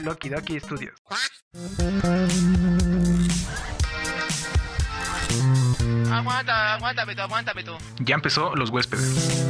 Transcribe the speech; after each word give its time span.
Loki 0.00 0.28
Doki 0.28 0.58
Studios. 0.60 0.94
Aguanta, 6.12 6.74
aguántame 6.74 7.14
tú, 7.14 7.22
aguántame 7.22 7.62
tú. 7.64 7.76
Ya 8.00 8.14
empezó 8.14 8.54
Los 8.56 8.70
Huéspedes. 8.70 9.46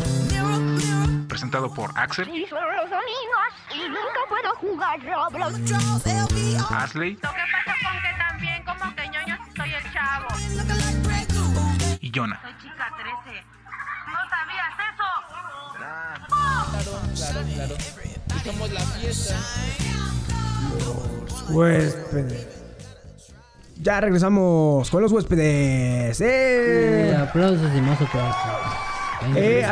Presentado 1.29 1.72
por 1.72 1.96
Axel, 1.96 2.29
Y 2.29 2.46
solo 2.46 2.71
los 2.72 2.90
domingos 2.90 3.54
y 3.74 3.88
nunca 3.88 4.21
puedo 4.29 4.54
jugar 4.56 4.98
Roblox. 5.00 5.54
Asley 6.71 7.12
Lo 7.15 7.30
que 7.30 7.45
pasa 7.53 7.75
con 7.83 8.03
que 8.03 8.12
también 8.19 8.62
como 8.65 8.95
que 8.96 9.09
ñoño 9.09 9.39
soy 9.57 9.73
el 9.75 9.93
chavo. 9.93 10.27
y 12.01 12.11
Jonah. 12.15 12.41
Soy 12.43 12.53
chica 12.62 12.91
13. 13.25 13.45
¿No 14.07 14.19
sabías 14.29 14.75
eso? 14.91 15.09
Y 18.37 18.39
somos 18.41 18.71
la 18.73 18.80
fiesta. 18.80 19.37
Huéspedes. 21.50 22.47
Ya 23.83 24.01
regresamos 24.01 24.91
con 24.91 25.02
los 25.02 25.12
huéspedes. 25.12 26.20
¡Eh! 26.20 27.16
Aplausos 27.16 27.70
y 27.77 27.80
más 27.80 28.01
aplausos. 28.01 28.42
Eh, 29.37 29.65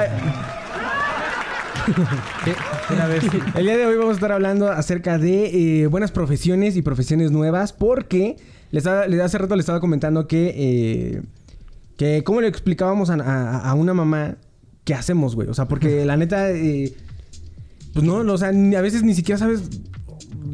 El 3.56 3.64
día 3.64 3.76
de 3.76 3.86
hoy 3.86 3.96
vamos 3.96 4.12
a 4.12 4.14
estar 4.14 4.32
hablando 4.32 4.68
acerca 4.70 5.18
de 5.18 5.82
eh, 5.82 5.86
buenas 5.86 6.10
profesiones 6.12 6.76
y 6.76 6.82
profesiones 6.82 7.30
nuevas 7.30 7.72
porque 7.72 8.36
les, 8.70 8.86
hace 8.86 9.38
rato 9.38 9.54
le 9.56 9.60
estaba 9.60 9.80
comentando 9.80 10.26
que, 10.26 10.52
eh, 10.56 11.22
que 11.96 12.22
cómo 12.24 12.40
le 12.40 12.48
explicábamos 12.48 13.10
a, 13.10 13.14
a- 13.14 13.70
a 13.70 13.74
una 13.74 13.94
mamá 13.94 14.36
qué 14.84 14.94
hacemos, 14.94 15.34
güey. 15.34 15.48
O 15.48 15.54
sea, 15.54 15.66
porque 15.66 16.04
la 16.06 16.16
neta, 16.16 16.50
eh, 16.50 16.92
pues 17.92 18.04
no, 18.04 18.16
o 18.32 18.38
sea, 18.38 18.48
a 18.48 18.80
veces 18.82 19.02
ni 19.02 19.14
siquiera 19.14 19.38
sabes... 19.38 19.62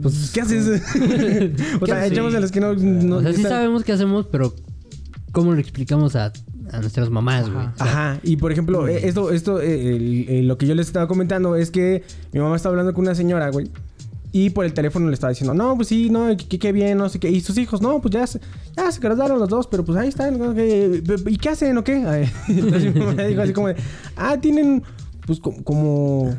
Pues, 0.02 0.30
¿qué 0.32 0.40
haces? 0.40 0.66
o 1.80 1.86
sea, 1.86 2.06
echamos 2.06 2.34
a 2.34 2.40
las 2.40 2.50
que 2.52 2.60
no... 2.60 2.74
no- 2.74 3.16
o 3.16 3.22
sea, 3.22 3.32
sí 3.32 3.42
sabemos 3.42 3.84
qué 3.84 3.92
hacemos, 3.92 4.26
pero 4.30 4.54
¿cómo 5.32 5.52
lo 5.52 5.60
explicamos 5.60 6.16
a, 6.16 6.32
a 6.72 6.80
nuestras 6.80 7.08
mamás, 7.10 7.50
güey? 7.50 7.66
Ajá, 7.78 8.18
y 8.22 8.36
por 8.36 8.50
ejemplo, 8.52 8.88
eh, 8.88 9.06
esto, 9.06 9.30
esto, 9.30 9.60
eh, 9.60 9.96
el- 9.96 10.28
el- 10.28 10.48
lo 10.48 10.58
que 10.58 10.66
yo 10.66 10.74
les 10.74 10.86
estaba 10.88 11.06
comentando 11.08 11.54
es 11.56 11.70
que 11.70 12.02
mi 12.32 12.40
mamá 12.40 12.56
estaba 12.56 12.72
hablando 12.72 12.92
con 12.94 13.04
una 13.04 13.14
señora, 13.14 13.50
güey. 13.50 13.70
Y 14.34 14.48
por 14.48 14.64
el 14.64 14.72
teléfono 14.72 15.08
le 15.08 15.12
estaba 15.14 15.28
diciendo, 15.30 15.52
no, 15.52 15.76
pues 15.76 15.88
sí, 15.88 16.08
no, 16.08 16.28
qué, 16.36 16.72
bien, 16.72 16.96
no 16.96 17.08
sé 17.10 17.18
qué. 17.20 17.30
Y 17.30 17.42
sus 17.42 17.58
hijos, 17.58 17.82
no, 17.82 18.00
pues 18.00 18.14
ya 18.14 18.26
se, 18.26 18.40
ya 18.74 18.90
se 18.90 18.98
graduaron 18.98 19.38
los 19.38 19.48
dos, 19.50 19.66
pero 19.66 19.84
pues 19.84 19.98
ahí 19.98 20.08
están. 20.08 20.38
¿no? 20.38 20.54
¿Qué- 20.54 21.02
¿Y 21.26 21.36
qué 21.36 21.50
hacen 21.50 21.76
o 21.76 21.84
qué? 21.84 21.96
Entonces 22.48 22.94
mi 22.94 23.00
mamá 23.00 23.22
dijo 23.24 23.42
así 23.42 23.52
como 23.52 23.68
de, 23.68 23.76
ah, 24.16 24.38
tienen, 24.40 24.82
pues 25.26 25.38
co- 25.38 25.54
como, 25.64 26.34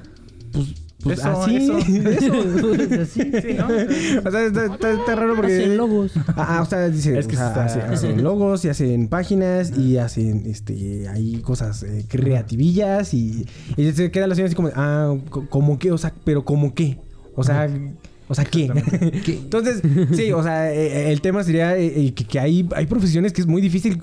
pues, 0.51 0.69
pues 1.03 1.19
Eso, 1.19 1.41
así. 1.41 1.55
eso. 1.57 1.77
Así. 1.77 1.89
Sí, 3.43 3.53
¿no? 3.57 3.67
o 3.67 4.31
sea, 4.31 4.45
está, 4.45 4.65
está- 4.65 4.91
está 4.93 5.15
raro 5.15 5.35
porque... 5.35 5.55
Hacen 5.57 5.77
logos. 5.77 6.11
Ah, 6.29 6.57
ah, 6.57 6.61
o 6.61 6.65
sea, 6.65 6.89
dice, 6.89 7.17
Es 7.19 7.27
que 7.27 7.35
o 7.35 7.39
sea, 7.39 7.65
está- 7.65 7.91
hacen 7.91 8.23
logos 8.23 8.63
y 8.65 8.69
hacen 8.69 9.07
páginas 9.07 9.77
y 9.77 9.97
hacen, 9.97 10.43
este, 10.45 11.07
ahí 11.09 11.41
cosas 11.41 11.83
eh, 11.83 12.05
creativillas 12.07 13.13
y, 13.13 13.45
y 13.77 13.91
se 13.91 14.11
queda 14.11 14.27
la 14.27 14.35
señora 14.35 14.47
así 14.47 14.55
como, 14.55 14.69
ah, 14.75 15.15
co- 15.29 15.45
¿cómo 15.49 15.77
qué? 15.79 15.91
O 15.91 15.97
sea, 15.97 16.13
pero 16.23 16.43
¿cómo 16.45 16.73
qué? 16.73 16.97
O 17.35 17.43
sea, 17.43 17.67
o 18.29 18.35
sea, 18.35 18.45
¿qué? 18.45 18.65
Entonces, 19.27 19.81
sí, 20.15 20.31
o 20.31 20.41
sea, 20.43 20.71
eh, 20.73 21.11
el 21.11 21.19
tema 21.21 21.43
sería 21.43 21.77
eh, 21.77 22.05
eh, 22.07 22.13
que, 22.13 22.23
que 22.25 22.39
hay, 22.39 22.67
hay 22.75 22.85
profesiones 22.85 23.33
que 23.33 23.41
es 23.41 23.47
muy 23.47 23.61
difícil 23.61 23.97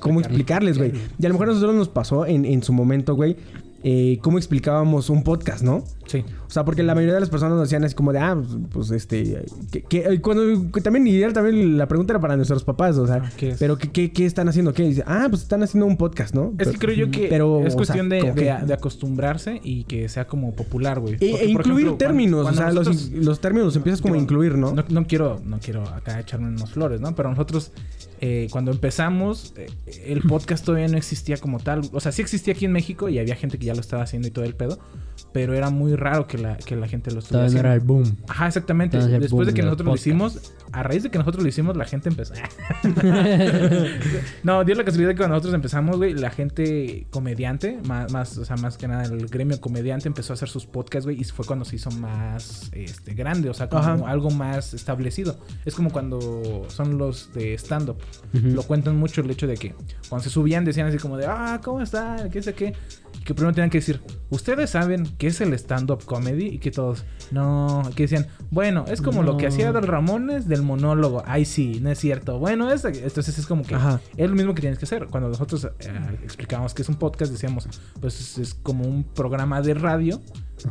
cómo 0.00 0.20
explicarles, 0.20 0.78
güey. 0.78 0.92
Y 1.18 1.26
a 1.26 1.28
lo 1.28 1.34
mejor 1.34 1.48
a 1.48 1.52
nosotros 1.52 1.74
nos 1.74 1.88
pasó 1.88 2.26
en, 2.26 2.44
en 2.44 2.62
su 2.62 2.72
momento, 2.72 3.14
güey, 3.14 3.36
eh, 3.82 4.18
cómo 4.22 4.38
explicábamos 4.38 5.10
un 5.10 5.22
podcast, 5.22 5.62
¿no? 5.62 5.84
Sí. 6.10 6.24
O 6.48 6.50
sea, 6.50 6.64
porque 6.64 6.82
la 6.82 6.96
mayoría 6.96 7.14
de 7.14 7.20
las 7.20 7.30
personas 7.30 7.54
nos 7.54 7.62
decían 7.68 7.84
así 7.84 7.94
como 7.94 8.12
de, 8.12 8.18
ah, 8.18 8.36
pues, 8.36 8.58
pues, 8.88 8.90
este, 8.90 9.44
que, 9.70 9.82
que- 9.82 10.20
cuando 10.20 10.72
que 10.72 10.80
también, 10.80 11.06
era 11.06 11.32
también 11.32 11.78
la 11.78 11.86
pregunta 11.86 12.12
era 12.14 12.20
para 12.20 12.34
nuestros 12.36 12.64
papás, 12.64 12.98
o 12.98 13.06
sea, 13.06 13.22
Ah, 13.24 13.30
pero 13.60 13.78
¿qué, 13.78 13.90
qué, 13.92 14.10
qué 14.12 14.26
están 14.26 14.48
haciendo? 14.48 14.72
¿Qué? 14.72 14.82
Dice, 14.82 15.04
ah, 15.06 15.26
pues 15.30 15.42
están 15.42 15.62
haciendo 15.62 15.86
un 15.86 15.96
podcast, 15.96 16.34
¿no? 16.34 16.52
Es 16.58 16.68
que 16.68 16.78
creo 16.78 16.94
yo 16.96 17.10
que 17.12 17.28
pero, 17.28 17.64
es 17.64 17.74
o 17.74 17.76
cuestión 17.76 18.10
sea, 18.10 18.64
de, 18.64 18.74
acostumbrarse 18.74 19.60
y 19.62 19.84
que 19.84 20.08
sea 20.08 20.26
como 20.26 20.52
popular, 20.54 20.98
güey. 20.98 21.14
E, 21.20 21.26
e 21.44 21.50
incluir 21.50 21.86
ejemplo, 21.86 21.96
términos, 21.96 22.42
cuando- 22.42 22.60
o 22.60 22.64
sea, 22.64 22.72
los, 22.72 23.10
los 23.12 23.40
términos 23.40 23.66
los 23.66 23.76
empiezas 23.76 24.00
como 24.02 24.14
a 24.14 24.18
incluir, 24.18 24.56
¿no? 24.56 24.72
No, 24.72 24.84
no 24.88 25.06
quiero, 25.06 25.40
no 25.44 25.60
quiero 25.60 25.82
acá 25.88 26.18
echarme 26.18 26.48
unos 26.48 26.70
flores, 26.72 27.00
¿no? 27.00 27.14
Pero 27.14 27.30
nosotros, 27.30 27.70
eh, 28.20 28.48
cuando 28.50 28.72
empezamos, 28.72 29.54
eh, 29.56 29.68
el 30.06 30.22
podcast 30.22 30.64
todavía 30.64 30.88
no 30.88 30.96
existía 30.96 31.36
como 31.36 31.60
tal. 31.60 31.82
O 31.92 32.00
sea, 32.00 32.10
sí 32.10 32.20
existía 32.22 32.54
aquí 32.54 32.64
en 32.64 32.72
México 32.72 33.08
y 33.08 33.18
había 33.18 33.36
gente 33.36 33.58
que 33.58 33.66
ya 33.66 33.74
lo 33.74 33.80
estaba 33.80 34.02
haciendo 34.02 34.26
y 34.26 34.30
todo 34.32 34.44
el 34.44 34.54
pedo. 34.54 34.78
Pero 35.32 35.54
era 35.54 35.70
muy 35.70 35.94
raro 36.00 36.26
que 36.26 36.38
la, 36.38 36.56
que 36.56 36.76
la 36.76 36.88
gente 36.88 37.10
lo 37.10 37.20
estuviera 37.20 37.46
haciendo. 37.46 37.68
era 37.68 37.74
el 37.74 37.80
boom. 37.80 38.16
Ajá, 38.28 38.48
exactamente. 38.48 38.96
Entonces, 38.96 39.20
Después 39.20 39.46
de 39.46 39.52
boom 39.52 39.56
que 39.56 39.62
nosotros 39.62 39.86
lo 39.86 39.94
hicimos, 39.94 40.52
a 40.72 40.82
raíz 40.82 41.02
de 41.02 41.10
que 41.10 41.18
nosotros 41.18 41.42
lo 41.42 41.48
hicimos, 41.48 41.76
la 41.76 41.84
gente 41.84 42.08
empezó. 42.08 42.34
no, 44.42 44.64
dio 44.64 44.74
la 44.74 44.84
casualidad 44.84 45.10
que 45.10 45.16
cuando 45.16 45.34
nosotros 45.34 45.54
empezamos, 45.54 45.96
güey, 45.96 46.14
la 46.14 46.30
gente 46.30 47.06
comediante, 47.10 47.78
más, 47.86 48.12
más, 48.12 48.38
o 48.38 48.44
sea, 48.44 48.56
más 48.56 48.76
que 48.76 48.88
nada 48.88 49.04
el 49.04 49.26
gremio 49.26 49.60
comediante 49.60 50.08
empezó 50.08 50.32
a 50.32 50.34
hacer 50.34 50.48
sus 50.48 50.66
podcasts, 50.66 51.06
güey, 51.06 51.20
y 51.20 51.24
fue 51.24 51.44
cuando 51.44 51.64
se 51.64 51.76
hizo 51.76 51.90
más 51.90 52.70
este, 52.72 53.14
grande, 53.14 53.50
o 53.50 53.54
sea, 53.54 53.68
como 53.68 53.82
Ajá. 53.82 53.98
algo 54.06 54.30
más 54.30 54.74
establecido. 54.74 55.38
Es 55.64 55.74
como 55.74 55.90
cuando 55.90 56.66
son 56.68 56.98
los 56.98 57.32
de 57.32 57.54
stand-up. 57.54 57.98
Lo 58.32 58.62
cuentan 58.62 58.96
mucho 58.96 59.20
el 59.20 59.30
hecho 59.30 59.46
de 59.46 59.56
que 59.56 59.74
cuando 60.08 60.24
se 60.24 60.30
subían 60.30 60.64
decían 60.64 60.86
así 60.86 60.98
como 60.98 61.16
de, 61.16 61.26
ah, 61.26 61.60
¿cómo 61.62 61.80
están? 61.80 62.30
¿Qué 62.30 62.42
sé 62.42 62.54
qué? 62.54 62.74
Que 63.24 63.34
primero 63.34 63.54
tenían 63.54 63.70
que 63.70 63.78
decir, 63.78 64.00
¿ustedes 64.30 64.70
saben 64.70 65.06
qué 65.18 65.26
es 65.28 65.40
el 65.40 65.52
stand-up 65.54 66.04
comedy? 66.04 66.46
Y 66.46 66.58
que 66.58 66.70
todos, 66.70 67.04
no, 67.30 67.82
que 67.94 68.04
decían, 68.04 68.26
bueno, 68.50 68.84
es 68.88 69.02
como 69.02 69.22
lo 69.22 69.36
que 69.36 69.46
hacía 69.46 69.72
Del 69.72 69.86
Ramones 69.86 70.48
del 70.48 70.62
monólogo. 70.62 71.22
Ay, 71.26 71.44
sí, 71.44 71.80
no 71.82 71.90
es 71.90 71.98
cierto. 71.98 72.38
Bueno, 72.38 72.72
es, 72.72 72.84
entonces 72.84 73.38
es 73.38 73.46
como 73.46 73.62
que 73.62 73.74
Ajá. 73.74 74.00
es 74.16 74.28
lo 74.28 74.34
mismo 74.36 74.54
que 74.54 74.62
tienes 74.62 74.78
que 74.78 74.86
hacer. 74.86 75.06
Cuando 75.06 75.28
nosotros 75.28 75.64
eh, 75.64 76.18
explicábamos 76.24 76.74
que 76.74 76.82
es 76.82 76.88
un 76.88 76.96
podcast, 76.96 77.30
decíamos, 77.30 77.68
pues 78.00 78.20
es, 78.20 78.38
es 78.38 78.54
como 78.54 78.84
un 78.84 79.04
programa 79.04 79.60
de 79.60 79.74
radio, 79.74 80.20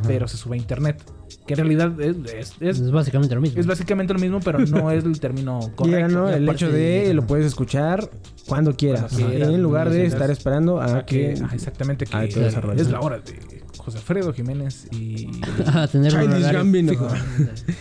pero 0.08 0.28
se 0.28 0.38
sube 0.38 0.56
a 0.56 0.58
internet. 0.60 1.04
Que 1.46 1.54
en 1.54 1.60
realidad 1.60 2.00
es, 2.02 2.16
es- 2.34 2.54
es- 2.60 2.80
Es 2.80 2.92
básicamente 2.92 3.36
lo 3.36 3.42
mismo. 3.42 3.60
es 3.60 3.66
básicamente 3.68 4.14
lo 4.14 4.20
mismo, 4.20 4.40
pero 4.40 4.60
no 4.60 4.90
es 4.92 5.04
el 5.04 5.20
término 5.20 5.60
correcto. 5.76 6.12
¿no? 6.12 6.30
El 6.30 6.48
hecho 6.50 6.72
de 6.72 7.14
lo 7.14 7.26
puedes 7.26 7.46
escuchar 7.46 8.10
cuando 8.48 8.76
quieras. 8.76 9.12
Cuando 9.12 9.30
quieras, 9.30 9.50
en 9.50 9.62
lugar 9.64 9.90
de 9.90 10.06
estar 10.06 10.30
esperando 10.32 10.80
a 10.80 10.98
a 11.00 11.06
que, 11.06 11.34
que... 11.36 11.44
ajá, 11.44 11.56
exactamente 11.56 12.06
que 12.06 12.16
a 12.18 12.28
que 12.28 12.40
desarrolle. 12.40 12.82
es 12.82 12.90
la 12.90 13.00
hora 13.02 13.20
de 13.20 13.64
José 13.78 13.98
Alfredo 13.98 14.34
Jiménez 14.34 14.88
y 14.92 15.30
a 15.66 15.88
tener 15.88 16.12
Chinese 16.12 16.52
Gambino. 16.54 16.94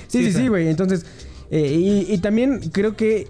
Sí, 0.09 0.25
sí, 0.25 0.33
Sí, 0.33 0.49
güey. 0.49 0.69
Entonces, 0.69 1.05
eh, 1.51 2.05
y, 2.09 2.13
y 2.13 2.19
también 2.19 2.61
creo 2.73 2.97
que 2.97 3.27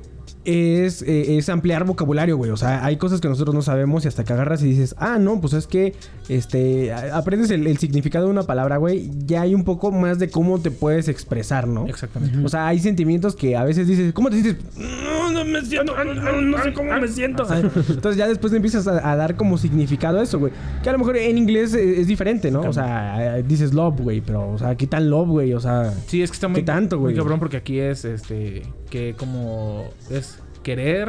es, 0.49 1.03
eh, 1.03 1.37
es 1.37 1.49
ampliar 1.51 1.85
vocabulario, 1.85 2.37
güey. 2.39 2.51
O 2.51 2.57
sea, 2.57 2.85
hay 2.85 2.97
cosas 2.97 3.21
que 3.21 3.29
nosotros 3.29 3.55
no 3.55 3.61
sabemos 3.63 4.05
y 4.05 4.09
hasta 4.09 4.25
que 4.25 4.33
agarras 4.33 4.63
y 4.63 4.67
dices, 4.67 4.95
ah, 4.99 5.19
no, 5.19 5.41
pues 5.41 5.53
es 5.53 5.67
que 5.67 5.95
este 6.29 6.93
aprendes 6.93 7.51
el, 7.51 7.67
el 7.67 7.79
significado 7.79 8.25
de 8.27 8.31
una 8.31 8.43
palabra, 8.45 8.77
güey. 8.79 9.11
Ya 9.27 9.43
hay 9.43 9.55
un 9.55 9.65
poco 9.65 9.91
más 9.93 10.19
de 10.19 10.31
cómo 10.31 10.59
te 10.61 10.71
puedes 10.71 11.09
expresar, 11.09 11.69
¿no? 11.69 11.87
Exactamente. 11.87 12.39
O 12.45 12.49
sea, 12.49 12.67
hay 12.67 12.79
sentimientos 12.79 13.37
que 13.37 13.57
a 13.57 13.65
veces 13.65 13.87
dices, 13.87 14.13
¿cómo 14.13 14.31
te 14.31 14.41
sientes? 14.41 14.65
No, 14.77 15.31
no 15.33 15.45
me 15.45 15.61
siento, 15.65 15.95
no, 16.05 16.15
no- 16.15 16.41
no 16.41 16.63
sé 16.63 16.73
cómo 16.73 16.93
me 16.99 17.09
siento. 17.09 17.47
Entonces 17.53 18.17
ya 18.17 18.27
después 18.29 18.53
empiezas 18.53 18.87
a, 18.89 19.11
a 19.13 19.17
dar 19.17 19.37
como 19.37 19.59
significado 19.59 20.21
a 20.21 20.23
eso, 20.23 20.39
güey. 20.39 20.53
Que 20.83 20.89
a 20.89 20.93
lo 20.93 20.99
mejor 20.99 21.17
en 21.19 21.37
inglés 21.39 21.75
eh, 21.75 22.01
es 22.01 22.07
diferente, 22.07 22.51
¿no? 22.51 22.61
O 22.63 22.73
sea, 22.73 23.37
dices 23.43 23.75
love, 23.75 24.01
güey, 24.01 24.21
pero, 24.21 24.51
o 24.53 24.59
sea, 24.59 24.75
¿qué 24.77 24.87
tal 24.87 25.11
love, 25.11 25.29
güey? 25.29 25.53
O 25.53 25.61
sea, 25.61 25.93
Sí, 26.07 26.23
es 26.23 26.31
que 26.31 26.35
está 26.37 26.49
muy, 26.49 26.61
¿Qué 26.61 26.67
tanto, 26.67 26.99
güey? 26.99 27.13
muy 27.15 27.19
cabrón 27.21 27.39
porque 27.39 27.57
aquí 27.59 27.79
es 27.79 28.05
este 28.05 28.63
que 28.91 29.15
como 29.19 29.85
es 30.11 30.38
querer 30.69 31.09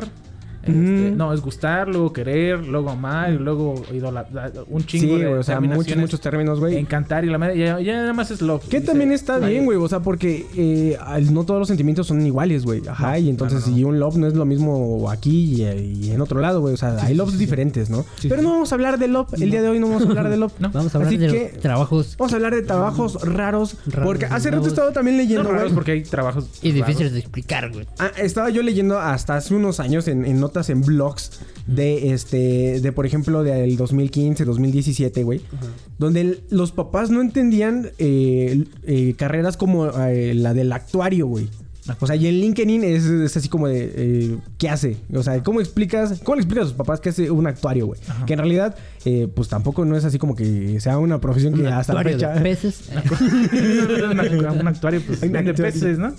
este, 0.64 1.14
no, 1.16 1.34
es 1.34 1.42
gustar, 1.42 1.88
luego 1.88 2.12
querer, 2.14 2.66
luego 2.66 2.90
amar 2.90 3.32
y 3.34 3.38
luego 3.38 3.84
idolatrar, 3.94 4.52
un 4.68 4.84
chingo 4.86 5.16
sí, 5.16 5.20
de 5.22 5.28
güey, 5.28 5.40
o 5.40 5.44
sea, 5.44 5.60
muchos, 5.60 5.98
muchos 5.98 6.22
términos, 6.22 6.60
güey. 6.60 6.78
encantar 6.78 7.24
y 7.26 7.30
la 7.30 7.38
madre, 7.38 7.58
ya, 7.58 7.80
ya 7.80 7.94
nada 7.94 8.14
más 8.14 8.32
es 8.32 8.42
love. 8.42 8.68
Que 8.68 8.82
también 8.82 9.12
está 9.12 9.40
bien, 9.40 9.66
güey. 9.66 9.78
O 9.78 9.88
sea, 9.88 10.00
porque 10.02 10.46
eh, 10.56 10.98
no 11.32 11.44
todos 11.44 11.60
los 11.60 11.68
sentimientos 11.68 12.08
son 12.08 12.26
iguales, 12.26 12.64
güey. 12.66 12.82
Ajá. 12.88 13.12
No, 13.12 13.18
y 13.18 13.30
entonces, 13.30 13.62
no, 13.62 13.66
no, 13.66 13.72
no. 13.72 13.76
si 13.78 13.84
un 13.84 14.00
love 14.00 14.16
no 14.18 14.28
es 14.28 14.34
lo 14.34 14.46
mismo 14.46 15.10
aquí 15.10 15.64
y, 15.64 16.06
y 16.08 16.12
en 16.12 16.22
otro 16.22 16.40
lado, 16.40 16.62
güey. 16.62 16.74
O 16.74 16.78
sea, 16.78 16.98
hay 17.04 17.16
loves 17.16 17.38
diferentes, 17.38 17.90
¿no? 17.90 18.06
Pero 18.22 18.42
no 18.42 18.52
vamos 18.52 18.72
a 18.72 18.76
hablar 18.76 19.00
de 19.00 19.08
love. 19.08 19.34
El 19.34 19.52
día 19.52 19.62
de 19.62 19.70
hoy 19.70 19.80
no 19.80 19.88
vamos 19.88 20.04
a 20.06 20.10
hablar 20.10 20.30
de 20.30 20.38
love. 20.38 20.54
No. 20.60 20.72
Vamos 20.72 20.94
a 20.94 20.98
hablar 20.98 21.08
Así 21.14 21.18
de 21.18 21.28
que- 21.28 21.58
trabajos 21.60 22.16
Vamos 22.18 22.34
a 22.34 22.36
hablar 22.36 22.54
de 22.54 22.62
trabajos 22.64 23.14
raros. 23.22 23.78
Raros, 23.88 24.06
porque 24.06 24.26
hace 24.26 24.52
rato 24.52 24.68
estado 24.68 24.92
también 24.92 25.16
No 25.18 25.24
leyendo, 25.24 25.44
raros 25.44 25.64
güey. 25.64 25.74
porque 25.76 25.92
hay 25.94 26.04
trabajos 26.04 26.50
y 26.62 26.72
difíciles 26.72 27.14
de 27.14 27.20
explicar, 27.20 27.72
güey. 27.72 27.86
Ah, 27.98 28.12
estaba 28.18 28.50
yo 28.50 28.62
leyendo 28.62 29.00
hasta 29.00 29.38
hace 29.38 29.54
unos 29.56 29.80
años 29.80 30.08
en, 30.10 30.26
en 30.26 30.40
notas 30.40 30.59
en 30.68 30.82
blogs 30.82 31.32
de 31.68 32.12
este 32.12 32.82
de 32.82 32.92
por 32.92 33.06
ejemplo 33.06 33.44
del 33.44 33.78
2015, 33.78 34.44
2017, 34.44 35.24
güey, 35.24 35.40
donde 35.98 36.22
el- 36.22 36.40
los 36.50 36.74
papás 36.74 37.12
no 37.12 37.22
entendían 37.22 37.92
eh, 38.00 38.66
eh, 38.84 39.14
carreras 39.16 39.56
como 39.56 39.88
eh, 39.88 40.34
la 40.34 40.54
del 40.54 40.74
actuario, 40.74 41.28
güey. 41.28 41.48
O 42.02 42.06
sea, 42.06 42.16
y 42.16 42.28
en 42.28 42.36
LinkedIn 42.40 42.84
es, 42.84 43.06
es 43.06 43.36
así 43.36 43.50
como 43.50 43.68
de, 43.68 44.38
¿qué 44.60 44.70
hace? 44.70 44.98
O 45.12 45.24
sea, 45.24 45.42
¿cómo 45.42 45.60
explicas, 45.60 46.20
cómo 46.24 46.36
le 46.36 46.42
explicas 46.42 46.66
a 46.66 46.68
sus 46.68 46.78
papás 46.78 47.00
que 47.00 47.10
hace 47.10 47.32
un 47.32 47.48
actuario, 47.48 47.88
güey? 47.88 48.00
Que 48.28 48.34
en 48.34 48.40
realidad, 48.40 48.76
eh, 49.06 49.28
pues 49.34 49.48
tampoco 49.48 49.86
no 49.86 49.96
es 49.96 50.04
así 50.06 50.18
como 50.18 50.36
que 50.36 50.80
sea 50.80 50.98
una 50.98 51.20
profesión 51.22 51.54
que 51.54 51.62
Un 51.62 51.68
hasta 51.68 51.94
la 51.94 52.04
fecha... 52.04 52.34
de 52.34 52.42
peces. 52.42 52.90
un 52.92 54.68
actuario, 54.68 55.02
pues, 55.06 55.22
Un 55.22 55.36
actuario. 55.38 55.56
peces, 55.56 55.98
¿no? 55.98 56.14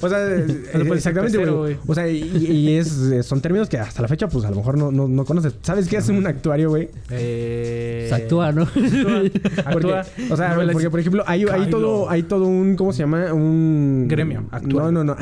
O 0.00 0.08
sea, 0.08 0.18
eh, 0.36 0.46
exactamente, 0.94 1.38
pecero, 1.38 1.58
güey. 1.58 1.76
O 1.86 1.94
sea, 1.94 2.08
y, 2.08 2.20
y 2.20 2.76
es, 2.76 2.96
eh, 2.98 3.22
son 3.22 3.40
términos 3.40 3.68
que 3.68 3.78
hasta 3.78 4.02
la 4.02 4.08
fecha, 4.08 4.28
pues 4.28 4.44
a 4.44 4.50
lo 4.50 4.56
mejor 4.56 4.76
no, 4.76 4.90
no, 4.90 5.06
no 5.08 5.24
conoces. 5.24 5.54
¿Sabes 5.62 5.88
qué 5.88 5.96
hace 5.98 6.12
un 6.12 6.26
actuario, 6.26 6.70
güey? 6.70 6.88
Eh, 7.10 8.06
Se 8.08 8.14
actúa, 8.14 8.52
¿no? 8.52 8.62
Actúa. 8.62 9.22
Porque, 9.72 9.92
actúa. 9.92 10.04
o 10.30 10.36
sea, 10.36 10.54
porque 10.72 10.90
por 10.90 11.00
ejemplo, 11.00 11.24
hay, 11.26 11.44
hay 11.44 11.70
todo, 11.70 12.08
hay 12.10 12.22
todo 12.24 12.46
un, 12.46 12.76
¿cómo 12.76 12.92
se 12.92 13.00
llama? 13.00 13.32
Un 13.32 14.06
Gremio, 14.08 14.44
actuario. 14.50 14.92
No, 14.92 15.04
no, 15.04 15.14
no. 15.14 15.16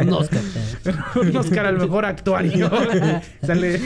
Un 0.00 0.12
Oscar. 0.12 0.40
un 1.20 1.36
Oscar 1.36 1.66
al 1.66 1.78
mejor 1.78 2.04
actuario. 2.04 2.70
Sale 3.42 3.80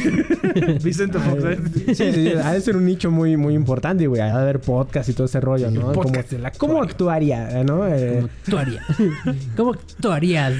Vicente 0.82 1.18
Fox. 1.18 1.99
Ha 2.42 2.52
de 2.52 2.60
ser 2.60 2.76
un 2.76 2.84
nicho 2.86 3.10
muy, 3.10 3.36
muy 3.36 3.54
importante, 3.54 4.06
güey. 4.06 4.20
Ha 4.20 4.26
de 4.26 4.32
haber 4.32 4.60
podcast 4.60 5.08
y 5.08 5.12
todo 5.12 5.26
ese 5.26 5.40
rollo, 5.40 5.70
¿no? 5.70 5.92
podcast 5.92 6.32
actuario. 6.32 6.50
¿Cómo 6.58 6.82
actuaría, 6.82 7.62
no? 7.64 7.86
Eh, 7.86 8.20
¿Cómo 8.20 8.28
actuarías? 8.46 8.86
¿Cómo 9.56 9.72
actuarías? 9.72 10.54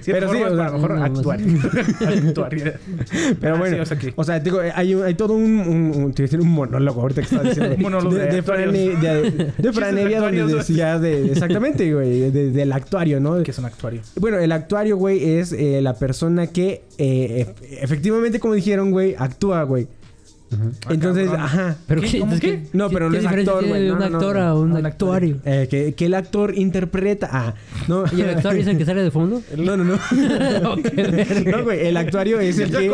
Sí, 0.00 0.12
Pero 0.12 0.30
sí, 0.32 0.36
o 0.42 0.54
sea, 0.56 0.66
a 0.66 0.70
lo 0.70 0.72
mejor 0.78 0.92
actuario. 1.02 1.46
Actuaría. 2.28 2.74
pero 3.40 3.54
Ah, 3.54 3.58
bueno, 3.58 3.76
sí, 3.76 3.80
o 4.16 4.24
sea 4.24 4.40
digo, 4.40 4.60
hay, 4.74 4.94
un- 4.94 5.04
hay 5.04 5.14
todo 5.14 5.34
un, 5.34 5.60
un, 5.60 5.92
un, 5.94 6.12
te 6.12 6.22
iba 6.22 6.26
a 6.26 6.30
decir 6.30 6.40
un 6.40 6.48
monólogo 6.48 7.00
ahorita 7.02 7.22
que 7.22 7.26
estás 7.34 7.44
diciendo. 7.44 7.74
Un 7.76 7.82
monólogo 7.82 8.14
de, 8.16 8.26
de 8.26 8.42
de 8.42 8.42
de, 8.96 9.52
de 9.58 9.72
Fran 9.72 9.90
Chistes 9.90 10.04
Evia, 10.04 10.20
donde 10.20 10.40
actuarios. 10.40 10.52
decía 10.52 10.98
de, 10.98 11.32
exactamente, 11.32 11.92
güey, 11.92 12.30
de- 12.30 12.50
del 12.50 12.72
actuario, 12.72 13.20
¿no? 13.20 13.42
Que 13.42 13.50
es 13.50 13.58
un 13.58 13.64
actuario. 13.66 14.00
Bueno, 14.18 14.38
el 14.38 14.52
actuario, 14.52 14.96
güey, 14.96 15.38
es 15.38 15.52
eh, 15.52 15.80
la 15.82 15.94
persona 15.94 16.46
que 16.48 16.82
eh, 16.98 17.46
ef- 17.46 17.66
efectivamente, 17.82 18.38
como 18.40 18.54
dijeron, 18.54 18.90
güey, 18.90 19.14
actúa, 19.34 19.62
güey. 19.64 19.86
Entonces, 20.88 21.26
cabrón. 21.26 21.44
ajá. 21.44 21.76
¿Pero 21.88 22.00
¿Qué? 22.00 22.06
qué? 22.10 22.18
¿Cómo 22.20 22.32
Entonces, 22.34 22.40
qué? 22.62 22.62
¿qué- 22.70 22.76
No, 22.78 22.88
pero 22.88 23.06
qué 23.06 23.10
no 23.10 23.16
es 23.16 23.22
diferencia 23.22 23.52
actor, 23.54 23.64
tiene 23.64 23.78
güey, 23.78 23.88
no, 23.88 23.94
un 23.94 23.98
no, 24.00 24.08
no. 24.08 24.16
actor 24.18 24.38
a 24.38 24.54
un 24.54 24.72
Un 24.72 24.86
actuario? 24.86 25.36
Eh, 25.44 25.66
que, 25.68 25.94
que 25.94 26.06
el 26.06 26.14
actor 26.14 26.56
interpreta. 26.56 27.28
Ah, 27.32 27.54
no. 27.88 28.04
¿Y 28.16 28.20
el 28.20 28.30
actuario 28.30 28.60
es 28.62 28.68
el 28.68 28.78
que 28.78 28.84
sale 28.84 29.02
de 29.02 29.10
fondo? 29.10 29.42
No, 29.56 29.76
no, 29.76 29.82
no. 29.84 29.96
no, 31.56 31.64
güey. 31.64 31.86
El 31.86 31.96
actuario 31.96 32.38
es 32.38 32.58
el 32.60 32.70
que. 32.76 32.86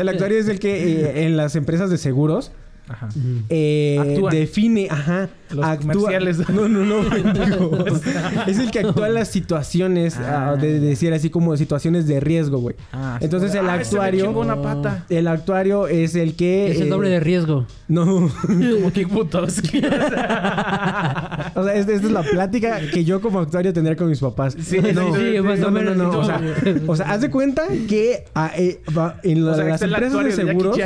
el 0.00 0.08
actuario 0.08 0.38
es 0.38 0.48
el 0.48 0.58
que 0.58 1.02
eh, 1.02 1.26
en 1.26 1.36
las 1.36 1.54
empresas 1.56 1.90
de 1.90 1.98
seguros. 1.98 2.50
Ajá. 2.86 3.08
eh, 3.48 3.96
Actúa. 3.98 4.30
define, 4.30 4.88
ajá, 4.90 5.30
Los 5.50 5.64
actúa. 5.64 5.92
comerciales. 5.94 6.38
No, 6.48 6.68
no, 6.68 6.84
no, 6.84 7.00
es 8.46 8.58
el 8.58 8.70
que 8.70 8.80
actúa 8.80 9.08
en 9.08 9.14
las 9.14 9.28
situaciones, 9.28 10.16
Ah. 10.18 10.50
ah, 10.52 10.56
de, 10.56 10.80
de 10.80 10.80
decir 10.80 11.12
así 11.12 11.30
como 11.30 11.56
situaciones 11.56 12.06
de 12.06 12.20
riesgo, 12.20 12.58
güey. 12.58 12.76
Ah, 12.92 13.16
sí, 13.18 13.24
Entonces 13.24 13.54
el 13.54 13.68
"Ah, 13.68 13.74
actuario, 13.74 14.26
chingó 14.26 14.40
una 14.40 14.60
pata. 14.60 15.04
el 15.08 15.26
actuario 15.28 15.86
es 15.88 16.14
el 16.14 16.34
que 16.36 16.70
Es 16.70 16.80
el 16.80 16.86
eh, 16.86 16.90
doble 16.90 17.08
de 17.10 17.20
riesgo. 17.20 17.66
No. 17.88 18.04
Como 18.46 18.92
Kick 18.92 19.08
Butowski. 19.10 19.78
O 19.78 21.64
sea, 21.64 21.74
esta, 21.74 21.92
esta 21.92 21.92
es 22.06 22.12
la 22.12 22.22
plática 22.22 22.80
que 22.92 23.04
yo 23.04 23.20
como 23.20 23.40
actuario 23.40 23.72
tendría 23.72 23.96
con 23.96 24.08
mis 24.08 24.20
papás. 24.20 24.56
Sí, 24.60 24.78
no, 24.94 25.14
sí, 25.14 25.40
más 25.42 25.58
no, 25.58 25.68
o 25.68 25.70
no, 25.70 25.82
no, 25.82 25.90
menos. 25.90 25.96
no, 25.96 26.18
O 26.20 26.24
sea, 26.24 26.40
o 26.86 26.96
sea, 26.96 27.10
haz 27.10 27.20
de 27.20 27.30
cuenta 27.30 27.64
que 27.88 28.24
eh, 28.56 28.80
va- 28.96 29.16
en 29.22 29.44
la- 29.44 29.52
O 29.52 29.54
sea, 29.56 29.64
las 29.64 29.82
empresas 29.82 30.24
de 30.24 30.32
seguros, 30.32 30.78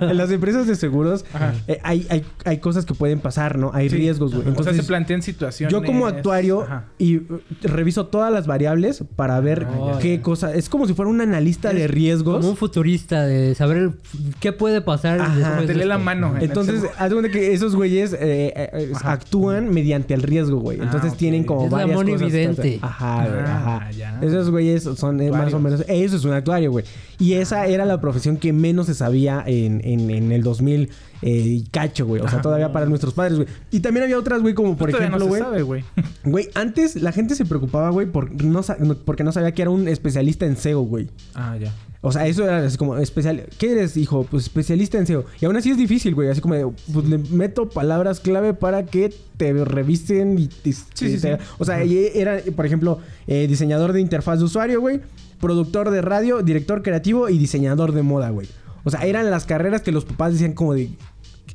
en 0.00 0.16
las 0.16 0.30
empresas 0.30 0.66
de 0.66 0.74
seguros, 0.76 1.24
Ajá. 1.32 1.45
Eh, 1.68 1.78
hay, 1.82 2.06
hay, 2.10 2.24
hay 2.44 2.58
cosas 2.58 2.84
que 2.86 2.94
pueden 2.94 3.18
pasar, 3.20 3.58
¿no? 3.58 3.70
Hay 3.74 3.88
Sí. 3.88 3.96
riesgos, 3.96 4.30
güey. 4.32 4.40
o 4.40 4.44
sea, 4.44 4.50
Entonces, 4.50 4.76
se 4.76 4.82
plantean 4.84 5.22
situaciones. 5.22 5.72
yo 5.72 5.82
como 5.82 6.06
actuario 6.06 6.62
Ajá. 6.62 6.84
y 6.98 7.16
uh, 7.18 7.40
reviso 7.62 8.06
todas 8.06 8.32
las 8.32 8.46
variables 8.46 9.04
para 9.16 9.38
ver 9.40 9.66
Ah, 9.70 9.98
qué 10.00 10.16
ya. 10.16 10.22
cosa. 10.22 10.54
Es 10.54 10.68
como 10.68 10.86
si 10.86 10.94
fuera 10.94 11.10
un 11.10 11.20
analista 11.20 11.72
de 11.72 11.86
riesgos. 11.88 12.36
Como 12.38 12.50
un 12.50 12.56
futurista 12.56 13.24
de 13.26 13.54
saber 13.54 13.92
qué 14.40 14.52
puede 14.52 14.80
pasar. 14.80 15.20
Ajá. 15.20 15.62
Te 15.66 15.74
lee 15.74 15.84
la 15.84 15.98
mano. 15.98 16.34
Entonces, 16.40 16.82
haz 16.98 17.12
cuenta 17.12 17.30
que 17.30 17.52
esos 17.54 17.74
güeyes 17.76 18.12
eh, 18.12 18.52
eh, 18.56 18.92
actúan 19.04 19.70
mediante 19.72 20.14
el 20.14 20.22
riesgo, 20.22 20.58
güey. 20.58 20.78
Ah, 20.80 20.84
Entonces 20.84 21.16
tienen 21.16 21.44
como 21.44 21.66
Es 21.66 21.70
la 21.72 21.78
varias 21.78 21.96
mano 21.96 22.10
cosas. 22.12 22.22
evidente. 22.28 22.78
Ajá, 22.82 23.26
güey, 23.26 23.40
Ah, 23.46 23.76
ajá. 23.78 23.90
ya. 23.92 24.18
Esos 24.22 24.50
güeyes 24.50 24.82
son 24.84 25.20
eh, 25.20 25.30
más 25.30 25.52
o 25.54 25.58
menos... 25.60 25.84
Eso 25.88 26.16
es 26.16 26.24
un 26.24 26.32
actuario, 26.32 26.70
güey. 26.70 26.84
Y 27.18 27.34
esa 27.34 27.66
era 27.66 27.84
la 27.86 28.00
profesión 28.00 28.36
que 28.36 28.52
menos 28.52 28.86
se 28.86 28.94
sabía 28.94 29.42
en, 29.46 29.80
en, 29.84 30.10
en 30.10 30.32
el 30.32 30.42
2000 30.42 30.90
eh, 31.22 31.30
y 31.30 31.62
cacho, 31.70 32.04
güey. 32.06 32.20
O 32.20 32.28
sea, 32.28 32.42
todavía 32.42 32.72
para 32.72 32.84
nuestros 32.86 33.14
padres, 33.14 33.36
güey. 33.36 33.48
Y 33.70 33.80
también 33.80 34.04
había 34.04 34.18
otras, 34.18 34.42
güey, 34.42 34.52
como 34.54 34.76
por 34.76 34.90
ejemplo, 34.90 35.18
no 35.18 35.26
güey... 35.26 35.40
sabe, 35.40 35.62
güey. 35.62 35.84
Güey, 36.24 36.48
antes 36.54 36.96
la 37.00 37.12
gente 37.12 37.34
se 37.34 37.44
preocupaba, 37.46 37.88
güey, 37.90 38.06
por 38.06 38.30
no 38.44 38.60
no- 38.80 38.94
porque 38.96 39.24
no 39.24 39.32
sabía 39.32 39.52
que 39.52 39.62
era 39.62 39.70
un 39.70 39.88
especialista 39.88 40.44
en 40.44 40.56
SEO, 40.56 40.82
güey. 40.82 41.08
Ah, 41.34 41.56
ya. 41.58 41.72
O 42.02 42.12
sea, 42.12 42.26
eso 42.26 42.44
era 42.44 42.58
así 42.58 42.76
como 42.76 42.98
especial. 42.98 43.44
¿Qué 43.58 43.72
eres, 43.72 43.96
hijo? 43.96 44.24
Pues 44.30 44.44
especialista 44.44 44.98
en 44.98 45.06
SEO. 45.06 45.24
Y 45.40 45.46
aún 45.46 45.56
así 45.56 45.70
es 45.70 45.78
difícil, 45.78 46.14
güey. 46.14 46.28
Así 46.28 46.40
como, 46.42 46.54
de, 46.54 46.66
pues 46.92 47.06
le 47.08 47.18
meto 47.18 47.68
palabras 47.70 48.20
clave 48.20 48.52
para 48.54 48.84
que 48.84 49.12
te 49.38 49.52
revisen 49.64 50.38
y 50.38 50.48
te- 50.48 50.72
Sí, 50.72 50.84
sí, 50.94 51.18
te- 51.18 51.36
sí. 51.38 51.42
O 51.58 51.64
sea, 51.64 51.82
era, 51.82 52.40
por 52.54 52.66
ejemplo, 52.66 52.98
eh, 53.26 53.46
diseñador 53.48 53.92
de 53.94 54.00
interfaz 54.02 54.38
de 54.38 54.44
usuario, 54.44 54.80
güey. 54.80 55.00
Productor 55.40 55.90
de 55.90 56.00
radio, 56.02 56.42
director 56.42 56.82
creativo 56.82 57.28
y 57.28 57.38
diseñador 57.38 57.92
de 57.92 58.02
moda, 58.02 58.30
güey. 58.30 58.48
O 58.84 58.90
sea, 58.90 59.00
eran 59.04 59.30
las 59.30 59.46
carreras 59.46 59.82
que 59.82 59.92
los 59.92 60.04
papás 60.04 60.32
decían 60.32 60.52
como 60.52 60.74
de... 60.74 60.90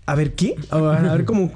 A 0.05 0.15
ver, 0.15 0.33
¿qué? 0.33 0.55
A 0.69 0.77
ver, 0.77 1.05
a 1.05 1.13
ver, 1.15 1.25
¿cómo, 1.25 1.51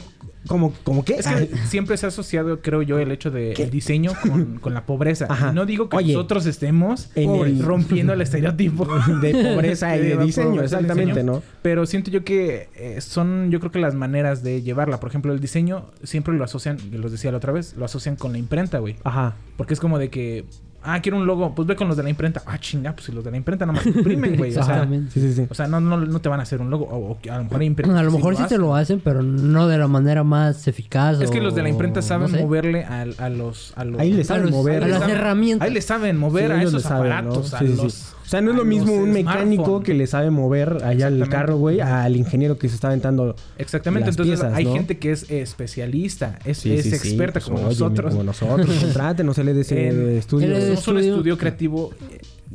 cómo, 0.47 0.73
cómo 0.83 1.03
qué? 1.03 1.15
Es 1.15 1.27
que 1.27 1.49
siempre 1.67 1.97
se 1.97 2.05
ha 2.05 2.09
asociado, 2.09 2.61
creo 2.61 2.81
yo, 2.81 2.99
el 2.99 3.11
hecho 3.11 3.31
de 3.31 3.53
el 3.53 3.69
diseño 3.69 4.11
con, 4.21 4.57
con 4.59 4.73
la 4.73 4.85
pobreza. 4.85 5.25
Ajá. 5.29 5.51
No 5.51 5.65
digo 5.65 5.89
que 5.89 5.97
Oye, 5.97 6.13
nosotros 6.13 6.45
estemos 6.45 7.09
en 7.15 7.25
pobres, 7.25 7.53
el- 7.53 7.61
rompiendo 7.65 8.13
el 8.13 8.21
estereotipo 8.21 8.85
de 9.21 9.31
pobreza 9.33 9.97
y 9.97 9.99
de 10.01 10.17
diseño, 10.17 10.61
exactamente, 10.61 11.13
diseño. 11.21 11.33
¿no? 11.33 11.43
Pero 11.61 11.85
siento 11.85 12.11
yo 12.11 12.23
que 12.23 12.69
eh, 12.75 13.01
son, 13.01 13.49
yo 13.51 13.59
creo 13.59 13.71
que 13.71 13.79
las 13.79 13.95
maneras 13.95 14.43
de 14.43 14.61
llevarla. 14.61 14.99
Por 14.99 15.09
ejemplo, 15.09 15.33
el 15.33 15.39
diseño 15.39 15.87
siempre 16.03 16.33
lo 16.35 16.43
asocian, 16.43 16.77
los 16.91 17.11
decía 17.11 17.31
la 17.31 17.37
otra 17.37 17.51
vez, 17.51 17.75
lo 17.75 17.83
asocian 17.85 18.15
con 18.15 18.31
la 18.31 18.37
imprenta, 18.37 18.79
güey. 18.79 18.95
Ajá. 19.03 19.35
Porque 19.57 19.73
es 19.73 19.79
como 19.79 19.97
de 19.99 20.09
que, 20.09 20.45
ah, 20.85 21.01
quiero 21.01 21.17
un 21.17 21.25
logo, 21.25 21.53
pues 21.55 21.67
ve 21.67 21.75
con 21.75 21.87
los 21.87 21.97
de 21.97 22.03
la 22.03 22.09
imprenta. 22.09 22.41
Ah, 22.45 22.57
chinga, 22.57 22.93
pues 22.93 23.05
si 23.05 23.11
los 23.11 23.23
de 23.23 23.31
la 23.31 23.37
imprenta 23.37 23.65
nada 23.65 23.77
más 23.77 23.85
imprimen, 23.95 24.35
güey. 24.37 24.51
O 24.51 24.53
sea, 24.53 24.61
Exactamente. 24.63 25.11
Sí, 25.11 25.19
sí, 25.21 25.33
sí. 25.33 25.47
o 25.49 25.53
sea 25.53 25.67
no, 25.67 25.79
no, 25.79 25.97
no 25.97 26.19
te 26.21 26.29
van 26.29 26.39
a 26.39 26.43
hacer 26.43 26.61
un 26.61 26.69
logo. 26.69 26.85
O, 26.85 27.11
o 27.11 27.19
que 27.21 27.29
a 27.31 27.37
lo 27.37 27.43
mejor 27.45 27.61
hay 27.61 27.67
imprentas 27.67 27.97
A 27.99 28.03
lo 28.03 28.11
mejor 28.11 28.35
sí 28.35 28.43
hacen. 28.43 28.57
se 28.57 28.61
lo 28.61 28.75
hacen, 28.75 29.01
pero 29.03 29.21
no 29.23 29.67
de 29.67 29.77
la 29.77 29.87
manera 29.87 30.23
más 30.23 30.67
eficaz. 30.67 31.19
Es 31.21 31.31
que 31.31 31.41
los 31.41 31.55
de 31.55 31.63
la 31.63 31.69
imprenta 31.69 32.01
saben 32.01 32.31
no 32.31 32.37
sé. 32.37 32.43
moverle 32.43 32.83
a, 32.85 33.01
a 33.19 33.29
los... 33.29 33.73
A 33.75 33.83
los 33.85 33.99
Ahí 33.99 34.13
les 34.13 34.29
A 34.31 34.35
saben 34.35 34.51
mover. 34.51 34.83
a 34.83 34.87
las 34.87 35.05
le 35.07 35.13
herramientas. 35.13 35.67
Ahí 35.67 35.73
le 35.73 35.81
saben 35.81 36.17
mover 36.17 36.47
Sí, 36.51 36.57
a 36.57 36.61
esos 36.61 36.73
le 36.73 36.79
saben, 36.81 37.11
aparatos, 37.11 37.53
a 37.53 37.59
Sí, 37.59 37.67
sí, 37.67 37.75
los... 37.83 38.14
O 38.25 38.27
sea, 38.27 38.41
no 38.41 38.51
es 38.51 38.57
lo 38.57 38.65
mismo 38.65 38.91
un 38.93 39.11
mecánico 39.11 39.63
smartphone. 39.65 39.83
que 39.83 39.93
le 39.93 40.07
sabe 40.07 40.31
mover 40.31 40.83
allá 40.83 41.07
el 41.09 41.29
carro, 41.29 41.57
güey, 41.57 41.79
al 41.79 42.15
ingeniero 42.15 42.57
que 42.57 42.67
se 42.69 42.75
está 42.75 42.87
aventando. 42.87 43.35
Exactamente, 43.57 44.07
las 44.07 44.13
entonces 44.15 44.39
piezas, 44.39 44.57
hay 44.57 44.65
¿no? 44.65 44.73
gente 44.73 44.97
que 44.97 45.11
es 45.11 45.29
especialista, 45.29 46.39
es, 46.43 46.57
Sí, 46.57 46.73
es 46.73 46.83
sí, 46.83 46.89
sí, 46.89 46.95
experta 46.95 47.33
pues, 47.39 47.45
como 47.45 47.57
oye, 47.59 47.65
nosotros. 47.67 48.11
Como 48.13 48.23
nosotros, 48.23 48.67
contraten, 48.81 49.25
no 49.25 49.33
se 49.33 49.43
le 49.43 49.53
dé 49.53 49.61
ese 49.61 49.87
En- 49.89 50.17
estudio. 50.17 50.47
Somos 50.55 50.67
un 50.67 50.73
estudio- 50.73 51.13
estudio 51.15 51.37
creativo 51.37 51.91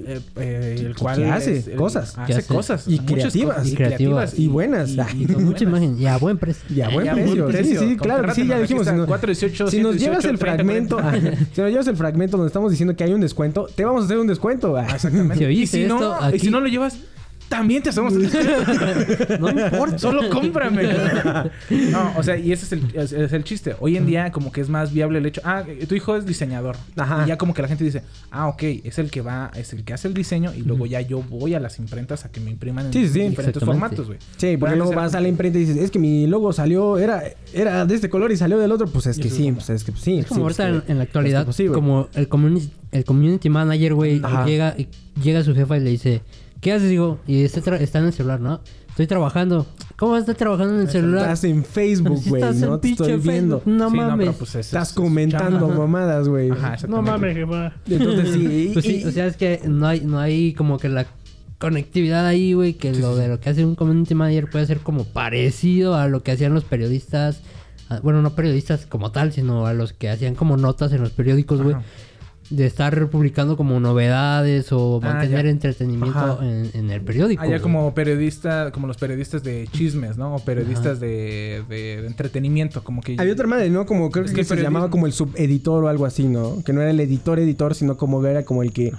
eh, 0.06 0.20
eh, 0.36 0.76
el 0.86 0.96
cual 0.96 1.24
hace 1.30 1.58
es- 1.58 1.68
cosas. 1.76 2.16
Hace 2.18 2.32
hace- 2.34 2.46
cosas 2.54 2.84
y 2.88 2.98
creativas. 3.00 3.56
cosas, 3.56 3.72
Y 3.72 3.74
creativas. 3.76 4.38
Y 4.38 4.48
buenas. 4.48 4.90
Y 5.14 5.26
con 5.26 5.44
mucha 5.46 5.64
imagen. 5.64 5.96
Y 6.00 6.06
a 6.06 6.16
buen 6.18 6.38
precio. 6.38 6.62
Y 6.74 6.80
a 6.80 6.88
buen 6.90 7.06
precio. 7.12 7.36
buen 7.44 7.52
precio. 7.52 7.80
Sí, 7.80 7.88
sí, 7.90 7.96
claro. 7.96 8.34
Sí, 8.34 8.46
ya 8.46 8.58
dijimos. 8.58 8.86
Si 8.86 8.92
nos, 8.94 9.06
418, 9.06 9.70
si 9.70 9.80
nos 9.80 9.96
llevas 9.98 10.24
el 10.24 10.36
118, 10.36 10.38
30, 10.38 10.44
fragmento, 10.44 10.96
40. 10.96 11.30
ah, 11.30 11.46
si 11.54 11.60
nos 11.60 11.70
llevas 11.70 11.86
el 11.88 11.96
fragmento 11.96 12.36
donde 12.36 12.48
estamos 12.48 12.70
diciendo 12.70 12.96
que 12.96 13.04
hay 13.04 13.12
un 13.12 13.20
descuento, 13.20 13.66
te 13.74 13.84
vamos 13.84 14.02
a 14.02 14.04
hacer 14.06 14.18
un 14.18 14.26
descuento. 14.26 14.76
ah. 14.76 14.86
Exactamente. 14.94 15.46
Si 15.50 15.62
y, 15.62 15.66
si 15.66 15.84
no, 15.86 16.16
y 16.34 16.38
si 16.38 16.50
no 16.50 16.60
lo 16.60 16.66
llevas, 16.68 16.98
también 17.50 17.82
te 17.82 17.90
hacemos 17.90 18.14
el 18.14 18.30
No 19.40 19.50
importa. 19.50 19.98
Solo 19.98 20.30
cómprame. 20.30 20.84
no, 21.90 22.12
o 22.16 22.22
sea, 22.22 22.38
y 22.38 22.52
ese 22.52 22.64
es 22.64 22.72
el, 22.72 22.84
es, 22.94 23.12
es 23.12 23.32
el 23.32 23.42
chiste. 23.42 23.74
Hoy 23.80 23.96
en 23.96 24.06
día 24.06 24.30
como 24.30 24.52
que 24.52 24.60
es 24.60 24.68
más 24.68 24.92
viable 24.92 25.18
el 25.18 25.26
hecho, 25.26 25.40
ah, 25.44 25.64
tu 25.88 25.94
hijo 25.96 26.16
es 26.16 26.24
diseñador. 26.24 26.76
Ajá. 26.96 27.24
Y 27.24 27.28
ya 27.28 27.36
como 27.36 27.52
que 27.52 27.60
la 27.60 27.68
gente 27.68 27.82
dice, 27.82 28.02
ah, 28.30 28.46
ok, 28.46 28.62
es 28.84 28.98
el 29.00 29.10
que 29.10 29.20
va, 29.20 29.50
es 29.56 29.72
el 29.72 29.82
que 29.82 29.92
hace 29.92 30.06
el 30.06 30.14
diseño 30.14 30.54
y 30.54 30.62
luego 30.62 30.86
ya 30.86 31.00
yo 31.00 31.22
voy 31.22 31.54
a 31.54 31.60
las 31.60 31.80
imprentas 31.80 32.24
a 32.24 32.30
que 32.30 32.40
me 32.40 32.52
impriman 32.52 32.86
en 32.86 32.92
Sí, 32.92 33.08
sí, 33.08 33.14
sí. 33.14 33.28
diferentes 33.28 33.64
formatos, 33.64 34.06
güey. 34.06 34.18
Sí, 34.36 34.56
porque 34.56 34.76
luego 34.76 34.92
vas 34.92 35.16
a 35.16 35.20
la 35.20 35.26
imprenta 35.26 35.58
y 35.58 35.62
dices, 35.62 35.76
es 35.76 35.90
que 35.90 35.98
mi 35.98 36.28
logo 36.28 36.52
salió, 36.52 36.98
era, 36.98 37.24
era 37.52 37.84
de 37.84 37.94
este 37.96 38.08
color 38.08 38.30
y 38.30 38.36
salió 38.36 38.58
del 38.58 38.70
otro. 38.70 38.86
Pues 38.86 39.06
es 39.06 39.18
que 39.18 39.28
sí, 39.28 39.48
es 39.48 39.54
pues 39.54 39.70
es 39.70 39.82
que 39.82 39.92
sí. 39.92 40.20
Es 40.20 40.26
como 40.26 40.42
ahorita 40.42 40.68
pues, 40.68 40.82
en, 40.84 40.92
en 40.92 40.98
la 40.98 41.02
actualidad, 41.02 41.44
pues 41.44 41.60
como 41.72 42.08
el 42.14 42.28
community, 42.28 42.70
el 42.92 43.04
community 43.04 43.48
manager, 43.48 43.94
güey, 43.94 44.22
llega, 44.46 44.76
llega 45.20 45.42
su 45.42 45.52
jefa 45.52 45.76
y 45.76 45.80
le 45.80 45.90
dice, 45.90 46.22
¿qué 46.60 46.72
haces? 46.72 46.88
Digo, 46.90 47.18
y 47.26 47.42
está, 47.42 47.60
tra- 47.60 47.80
está 47.80 47.98
en 48.00 48.06
el 48.06 48.12
celular, 48.12 48.40
¿no? 48.40 48.60
Estoy 48.88 49.06
trabajando. 49.06 49.66
¿Cómo 49.96 50.12
vas 50.12 50.18
a 50.18 50.20
estar 50.22 50.36
trabajando 50.36 50.74
en 50.74 50.80
el 50.82 50.88
celular? 50.90 51.22
Estás 51.22 51.44
en 51.44 51.64
Facebook, 51.64 52.20
güey, 52.26 52.42
no 52.42 52.78
te 52.80 52.90
estoy 52.90 53.16
viendo. 53.18 53.60
Facebook, 53.60 53.62
No 53.78 53.90
Sí, 53.90 53.96
no, 53.96 54.02
mames. 54.08 54.26
pero 54.26 54.38
pues 54.38 54.54
es- 54.56 54.66
Estás 54.66 54.82
es- 54.88 54.88
es 54.90 54.94
comentando 54.96 55.58
chamba. 55.68 55.74
mamadas, 55.78 56.28
güey. 56.28 56.50
Ajá, 56.50 56.74
exactamente. 56.74 57.34
jefa. 57.34 57.72
Entonces 57.88 58.30
sí. 58.34 58.70
Pues 58.74 58.84
sí, 58.84 59.04
o 59.04 59.10
sea, 59.12 59.26
es 59.26 59.36
que 59.36 59.60
no 59.66 59.86
hay, 59.86 60.00
no 60.00 60.18
hay 60.18 60.52
como 60.54 60.78
que 60.78 60.88
la 60.88 61.06
conectividad 61.58 62.26
ahí, 62.26 62.52
güey, 62.54 62.74
que 62.74 62.92
lo 62.94 63.16
de 63.16 63.28
lo 63.28 63.38
que 63.40 63.50
hace 63.50 63.64
un 63.64 63.74
community 63.74 64.14
manager 64.14 64.48
puede 64.50 64.66
ser 64.66 64.78
como 64.80 65.04
parecido 65.04 65.94
a 65.94 66.08
lo 66.08 66.22
que 66.22 66.32
hacían 66.32 66.54
los 66.54 66.64
periodistas 66.64 67.42
a- 67.90 68.00
bueno, 68.00 68.22
no 68.22 68.34
periodistas 68.34 68.86
como 68.86 69.10
tal, 69.12 69.32
sino 69.32 69.66
a 69.66 69.74
los 69.74 69.92
que 69.92 70.08
hacían 70.08 70.34
como 70.34 70.56
notas 70.56 70.92
en 70.92 71.00
los 71.00 71.10
periódicos, 71.10 71.60
güey. 71.62 71.76
De 72.50 72.66
estar 72.66 73.08
publicando 73.10 73.56
como 73.56 73.78
novedades 73.78 74.72
o 74.72 75.00
Ah, 75.02 75.06
mantener 75.14 75.46
entretenimiento 75.46 76.42
en, 76.42 76.68
en 76.74 76.90
el 76.90 77.00
periódico. 77.00 77.42
Allá 77.42 77.60
como 77.60 77.94
periodista, 77.94 78.72
como 78.72 78.88
los 78.88 78.96
periodistas 78.96 79.44
de 79.44 79.68
chismes, 79.70 80.18
¿no? 80.18 80.34
O 80.34 80.38
periodistas 80.44 80.98
de, 80.98 81.62
de- 81.68 82.02
de 82.02 82.06
entretenimiento, 82.08 82.82
como 82.82 83.02
que... 83.02 83.14
Había 83.20 83.34
otra 83.34 83.46
madre, 83.46 83.70
¿no? 83.70 83.86
Como 83.86 84.10
creo 84.10 84.24
Es 84.24 84.32
que, 84.32 84.38
que 84.38 84.44
se 84.44 84.54
periodismo- 84.56 84.62
llamaba 84.64 84.90
como 84.90 85.06
el 85.06 85.12
subeditor 85.12 85.84
o 85.84 85.88
algo 85.88 86.06
así, 86.06 86.26
¿no? 86.26 86.62
Que 86.64 86.72
no 86.72 86.80
era 86.80 86.90
el 86.90 86.98
editor 86.98 87.38
editor, 87.38 87.74
sino 87.76 87.96
como 87.96 88.24
era 88.26 88.44
como 88.44 88.64
el 88.64 88.72
que 88.72 88.92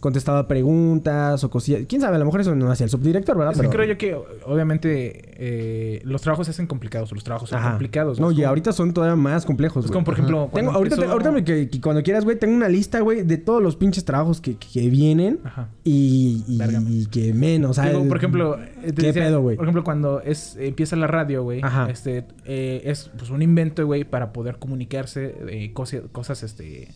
contestaba 0.00 0.48
preguntas 0.48 1.44
o 1.44 1.50
cosillas. 1.50 1.82
¿Quién 1.88 2.00
sabe? 2.00 2.16
A 2.16 2.18
lo 2.18 2.24
mejor 2.24 2.40
eso 2.40 2.54
no 2.54 2.70
hacía 2.70 2.84
el 2.84 2.90
subdirector, 2.90 3.36
¿verdad? 3.38 3.54
Es 3.54 3.60
que 3.60 3.68
creo 3.68 3.84
yo 3.86 3.96
que, 3.96 4.16
obviamente, 4.44 5.34
eh, 5.38 6.00
los 6.04 6.20
trabajos 6.22 6.46
se 6.46 6.50
hacen 6.50 6.66
complicados. 6.66 7.12
Los 7.12 7.24
trabajos 7.24 7.50
son 7.50 7.58
Ajá. 7.58 7.70
complicados. 7.70 8.18
No, 8.20 8.30
Es 8.30 8.34
y 8.34 8.36
como- 8.38 8.48
ahorita 8.48 8.72
son 8.72 8.92
todavía 8.92 9.16
más 9.16 9.44
complejos, 9.44 9.84
Es 9.84 9.90
como, 9.90 10.04
por 10.04 10.14
ejemplo, 10.14 10.36
Tengo, 10.38 10.50
cuando 10.50 10.70
ahorita, 10.72 10.96
te- 10.96 11.04
ahorita 11.04 11.30
me- 11.30 11.44
que, 11.44 11.68
que 11.68 11.80
cuando 11.80 12.02
quieras, 12.02 12.24
güey, 12.24 12.38
tengo 12.38 12.55
una 12.56 12.68
lista, 12.68 13.00
güey, 13.00 13.22
de 13.22 13.36
todos 13.38 13.62
los 13.62 13.76
pinches 13.76 14.04
trabajos 14.04 14.40
que, 14.40 14.56
que 14.56 14.88
vienen 14.88 15.38
Ajá. 15.44 15.68
y, 15.84 16.44
y- 16.48 16.58
Verga. 16.58 16.82
y 16.88 17.06
que 17.06 17.32
menos, 17.32 17.76
¿sabes? 17.76 17.92
Digo, 17.92 18.08
por 18.08 18.16
ejemplo, 18.16 18.58
eh, 18.60 18.72
¿Qué 18.82 18.92
decía, 18.92 19.24
pedo, 19.24 19.40
güey? 19.42 19.56
Por 19.56 19.64
ejemplo, 19.66 19.84
cuando 19.84 20.20
es 20.20 20.56
empieza 20.58 20.96
la 20.96 21.06
radio, 21.06 21.42
güey, 21.42 21.60
Ajá. 21.62 21.88
este 21.90 22.24
eh, 22.44 22.82
es 22.84 23.10
pues 23.18 23.30
un 23.30 23.42
invento, 23.42 23.84
güey, 23.86 24.04
para 24.04 24.32
poder 24.32 24.58
comunicarse 24.58 25.34
eh, 25.48 25.72
cosas, 25.72 26.02
cosas 26.12 26.42
este 26.42 26.88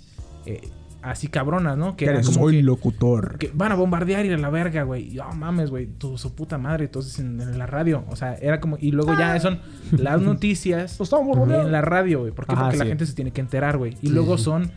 eh, 0.47 0.61
así 1.02 1.29
cabronas, 1.29 1.79
¿no? 1.79 1.97
Que 1.97 2.05
era 2.05 2.14
eres, 2.17 2.26
como 2.29 2.40
soy 2.47 2.57
que, 2.59 2.62
locutor. 2.62 3.38
que 3.38 3.50
van 3.55 3.73
a 3.73 3.75
bombardear 3.75 4.26
y 4.26 4.33
a 4.33 4.37
la 4.37 4.50
verga, 4.50 4.83
güey. 4.83 5.14
Y, 5.14 5.17
No 5.17 5.33
mames, 5.33 5.71
güey, 5.71 5.87
tu 5.87 6.19
su 6.19 6.35
puta 6.35 6.59
madre, 6.59 6.85
entonces 6.85 7.19
en, 7.19 7.40
en 7.40 7.59
la 7.59 7.67
radio, 7.67 8.05
o 8.11 8.17
sea, 8.17 8.35
era 8.35 8.61
como 8.61 8.76
y 8.79 8.90
luego 8.90 9.17
ya 9.19 9.40
son 9.40 9.61
las 9.93 10.21
noticias 10.23 10.99
bombardeando. 10.99 11.67
en 11.67 11.73
la 11.73 11.81
radio, 11.81 12.21
güey, 12.21 12.33
¿por 12.33 12.45
qué? 12.47 12.52
Ajá, 12.52 12.64
Porque 12.64 12.76
la 12.79 12.85
gente 12.85 13.07
se 13.07 13.14
tiene 13.14 13.31
que 13.31 13.40
enterar, 13.40 13.79
güey. 13.79 13.93
Y 14.02 14.09
Sí, 14.09 14.12
luego 14.12 14.37
son 14.37 14.71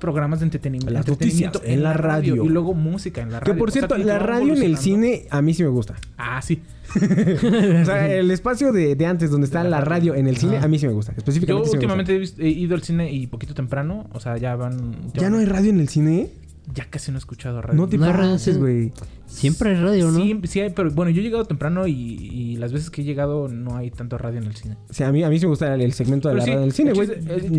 programas 0.00 0.40
de 0.40 0.46
entretenimiento, 0.46 0.92
Las 0.92 1.06
entretenimiento 1.06 1.58
noticias 1.60 1.76
en 1.78 1.82
la 1.82 1.92
radio. 1.92 2.44
y 2.44 2.48
luego 2.48 2.74
música 2.74 3.20
en 3.20 3.30
la 3.30 3.40
Que 3.40 3.50
radio. 3.50 3.58
por 3.58 3.68
O 3.68 3.72
sea, 3.72 3.80
cierto, 3.80 3.96
que 3.96 4.04
la 4.04 4.18
radio 4.18 4.54
en 4.54 4.62
el 4.62 4.76
cine 4.78 5.26
a 5.30 5.42
mí 5.42 5.54
sí 5.54 5.62
me 5.62 5.68
gusta. 5.68 5.94
Ah, 6.16 6.42
sí. 6.42 6.62
o 6.96 7.84
sea, 7.84 8.12
el 8.12 8.30
espacio 8.32 8.72
de, 8.72 8.96
de 8.96 9.06
antes 9.06 9.30
donde 9.30 9.44
está 9.44 9.62
la 9.62 9.70
la 9.70 9.80
radio 9.80 10.14
en 10.16 10.26
el 10.26 10.36
cine 10.36 10.58
a 10.58 10.66
mí 10.66 10.78
sí 10.78 10.86
me 10.86 10.92
gusta. 10.92 11.12
Yo 11.12 11.18
Específicamente 11.18 11.70
sí 11.70 11.76
me 11.76 11.86
gusta. 11.86 12.02
últimamente 12.02 12.44
he, 12.44 12.48
ido 12.48 12.74
al 12.74 12.82
cine 12.82 13.12
y 13.12 13.28
poquito 13.28 13.54
temprano. 13.54 14.08
O 14.12 14.20
sea, 14.20 14.36
ya 14.36 14.56
van. 14.56 15.12
¿Ya 15.14 15.30
no 15.30 15.38
hay 15.38 15.44
radio 15.44 15.70
en 15.70 15.80
el 15.80 15.88
cine? 15.88 16.30
Ya 16.74 16.84
casi 16.88 17.10
no 17.10 17.16
he 17.16 17.20
escuchado 17.20 17.60
radio. 17.62 17.80
No 17.80 17.88
te 17.88 17.98
No 17.98 18.06
pases, 18.06 18.58
güey. 18.58 18.92
Siempre 19.26 19.70
hay 19.70 19.76
radio, 19.82 20.10
¿no? 20.10 20.20
Sí, 20.20 20.40
sí 20.44 20.60
hay, 20.60 20.70
pero 20.70 20.90
bueno, 20.90 21.10
yo 21.10 21.20
he 21.20 21.24
llegado 21.24 21.44
temprano 21.44 21.86
y, 21.86 21.92
y 21.92 22.56
las 22.56 22.72
veces 22.72 22.90
que 22.90 23.00
he 23.00 23.04
llegado 23.04 23.48
no 23.48 23.76
hay 23.76 23.90
tanto 23.90 24.18
radio 24.18 24.38
en 24.38 24.44
el 24.46 24.54
cine. 24.54 24.76
O 24.88 24.92
sea, 24.92 25.08
a 25.08 25.12
mí, 25.12 25.22
a 25.24 25.28
mí 25.30 25.38
sí 25.38 25.46
me 25.46 25.50
gusta 25.50 25.74
el, 25.74 25.80
el 25.80 25.92
segmento 25.92 26.28
de 26.28 26.34
Pero 26.34 26.38
la 26.38 26.44
sí, 26.44 26.50
radio 26.50 26.60
del 26.62 26.72
cine, 26.72 26.92
güey. 26.92 27.08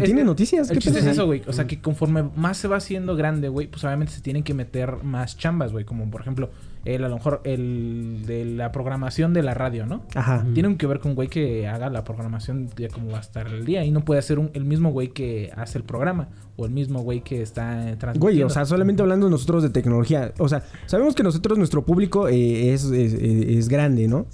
¿Tiene 0.04 0.22
el- 0.22 0.26
noticias? 0.26 0.70
El 0.70 0.78
¿Qué 0.78 0.84
chiste 0.84 1.00
es 1.00 1.06
eso, 1.06 1.26
güey. 1.26 1.42
O 1.48 1.54
sea, 1.54 1.68
que 1.68 1.82
conforme 1.82 2.24
más 2.36 2.58
se 2.58 2.68
va 2.68 2.78
haciendo 2.78 3.16
grande, 3.16 3.50
güey, 3.50 3.68
pues 3.68 3.84
obviamente 3.84 4.14
se 4.14 4.22
tienen 4.22 4.44
que 4.44 4.54
meter 4.54 5.04
más 5.04 5.38
chambas, 5.38 5.72
güey. 5.72 5.84
Como 5.84 6.10
por 6.10 6.22
ejemplo, 6.22 6.50
el, 6.86 7.04
a 7.04 7.10
lo 7.10 7.16
mejor 7.16 7.42
el 7.44 8.24
de 8.26 8.46
la 8.46 8.72
programación 8.72 9.34
de 9.34 9.44
la 9.44 9.54
radio, 9.54 9.86
¿no? 9.86 10.02
Ajá. 10.16 10.46
Tienen 10.54 10.78
que 10.78 10.88
ver 10.88 11.00
con 11.00 11.12
un 11.12 11.16
güey 11.16 11.28
que 11.28 11.68
haga 11.68 11.90
la 11.90 12.04
programación 12.04 12.70
de 12.76 12.88
cómo 12.90 13.12
va 13.12 13.18
a 13.20 13.22
estar 13.22 13.48
el 13.48 13.66
día. 13.66 13.84
Y 13.86 13.92
no 13.92 14.02
puede 14.04 14.22
ser 14.22 14.40
un- 14.40 14.50
el 14.54 14.66
mismo 14.66 14.92
güey 14.92 15.10
que 15.10 15.52
hace 15.56 15.78
el 15.78 15.84
programa. 15.84 16.30
O 16.58 16.66
el 16.66 16.72
mismo 16.72 17.02
güey 17.02 17.22
que 17.22 17.42
está 17.42 17.76
transmitiendo. 17.98 18.20
Güey, 18.20 18.44
o 18.44 18.50
sea, 18.50 18.66
solamente 18.66 19.02
hablando 19.02 19.30
nosotros 19.30 19.64
de 19.64 19.70
tecnología. 19.70 20.34
O 20.38 20.50
sea, 20.50 20.64
sabemos 20.86 21.16
que 21.16 21.24
nosotros, 21.24 21.58
nuestro 21.58 21.84
público 21.86 22.28
eh, 22.28 22.74
es, 22.74 22.84
es, 22.86 23.14
es 23.14 23.68
grande, 23.70 24.08
¿no? 24.08 24.26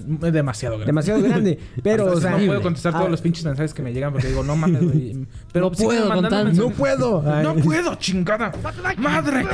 Es 0.00 0.32
demasiado 0.32 0.74
grande. 0.76 0.86
Demasiado 0.86 1.22
grande. 1.22 1.58
Pero, 1.82 2.06
o 2.12 2.20
sea... 2.20 2.32
no 2.38 2.46
puedo 2.46 2.62
contestar 2.62 2.92
ah, 2.94 2.98
todos 2.98 3.10
los 3.10 3.20
pinches 3.20 3.44
mensajes 3.44 3.74
que 3.74 3.82
me 3.82 3.92
llegan 3.92 4.12
porque 4.12 4.28
digo, 4.28 4.42
no 4.42 4.56
mames, 4.56 4.82
güey. 4.82 5.26
Pero 5.52 5.70
No 5.70 5.74
sígueme 5.74 5.96
puedo 6.00 6.08
mandando 6.08 6.22
con 6.22 6.30
tanto. 6.30 6.44
mensajes. 6.46 6.70
¡No 6.70 6.76
puedo! 6.76 7.22
Ay. 7.34 7.44
No 7.44 7.54
puedo, 7.56 7.94
chingada. 7.96 8.52
¡Madre! 8.98 9.44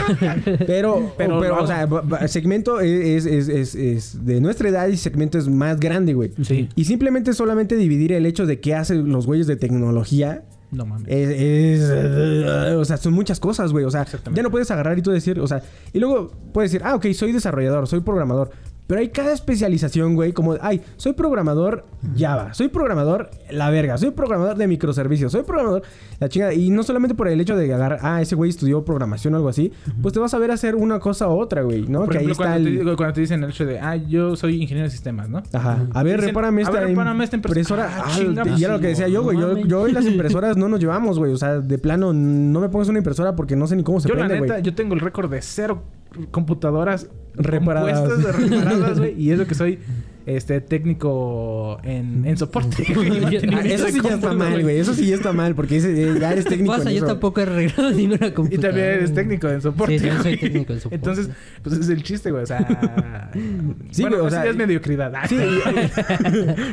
Pero, 0.67 1.12
Pero 1.17 1.41
pero, 1.41 1.62
o 1.62 1.67
sea, 1.67 1.87
ba- 1.87 2.29
segmento 2.29 2.81
es, 2.81 3.26
es, 3.26 3.49
es, 3.49 3.75
es 3.75 4.25
de 4.25 4.41
nuestra 4.41 4.69
edad 4.69 4.88
y 4.88 4.97
segmento 4.97 5.38
es 5.38 5.49
más 5.49 5.79
grande, 5.81 6.15
güey. 6.15 6.33
Sí. 6.43 6.69
Y 6.75 6.85
simplemente 6.85 7.33
solamente 7.33 7.76
dividir 7.76 8.12
el 8.12 8.26
hecho 8.26 8.47
de 8.47 8.61
qué 8.61 8.75
hacen 8.75 9.11
los 9.11 9.26
güeyes 9.26 9.47
de 9.47 9.57
tecnología. 9.57 10.45
No 10.73 10.85
mames. 10.85 11.07
Es, 11.09 11.29
es, 11.31 12.75
o 12.75 12.85
sea, 12.85 12.97
son 12.97 13.12
muchas 13.12 13.38
cosas, 13.38 13.71
güey. 13.73 13.85
O 13.85 13.91
sea, 13.91 14.05
ya 14.35 14.43
no 14.43 14.50
puedes 14.50 14.69
agarrar 14.71 14.99
y 14.99 15.03
tú 15.03 15.12
decir, 15.12 15.38
o 15.38 15.47
sea, 15.47 15.62
y 15.93 16.00
luego 16.00 16.33
puedes 16.53 16.73
decir, 16.73 16.85
ah, 16.85 16.97
ok, 16.97 17.07
soy 17.12 17.31
desarrollador, 17.33 17.87
soy 17.87 18.00
programador. 18.00 18.50
Pero 18.87 19.00
hay 19.00 19.09
cada 19.09 19.33
especialización, 19.33 20.14
güey, 20.14 20.33
como, 20.33 20.57
ay, 20.61 20.81
soy 20.97 21.12
programador 21.12 21.85
Java, 22.16 22.55
soy 22.55 22.69
programador 22.69 23.31
la 23.50 23.71
verga, 23.71 23.99
soy 23.99 24.11
programador 24.11 24.57
de 24.57 24.66
microservicios, 24.69 25.33
soy 25.33 25.43
programador 25.43 25.83
la 26.21 26.28
chingada. 26.28 26.55
Y 26.55 26.71
no 26.71 26.83
solamente 26.83 27.14
por 27.14 27.28
el 27.28 27.40
hecho 27.40 27.57
de 27.57 27.73
agarrar, 27.75 27.99
ah, 28.02 28.23
ese 28.23 28.35
güey 28.37 28.50
estudió 28.50 28.85
programación 28.85 29.35
o 29.35 29.37
algo 29.38 29.49
así, 29.49 29.73
pues 30.02 30.14
te 30.14 30.21
vas 30.21 30.35
a 30.35 30.38
ver 30.38 30.50
hacer 30.50 30.75
una 30.76 31.00
cosa 31.00 31.28
u 31.28 31.38
otra, 31.38 31.62
güey, 31.62 31.87
¿no? 31.88 32.00
Por 32.05 32.11
que 32.11 32.19
ahí 32.19 32.31
está 32.31 32.45
cuando, 32.45 32.71
te, 32.71 32.90
el... 32.90 32.97
cuando 32.97 33.12
te 33.14 33.21
dicen 33.21 33.43
el 33.43 33.50
hecho 33.50 33.66
de, 33.66 33.81
ah, 33.81 33.97
yo 33.97 34.37
soy 34.37 34.62
ingeniero 34.62 34.87
de 34.87 34.90
sistemas, 34.90 35.28
¿no? 35.28 35.43
Ajá. 35.52 35.87
A 35.93 36.02
ver, 36.02 36.16
Dicen, 36.16 36.28
repárame 36.28 36.61
a 36.61 36.64
esta, 36.64 36.78
ver, 36.78 36.88
repárame 36.88 37.25
esta 37.25 37.37
impresora. 37.37 37.90
Ah, 37.93 38.05
Ah, 38.07 38.57
y 38.57 38.64
era 38.64 38.75
lo 38.75 38.81
que 38.81 38.88
decía 38.88 39.09
yo, 39.09 39.23
güey. 39.23 39.38
Yo, 39.38 39.57
yo 39.59 39.88
y 39.88 39.93
las 39.93 40.07
impresoras 40.07 40.57
no 40.57 40.69
nos 40.69 40.81
llevamos, 40.81 41.19
güey. 41.19 41.33
O 41.33 41.37
sea, 41.37 41.59
de 41.61 41.78
plano, 41.78 42.12
no 42.12 42.61
me 42.61 42.69
pongas 42.69 42.88
una 42.88 42.99
impresora 42.99 43.35
porque 43.37 43.57
no 43.57 43.66
sé 43.66 43.76
ni 43.76 43.83
cómo 43.83 44.00
se 44.00 44.09
Yo, 44.09 44.14
la 44.14 44.28
neta, 44.28 44.47
güey. 44.47 44.62
yo 44.62 44.75
tengo 44.75 44.95
el 44.95 45.00
récord 45.00 45.31
de 45.31 45.43
cero 45.43 45.83
computadoras 46.31 47.09
Reparadas. 47.37 48.00
compuestas, 48.00 48.37
reparadas, 48.50 48.99
güey. 48.99 49.21
Y 49.21 49.31
eso 49.31 49.47
que 49.47 49.55
soy 49.55 49.78
este 50.26 50.61
técnico 50.61 51.78
en, 51.83 52.26
en 52.26 52.37
soporte. 52.37 52.85
Ah, 53.56 53.61
eso 53.64 53.88
sí 53.88 54.00
ya 54.02 54.14
está 54.14 54.33
mal, 54.35 54.62
güey. 54.62 54.78
Eso 54.78 54.92
sí 54.95 55.06
ya 55.06 55.14
está 55.14 55.33
mal 55.33 55.54
porque 55.54 55.76
ese, 55.76 56.11
eh, 56.11 56.18
ya 56.21 56.33
eres 56.33 56.45
técnico 56.45 56.73
Pasa, 56.73 56.88
en 56.90 56.97
yo 56.97 56.99
eso. 56.99 57.06
tampoco 57.06 57.40
he 57.40 57.45
arreglado 57.45 57.90
ninguna 57.92 58.26
Y 58.28 58.33
computadora. 58.33 58.68
también 58.68 58.87
eres 58.88 59.14
técnico 59.14 59.49
en 59.49 59.62
soporte. 59.62 59.99
Sí, 59.99 60.04
también 60.06 60.23
soy 60.23 60.37
técnico 60.38 60.73
en 60.73 60.80
soporte. 60.80 60.97
Entonces, 60.97 61.30
pues 61.62 61.76
es 61.76 61.88
el 61.88 62.02
chiste, 62.02 62.30
güey. 62.30 62.42
O 62.42 62.47
sea. 62.47 63.30
Sí, 63.90 64.02
bueno, 64.02 64.16
güey, 64.18 64.26
o 64.26 64.30
sea, 64.30 64.45
ya 64.45 64.50
es 64.50 64.56
mediocridad. 64.56 65.12
Ah, 65.14 65.26
Sí, 65.28 65.37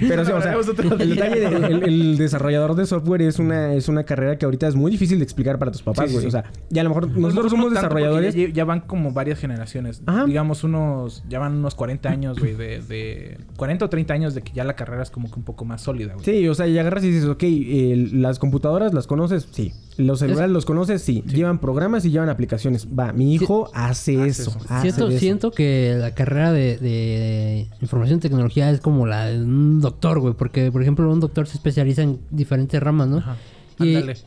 pero 0.08 0.26
sí, 0.26 0.32
o 0.32 0.42
sea, 0.42 0.58
otro 0.58 0.96
el 1.00 1.10
detalle 1.16 1.40
de- 1.40 1.48
el, 1.68 1.84
el 1.84 2.18
desarrollador 2.18 2.76
de 2.76 2.86
software 2.86 3.22
es 3.22 3.40
una, 3.40 3.74
es 3.74 3.88
una 3.88 4.04
carrera 4.04 4.38
que 4.38 4.46
ahorita 4.46 4.68
es 4.68 4.76
muy 4.76 4.92
difícil 4.92 5.18
de 5.20 5.24
explicar 5.24 5.60
para 5.60 5.72
tus 5.72 5.82
papás, 5.84 6.06
Sí, 6.06 6.10
sí, 6.10 6.14
güey. 6.14 6.22
sí. 6.24 6.28
O 6.28 6.32
sea, 6.32 6.44
y 6.72 6.80
a 6.80 6.84
lo 6.84 6.90
mejor 6.90 7.08
Pues, 7.08 7.18
nosotros 7.18 7.46
no 7.46 7.50
somos 7.58 7.74
desarrolladores. 7.74 8.36
Ya, 8.36 8.50
ya 8.50 8.66
van 8.66 8.82
como 8.82 9.12
varias 9.12 9.40
generaciones. 9.40 10.02
Ajá. 10.06 10.26
Digamos, 10.26 10.64
unos. 10.64 11.24
Ya 11.30 11.40
van 11.40 11.54
unos 11.54 11.76
40 11.76 12.10
años, 12.10 12.40
güey. 12.40 12.54
De, 12.54 12.80
de 12.82 13.38
40 13.58 13.86
o 13.86 13.90
30 13.90 14.14
años 14.14 14.34
de 14.34 14.42
que 14.42 14.52
ya 14.54 14.64
la 14.64 14.76
carrera 14.76 15.04
es 15.04 15.10
como 15.12 15.30
que 15.30 15.36
un 15.36 15.44
poco 15.44 15.66
más 15.66 15.82
sólida, 15.82 16.14
güey. 16.14 16.26
Sí, 16.26 16.48
o 16.48 16.56
sea, 16.56 16.68
y 16.68 16.78
agarras 16.78 17.04
y 17.04 17.12
dices, 17.12 17.26
ok, 17.30 17.44
eh, 17.44 18.10
las 18.14 18.40
computadoras 18.40 18.94
las 18.94 19.08
conoces, 19.08 19.48
sí. 19.52 19.72
Los 19.98 20.20
celulares 20.20 20.50
los 20.52 20.66
conoces, 20.66 21.02
sí. 21.04 21.24
Llevan 21.28 21.60
programas 21.60 22.04
y 22.06 22.10
llevan 22.12 22.30
aplicaciones. 22.30 22.88
Va, 22.88 23.14
mi 23.14 23.34
hijo 23.36 23.70
hace 23.74 24.18
hace 24.22 24.28
eso. 24.28 24.50
eso. 24.50 24.60
hace 24.70 24.92
Siento, 24.92 25.10
eso. 25.10 25.20
siento 25.20 25.52
que 25.52 25.96
la 26.00 26.16
carrera 26.16 26.52
de, 26.52 26.78
de 26.80 27.68
información 27.82 28.18
y 28.18 28.22
tecnología 28.22 28.72
es 28.72 28.80
como 28.82 29.06
la 29.06 29.28
de 29.28 29.44
un 29.44 29.82
doctor, 29.82 30.20
güey. 30.20 30.34
Porque, 30.34 30.72
por 30.72 30.82
ejemplo, 30.82 31.12
un 31.12 31.20
doctor 31.20 31.46
se 31.48 31.54
especializa 31.58 32.02
en 32.02 32.20
diferentes 32.32 32.82
ramas, 32.82 33.08
¿no? 33.08 33.18
Ajá. 33.18 33.38
Y, 33.80 33.86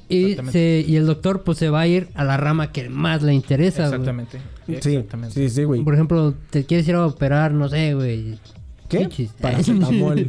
y, 0.08 0.23
exactamente. 0.25 0.52
se- 0.52 0.85
y 0.88 0.96
el 0.96 1.06
doctor, 1.06 1.42
pues, 1.44 1.58
se 1.58 1.70
va 1.70 1.80
a 1.80 1.87
ir 1.87 2.08
a 2.14 2.25
la 2.25 2.37
rama 2.37 2.73
que 2.73 2.88
más 2.88 3.23
le 3.23 3.32
interesa, 3.32 3.88
güey. 3.88 4.00
Exactamente. 4.00 4.38
Sí, 4.66 4.73
Exactamente. 4.75 5.35
sí, 5.35 5.49
sí, 5.50 5.64
güey. 5.64 5.82
Por 5.82 5.94
ejemplo, 5.94 6.35
te 6.50 6.64
quieres 6.64 6.87
ir 6.88 6.94
a 6.96 7.06
operar, 7.06 7.52
no 7.52 7.68
sé, 7.68 7.94
güey. 7.94 8.38
¿Qué? 8.88 9.09
Paracetamol. 9.40 10.26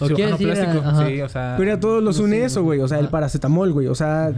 o 0.00 0.06
quieres 0.08 0.40
ir 0.40 0.50
a- 0.50 0.54
plástico. 0.54 0.84
ajá. 0.84 1.06
Sí, 1.06 1.20
o 1.22 1.28
sea. 1.28 1.54
Pero 1.58 1.72
a 1.74 1.80
todos 1.80 2.02
los 2.02 2.18
no 2.18 2.24
une 2.24 2.38
sé, 2.40 2.44
eso, 2.46 2.62
güey. 2.62 2.80
O 2.80 2.88
sea, 2.88 2.98
el 2.98 3.08
paracetamol, 3.08 3.72
güey. 3.72 3.86
O 3.86 3.94
sea, 3.94 4.32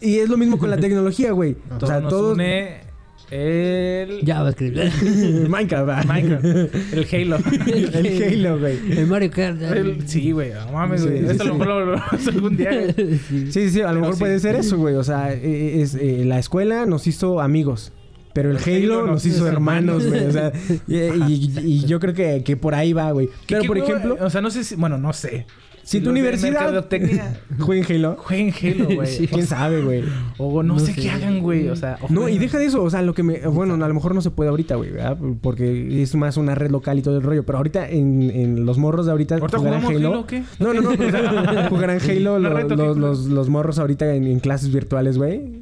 y 0.00 0.16
es 0.18 0.28
lo 0.28 0.36
mismo 0.36 0.58
con 0.58 0.70
la 0.70 0.76
tecnología, 0.76 1.32
güey. 1.32 1.56
O 1.80 1.86
sea, 1.86 2.00
nos 2.00 2.10
todos. 2.10 2.34
une 2.34 2.82
el. 3.30 4.20
Ya 4.22 4.42
va 4.42 4.48
a 4.48 4.50
escribir. 4.50 4.90
Minecraft, 5.48 5.88
va. 5.88 6.02
Minecraft. 6.04 6.44
El 6.44 7.06
Halo. 7.10 7.38
el 7.66 8.22
Halo, 8.46 8.58
güey. 8.60 8.78
El 8.98 9.06
Mario 9.06 9.30
Kart. 9.30 9.60
El- 9.62 10.06
sí, 10.08 10.30
güey. 10.30 10.52
No 10.52 10.72
mames, 10.72 11.00
Sí, 11.02 11.08
güey. 11.08 11.20
sí, 11.20 11.26
Esto 11.30 11.42
a 11.42 11.46
lo 11.46 11.52
sí. 11.54 11.58
mejor 11.58 11.86
lo, 11.86 12.02
algún 12.32 12.56
día, 12.56 12.70
güey. 12.70 13.18
Sí. 13.18 13.52
Sí, 13.52 13.70
sí, 13.70 13.80
a 13.80 13.84
lo 13.84 13.88
Pero 13.88 14.00
mejor 14.00 14.14
sí. 14.14 14.20
puede 14.20 14.38
ser 14.40 14.56
eso, 14.56 14.76
güey. 14.76 14.94
O 14.94 15.04
sea, 15.04 15.32
eh, 15.32 15.80
es, 15.80 15.94
eh, 15.94 16.22
la 16.26 16.38
escuela 16.38 16.86
nos 16.86 17.06
hizo 17.06 17.40
amigos. 17.40 17.92
Pero 18.34 18.50
el, 18.50 18.56
El 18.58 18.62
Halo, 18.84 18.98
Halo 19.00 19.06
nos 19.06 19.24
hizo 19.24 19.46
hermanos, 19.48 20.06
güey. 20.06 20.26
O 20.26 20.32
sea, 20.32 20.52
y, 20.86 20.96
y- 20.96 21.52
y 21.64 21.84
yo 21.86 21.98
creo 22.00 22.12
que, 22.12 22.42
que 22.44 22.56
por 22.56 22.74
ahí 22.74 22.92
va, 22.92 23.10
güey. 23.12 23.28
¿Qué- 23.46 23.56
Pero, 23.56 23.64
por 23.64 23.78
ejemplo, 23.78 24.16
O 24.20 24.28
sea, 24.28 24.40
no 24.42 24.50
sé 24.50 24.64
si. 24.64 24.74
Bueno, 24.74 24.98
no 24.98 25.12
sé. 25.12 25.46
Si 25.86 26.00
tu 26.00 26.08
universidad- 26.08 26.52
mercadotecnia 26.62 27.40
jueguen 27.60 27.84
Halo. 27.96 28.16
jueguen 28.18 28.54
Halo, 28.58 28.86
güey. 28.94 29.06
Sí. 29.18 29.26
¿Quién 29.28 29.46
sabe, 29.46 29.82
güey? 29.82 30.02
O 30.38 30.62
no, 30.62 30.72
No 30.74 30.80
sé, 30.80 30.94
sé. 30.94 31.02
qué 31.02 31.10
hagan, 31.10 31.40
güey. 31.40 31.68
O 31.68 31.76
sea, 31.76 31.98
No, 32.08 32.20
ojalá- 32.22 32.30
y 32.30 32.38
deja 32.38 32.56
de 32.58 32.64
eso, 32.64 32.82
o 32.82 32.88
sea, 32.88 33.02
lo 33.02 33.12
que 33.12 33.22
me... 33.22 33.40
Bueno, 33.48 33.74
a 33.74 33.86
lo 33.86 33.92
mejor 33.92 34.14
no 34.14 34.22
se 34.22 34.30
puede 34.30 34.48
ahorita, 34.48 34.76
güey, 34.76 34.92
¿verdad? 34.92 35.18
Porque 35.42 36.00
es 36.02 36.14
más 36.14 36.38
una 36.38 36.54
red 36.54 36.70
local 36.70 36.98
y 36.98 37.02
todo 37.02 37.18
el 37.18 37.22
rollo. 37.22 37.44
Pero 37.44 37.58
ahorita 37.58 37.86
en, 37.86 38.30
en 38.30 38.64
los 38.64 38.78
morros 38.78 39.04
de 39.04 39.12
ahorita... 39.12 39.34
¿Ahorita 39.34 39.58
jugarán 39.58 39.82
jugamos 39.82 40.00
Halo 40.02 40.20
o 40.20 40.26
qué? 40.26 40.42
No, 40.58 40.72
no, 40.72 40.80
no. 40.80 40.90
o 40.90 40.96
sea, 41.10 41.66
jugarán 41.68 41.98
Halo 42.00 42.38
los, 42.38 42.96
los, 42.96 43.26
los 43.26 43.48
morros 43.50 43.78
ahorita 43.78 44.14
en, 44.14 44.24
en 44.26 44.40
clases 44.40 44.72
virtuales, 44.72 45.18
güey. 45.18 45.60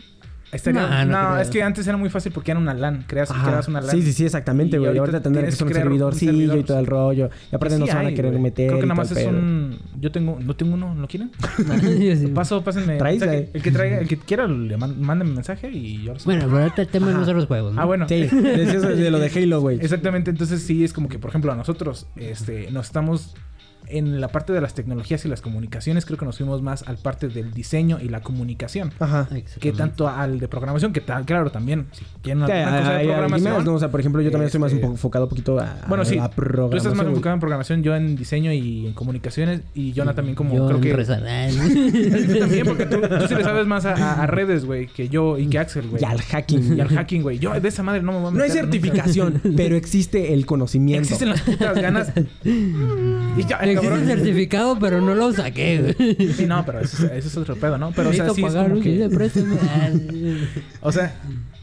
Estaría- 0.53 1.05
No, 1.05 1.13
no, 1.13 1.31
no 1.31 1.39
es 1.41 1.49
que 1.49 1.63
antes 1.63 1.87
era 1.87 1.97
muy 1.97 2.11
fácil 2.11 2.31
porque 2.31 2.51
era 2.51 2.61
una 2.61 2.75
LAN. 2.75 3.05
Creas, 3.07 3.31
Ajá. 3.31 3.49
creas 3.49 3.69
una 3.69 3.81
LAN. 3.81 3.91
Sí, 3.91 4.03
sí, 4.03 4.13
sí, 4.13 4.25
exactamente, 4.27 4.77
güey. 4.79 4.85
Y 4.95 4.99
ahorita 4.99 5.17
ahorita 5.17 5.23
tendrán 5.23 5.47
que 5.47 5.53
ser 5.53 5.63
un 5.65 5.69
que 5.69 5.75
servidorcillo 5.75 6.33
servidor. 6.33 6.59
y 6.59 6.63
todo 6.65 6.79
el 6.79 6.87
rollo. 6.87 7.31
Y 7.51 7.55
aparte 7.57 7.75
Sí 7.77 7.81
no 7.81 7.87
se 7.87 7.95
van 7.95 8.07
a 8.07 8.13
querer 8.15 8.39
meter. 8.39 8.67
Creo 8.69 8.81
que 8.81 8.87
nada 8.87 8.95
más 8.97 9.11
es 9.11 9.19
pedo. 9.19 9.31
un... 9.31 9.79
Yo 9.99 10.13
tengo... 10.13 10.39
¿No 10.41 10.55
tengo 10.55 10.75
uno? 10.75 10.95
¿Lo 10.95 11.09
quieren? 11.09 11.31
Sí. 11.83 12.27
Paso, 12.29 12.63
pásenme. 12.63 12.99
Traes, 12.99 13.21
mensaje. 13.21 13.51
El 13.55 13.63
que 13.63 13.71
traiga... 13.71 13.99
El 13.99 14.09
que 14.09 14.19
quiera, 14.19 14.47
le 14.47 14.77
man- 14.77 15.01
mándenme 15.01 15.35
mensaje 15.35 15.71
y 15.71 16.03
yo... 16.05 16.13
los- 16.15 16.25
Bueno, 16.27 16.43
pero 16.47 16.59
ahorita 16.63 16.83
el 16.83 16.89
tema 16.89 17.11
no 17.13 17.25
son 17.25 17.37
los 17.37 17.47
juegos, 17.47 17.73
¿no? 17.75 17.81
Ah, 17.81 17.85
bueno. 17.87 18.07
Sí, 18.09 18.21
decías 18.31 18.83
de 18.83 19.11
lo 19.11 19.19
de 19.19 19.29
Halo, 19.35 19.61
güey. 19.61 19.79
Exactamente, 19.81 20.31
entonces 20.31 20.63
sí 20.63 20.85
es 20.85 20.93
como 20.93 21.09
que, 21.09 21.19
por 21.19 21.31
ejemplo, 21.31 21.51
a 21.51 21.57
nosotros 21.57 22.07
este, 22.17 22.71
nos 22.71 22.87
estamos 22.87 23.35
en 23.99 24.21
la 24.21 24.29
parte 24.29 24.53
de 24.53 24.61
las 24.61 24.75
tecnologías 24.75 25.25
y 25.25 25.29
las 25.29 25.41
comunicaciones, 25.41 26.05
creo 26.07 26.19
que 26.19 26.25
nos 26.25 26.37
fuimos 26.39 26.63
más 26.63 26.83
al 26.89 26.97
parte 26.97 27.29
del 27.29 27.53
diseño 27.53 27.99
y 28.03 28.09
la 28.09 28.21
comunicación. 28.21 28.93
Ajá. 28.99 29.29
Que 29.61 29.73
tanto 29.73 30.09
al 30.09 30.39
de 30.41 30.49
programación, 30.49 30.93
que 30.93 31.01
tal, 31.01 31.25
claro, 31.25 31.51
también, 31.51 31.87
si 31.93 32.05
quieren 32.23 32.43
una, 32.43 32.53
una 32.55 32.79
cosa 32.81 32.93
de 32.93 33.05
programación. 33.05 33.55
más, 33.55 33.65
¿no? 33.65 33.75
O 33.75 33.79
sea, 33.79 33.91
por 33.91 34.01
ejemplo, 34.01 34.21
yo 34.23 34.31
también 34.31 34.47
estoy 34.47 34.61
más 34.61 34.73
este, 34.73 34.85
enfocado 34.87 35.25
un 35.25 35.31
poquito 35.31 35.59
a, 35.59 35.65
a 35.83 35.87
Bueno, 35.89 36.05
sí. 36.05 36.17
Tú 36.17 36.31
programación. 36.37 36.77
estás 36.79 36.93
más 36.95 37.05
güey. 37.05 37.13
enfocado 37.15 37.35
en 37.35 37.41
programación, 37.41 37.83
yo 37.83 37.95
en 37.97 38.17
diseño 38.17 38.53
y 38.53 38.87
en 38.87 38.93
comunicaciones, 38.95 39.61
y 39.75 39.93
Jonah 39.97 40.15
también 40.15 40.35
como 40.35 40.55
Yo 40.55 40.67
creo 40.67 40.77
en 40.79 40.83
que... 40.83 40.93
Tú 40.93 42.39
también, 42.41 42.67
porque 42.67 42.87
tú, 42.87 43.01
tú 43.01 43.29
sí 43.29 43.35
le 43.35 43.45
sabes 43.45 43.67
más 43.67 43.85
a, 43.85 43.93
a- 43.95 44.23
a 44.23 44.27
redes, 44.27 44.65
güey, 44.65 44.87
que 44.87 45.09
yo 45.09 45.39
y 45.39 45.47
que 45.47 45.59
Axel, 45.59 45.89
güey. 45.89 46.03
Y 46.03 46.05
al 46.05 46.21
hacking. 46.21 46.77
Y 46.77 46.81
al 46.81 46.89
hacking, 46.89 47.23
güey. 47.23 47.39
Yo 47.39 47.59
de 47.59 47.69
esa 47.69 47.83
madre 47.83 48.03
no 48.03 48.13
me 48.13 48.19
voy 48.19 48.29
a 48.29 48.31
No 48.33 48.43
hay 48.43 48.49
meter 48.49 48.65
nunca. 48.65 48.79
certificación, 48.79 49.41
pero 49.57 49.77
existe 49.77 50.33
el 50.33 50.47
conocimiento. 50.47 51.03
Existen 51.03 51.29
las 51.31 51.43
putas 51.43 51.75
ganas. 51.81 52.13
y 52.45 53.45
ya, 53.47 53.57
cabrón- 53.83 54.01
el 54.03 54.07
certificado, 54.17 54.79
pero 54.79 55.01
no 55.01 55.15
lo 55.15 55.33
saqué, 55.33 55.95
güey. 55.97 56.33
Sí, 56.33 56.47
no, 56.47 56.65
pero 56.65 56.81
eso, 56.81 57.07
es- 57.07 57.12
eso 57.12 57.29
es 57.29 57.37
otro 57.37 57.57
pedo, 57.57 57.79
¿no? 57.79 57.93
Pero, 57.93 58.11
o 58.11 58.12
sea, 58.12 58.29
sí 58.31 58.43
es 58.45 58.55
como 58.55 58.81
que... 58.81 59.09
O 60.81 60.91
sea, 60.93 61.15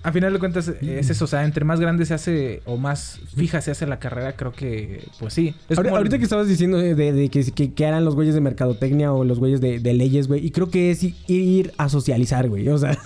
a 0.02 0.12
final 0.14 0.32
de 0.32 0.40
cuentas 0.40 0.68
es 0.82 1.10
eso. 1.10 1.26
O 1.26 1.28
sea, 1.28 1.44
entre 1.44 1.66
más 1.66 1.80
grande 1.80 2.06
se 2.06 2.14
hace 2.14 2.62
o 2.66 2.78
más 2.78 3.20
fija 3.36 3.60
se 3.62 3.72
hace 3.72 3.86
la 3.86 4.00
carrera, 4.00 4.34
creo 4.36 4.54
que... 4.54 5.04
Pues 5.20 5.34
sí. 5.34 5.54
Es 5.70 5.78
Ahorita, 5.78 5.84
como 5.84 5.88
el- 5.90 5.96
ahorita 5.98 6.18
que 6.18 6.24
estabas 6.24 6.48
diciendo 6.48 6.78
de, 6.78 6.96
de- 6.96 7.12
de 7.12 7.30
que, 7.30 7.44
que, 7.52 7.74
que 7.74 7.84
eran 7.84 8.06
los 8.06 8.16
güeyes 8.16 8.34
de 8.34 8.42
mercadotecnia 8.42 9.12
o 9.12 9.26
los 9.26 9.40
güeyes 9.40 9.60
de, 9.62 9.80
de 9.80 9.94
leyes, 9.94 10.28
güey. 10.28 10.46
Y 10.46 10.52
creo 10.52 10.70
que 10.70 10.92
es 10.92 11.04
ir 11.28 11.74
a 11.78 11.90
socializar, 11.90 12.48
güey. 12.48 12.68
O 12.70 12.78
sea, 12.78 12.98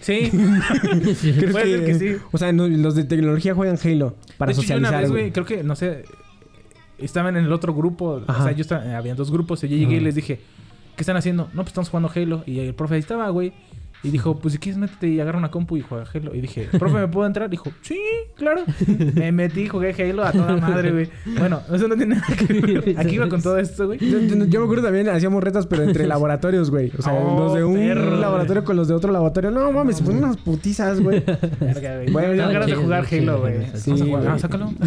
Sí. 0.00 0.30
creo 0.30 1.52
Puede 1.52 1.64
ser 1.78 1.84
que 1.86 1.94
sí. 1.98 2.16
O 2.32 2.38
sea, 2.38 2.52
no, 2.52 2.66
los 2.68 2.94
de 2.94 3.04
tecnología 3.04 3.54
juegan 3.54 3.78
Halo 3.82 4.16
para 4.38 4.52
de 4.52 4.58
hecho, 4.60 4.66
yo 4.68 4.76
una 4.78 4.88
socializar, 4.88 5.00
vez, 5.02 5.10
güey, 5.10 5.30
creo 5.32 5.44
que, 5.46 5.62
no 5.62 5.76
sé... 5.76 6.04
Estaban 7.00 7.36
en 7.36 7.44
el 7.44 7.52
otro 7.52 7.74
grupo. 7.74 8.22
Ajá. 8.26 8.40
O 8.40 8.44
sea, 8.44 8.52
yo 8.52 8.62
estaba... 8.62 8.96
Habían 8.96 9.16
dos 9.16 9.30
grupos. 9.30 9.62
Y 9.64 9.68
yo 9.68 9.76
llegué 9.76 9.96
y 9.96 10.00
les 10.00 10.14
dije... 10.14 10.40
¿Qué 10.96 11.02
están 11.02 11.16
haciendo? 11.16 11.44
No, 11.54 11.62
pues 11.62 11.68
estamos 11.68 11.88
jugando 11.88 12.10
Halo. 12.14 12.42
Y 12.46 12.58
el 12.58 12.74
profe 12.74 12.96
ahí 12.96 13.00
estaba, 13.00 13.28
güey. 13.30 13.54
Y 14.02 14.08
dijo, 14.10 14.38
pues 14.38 14.52
si 14.54 14.58
quieres 14.58 14.78
métete 14.78 15.08
y 15.08 15.20
agarra 15.20 15.36
una 15.36 15.50
compu 15.50 15.76
y 15.76 15.82
juega 15.82 16.06
Halo. 16.14 16.34
Y 16.34 16.40
dije, 16.40 16.68
profe, 16.78 16.96
¿me 16.98 17.08
puedo 17.08 17.26
entrar? 17.26 17.50
Dijo, 17.50 17.70
sí, 17.82 17.98
claro. 18.34 18.62
Me 19.14 19.30
metí, 19.30 19.68
jugué 19.68 19.92
Halo 19.92 20.24
a 20.24 20.32
toda 20.32 20.56
madre, 20.56 20.90
güey. 20.90 21.10
Bueno, 21.38 21.60
eso 21.70 21.86
no 21.86 21.96
tiene 21.96 22.14
nada 22.14 22.26
que 22.34 22.46
ver. 22.54 22.94
Aquí 22.98 23.16
iba 23.16 23.28
con 23.28 23.42
todo 23.42 23.58
esto, 23.58 23.86
güey. 23.88 23.98
Yo, 23.98 24.18
yo- 24.20 24.44
yo 24.46 24.60
me 24.60 24.64
acuerdo 24.64 24.84
también, 24.84 25.06
hacíamos 25.10 25.44
retas, 25.44 25.66
pero 25.66 25.82
entre 25.82 26.06
laboratorios, 26.08 26.70
güey. 26.70 26.90
O 26.98 27.02
sea, 27.02 27.12
Oh, 27.12 27.38
los 27.40 27.54
de 27.54 27.62
un 27.64 27.74
perro, 27.74 28.16
laboratorio 28.16 28.64
con 28.64 28.76
los 28.76 28.88
de 28.88 28.94
otro 28.94 29.12
laboratorio. 29.12 29.50
No 29.50 29.70
mames, 29.70 29.96
se 29.98 30.02
ponen 30.04 30.24
unas 30.24 30.38
putizas, 30.38 30.98
güey. 31.00 31.22
Verga, 31.60 31.96
güey. 31.96 32.10
Bueno, 32.10 32.34
no, 32.46 32.52
ganas 32.52 32.66
de 32.68 32.74
jugar 32.76 33.04
Halo, 33.12 33.40
güey. 33.40 33.58
Vamos 33.58 33.80
Sí, 33.82 33.90
a 33.90 33.96
jugar. 33.96 34.22
güey. 34.22 34.26
Ah, 34.28 34.38
sácalo. 34.38 34.72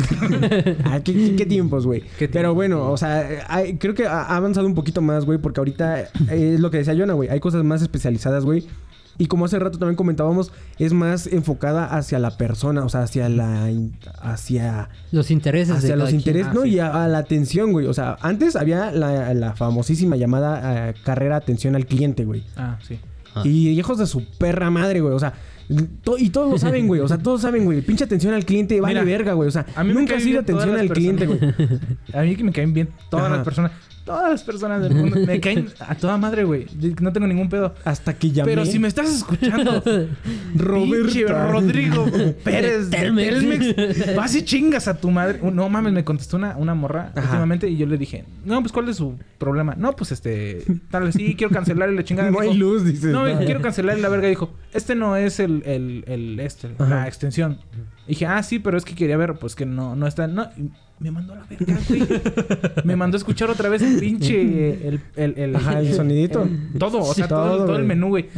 Ah, 0.85 0.99
¿qué, 1.03 1.13
qué- 1.13 1.35
qué 1.35 1.45
tiempos, 1.45 1.85
güey. 1.85 2.01
Qué 2.17 2.27
Pero 2.27 2.53
bueno, 2.55 2.91
o 2.91 2.97
sea, 2.97 3.45
hay- 3.47 3.77
creo 3.77 3.93
que 3.93 4.07
ha 4.07 4.23
ha 4.23 4.37
avanzado 4.37 4.65
un 4.65 4.73
poquito 4.73 5.01
más, 5.01 5.25
güey, 5.25 5.37
porque 5.37 5.59
ahorita 5.59 5.99
eh, 6.01 6.07
es 6.55 6.59
lo 6.59 6.71
que 6.71 6.77
decía 6.77 6.95
Jonah, 6.97 7.13
güey. 7.13 7.29
Hay 7.29 7.39
cosas 7.39 7.63
más 7.63 7.81
especializadas, 7.81 8.43
güey. 8.45 8.65
Y 9.17 9.27
como 9.27 9.45
hace 9.45 9.59
rato 9.59 9.77
también 9.77 9.95
comentábamos, 9.95 10.51
es 10.79 10.91
más 10.93 11.27
enfocada 11.27 11.85
hacia 11.85 12.17
la 12.19 12.35
persona, 12.37 12.83
o 12.83 12.89
sea, 12.89 13.03
hacia 13.03 13.29
la... 13.29 13.69
hacia... 14.21 14.89
Los 15.11 15.29
intereses 15.31 15.75
de 15.81 15.87
Hacia 15.89 15.95
los 15.95 16.05
cada 16.05 16.09
quien. 16.09 16.19
intereses, 16.19 16.47
Ah, 16.49 16.53
¿no? 16.53 16.61
sí. 16.63 16.69
Y 16.69 16.79
a, 16.79 17.03
a 17.03 17.07
la 17.07 17.17
atención, 17.19 17.71
güey. 17.71 17.85
O 17.87 17.93
sea, 17.93 18.17
antes 18.21 18.55
había 18.55 18.91
la, 18.91 19.33
la 19.33 19.53
famosísima 19.53 20.15
llamada 20.15 20.89
eh, 20.89 20.93
carrera 21.03 21.35
atención 21.37 21.75
al 21.75 21.85
cliente, 21.85 22.25
güey. 22.25 22.43
Ah, 22.57 22.77
sí. 22.87 22.99
Ah. 23.35 23.41
Y 23.45 23.69
hijos 23.69 23.97
de 23.97 24.07
su 24.07 24.25
perra 24.37 24.69
madre, 24.69 25.01
güey. 25.01 25.13
O 25.13 25.19
sea, 25.19 25.33
to- 26.03 26.17
y 26.17 26.29
todos 26.29 26.51
lo 26.51 26.57
saben, 26.57 26.87
güey. 26.87 27.01
O 27.01 27.07
sea, 27.07 27.17
todos 27.17 27.41
saben, 27.41 27.65
güey. 27.65 27.81
Pinche 27.81 28.03
atención 28.03 28.33
al 28.33 28.45
cliente 28.45 28.79
vale 28.81 28.93
Mira, 29.01 29.05
verga, 29.05 29.33
güey. 29.33 29.47
O 29.47 29.51
sea, 29.51 29.65
a 29.75 29.83
mí 29.83 29.93
me 29.93 29.99
nunca 30.01 30.15
ha 30.15 30.19
sido 30.19 30.41
atención 30.41 30.77
al 30.77 30.89
cliente, 30.89 31.25
güey. 31.27 31.39
A 32.13 32.21
mí 32.21 32.35
que 32.35 32.43
me 32.43 32.51
caen 32.51 32.73
bien 32.73 32.89
todas 33.09 33.27
Ajá. 33.27 33.35
las 33.37 33.45
personas. 33.45 33.71
Todas 34.05 34.31
las 34.31 34.43
personas 34.43 34.81
del 34.81 34.95
mundo 34.95 35.17
me 35.25 35.39
caen 35.39 35.69
a 35.79 35.95
toda 35.95 36.17
madre, 36.17 36.43
güey. 36.43 36.65
No 36.99 37.13
tengo 37.13 37.25
ningún 37.25 37.47
pedo. 37.47 37.73
Hasta 37.85 38.13
que 38.13 38.31
llamé. 38.31 38.51
Pero 38.51 38.65
si 38.65 38.77
me 38.77 38.89
estás 38.89 39.09
escuchando, 39.09 39.81
Roberta. 40.55 41.51
Rodrigo 41.51 42.05
Pérez 42.43 42.89
de 42.89 42.97
Telmex. 42.97 44.15
Vas 44.15 44.35
y 44.35 44.43
chingas 44.43 44.87
a 44.87 44.97
tu 44.97 45.09
madre. 45.11 45.39
Uh, 45.41 45.51
No 45.51 45.69
mames, 45.69 45.93
me 45.93 46.03
contestó 46.03 46.37
una, 46.37 46.57
una 46.57 46.73
morra 46.75 47.11
Ajá. 47.15 47.21
últimamente 47.27 47.69
y 47.69 47.77
yo 47.77 47.85
le 47.85 47.97
dije, 47.97 48.25
no, 48.43 48.59
pues 48.61 48.71
¿cuál 48.71 48.89
es 48.89 48.97
su 48.97 49.17
problema? 49.37 49.75
No, 49.77 49.95
pues 49.95 50.11
este, 50.11 50.63
tal 50.91 51.03
vez 51.03 51.15
sí, 51.15 51.35
quiero 51.35 51.53
cancelar 51.53 51.91
y 51.91 51.95
la 51.95 52.03
chingada. 52.03 52.29
No 52.33 52.39
hay 52.39 52.57
luz, 52.57 52.83
dices. 52.83 53.11
No, 53.11 53.23
quiero 53.39 53.61
cancelar 53.61 53.97
y 53.97 54.01
la 54.01 54.09
verga 54.09 54.27
dijo, 54.27 54.51
este 54.73 54.95
no 54.95 55.15
es 55.15 55.39
el, 55.39 55.61
el, 55.65 56.03
el 56.07 56.39
este, 56.39 56.69
Ajá. 56.77 56.89
la 56.89 57.07
extensión. 57.07 57.59
Y 58.07 58.09
dije, 58.09 58.25
ah, 58.25 58.41
sí, 58.43 58.59
pero 58.59 58.77
es 58.77 58.85
que 58.85 58.95
quería 58.95 59.17
ver, 59.17 59.35
pues 59.35 59.55
que 59.55 59.65
no, 59.65 59.95
no 59.95 60.07
está, 60.07 60.27
no. 60.27 60.49
Me 61.03 61.11
mandó 61.11 61.33
a 61.33 61.35
la 61.35 61.43
verga, 61.43 61.77
güey. 61.89 62.01
me 62.85 62.95
mandó 62.95 63.17
a 63.17 63.19
escuchar 63.19 63.49
otra 63.49 63.67
vez 63.67 63.81
el 63.81 63.99
pinche, 63.99 64.87
el, 64.87 65.01
el, 65.17 65.33
el, 65.37 65.55
Ajá, 65.55 65.79
el 65.79 65.93
sonidito. 65.93 66.47
todo, 66.79 66.99
o 66.99 67.13
sea, 67.13 67.25
Sí, 67.25 67.29
todo, 67.29 67.57
todo, 67.57 67.65
todo 67.65 67.75
el 67.75 67.83
menú, 67.83 68.07
güey. 68.07 68.29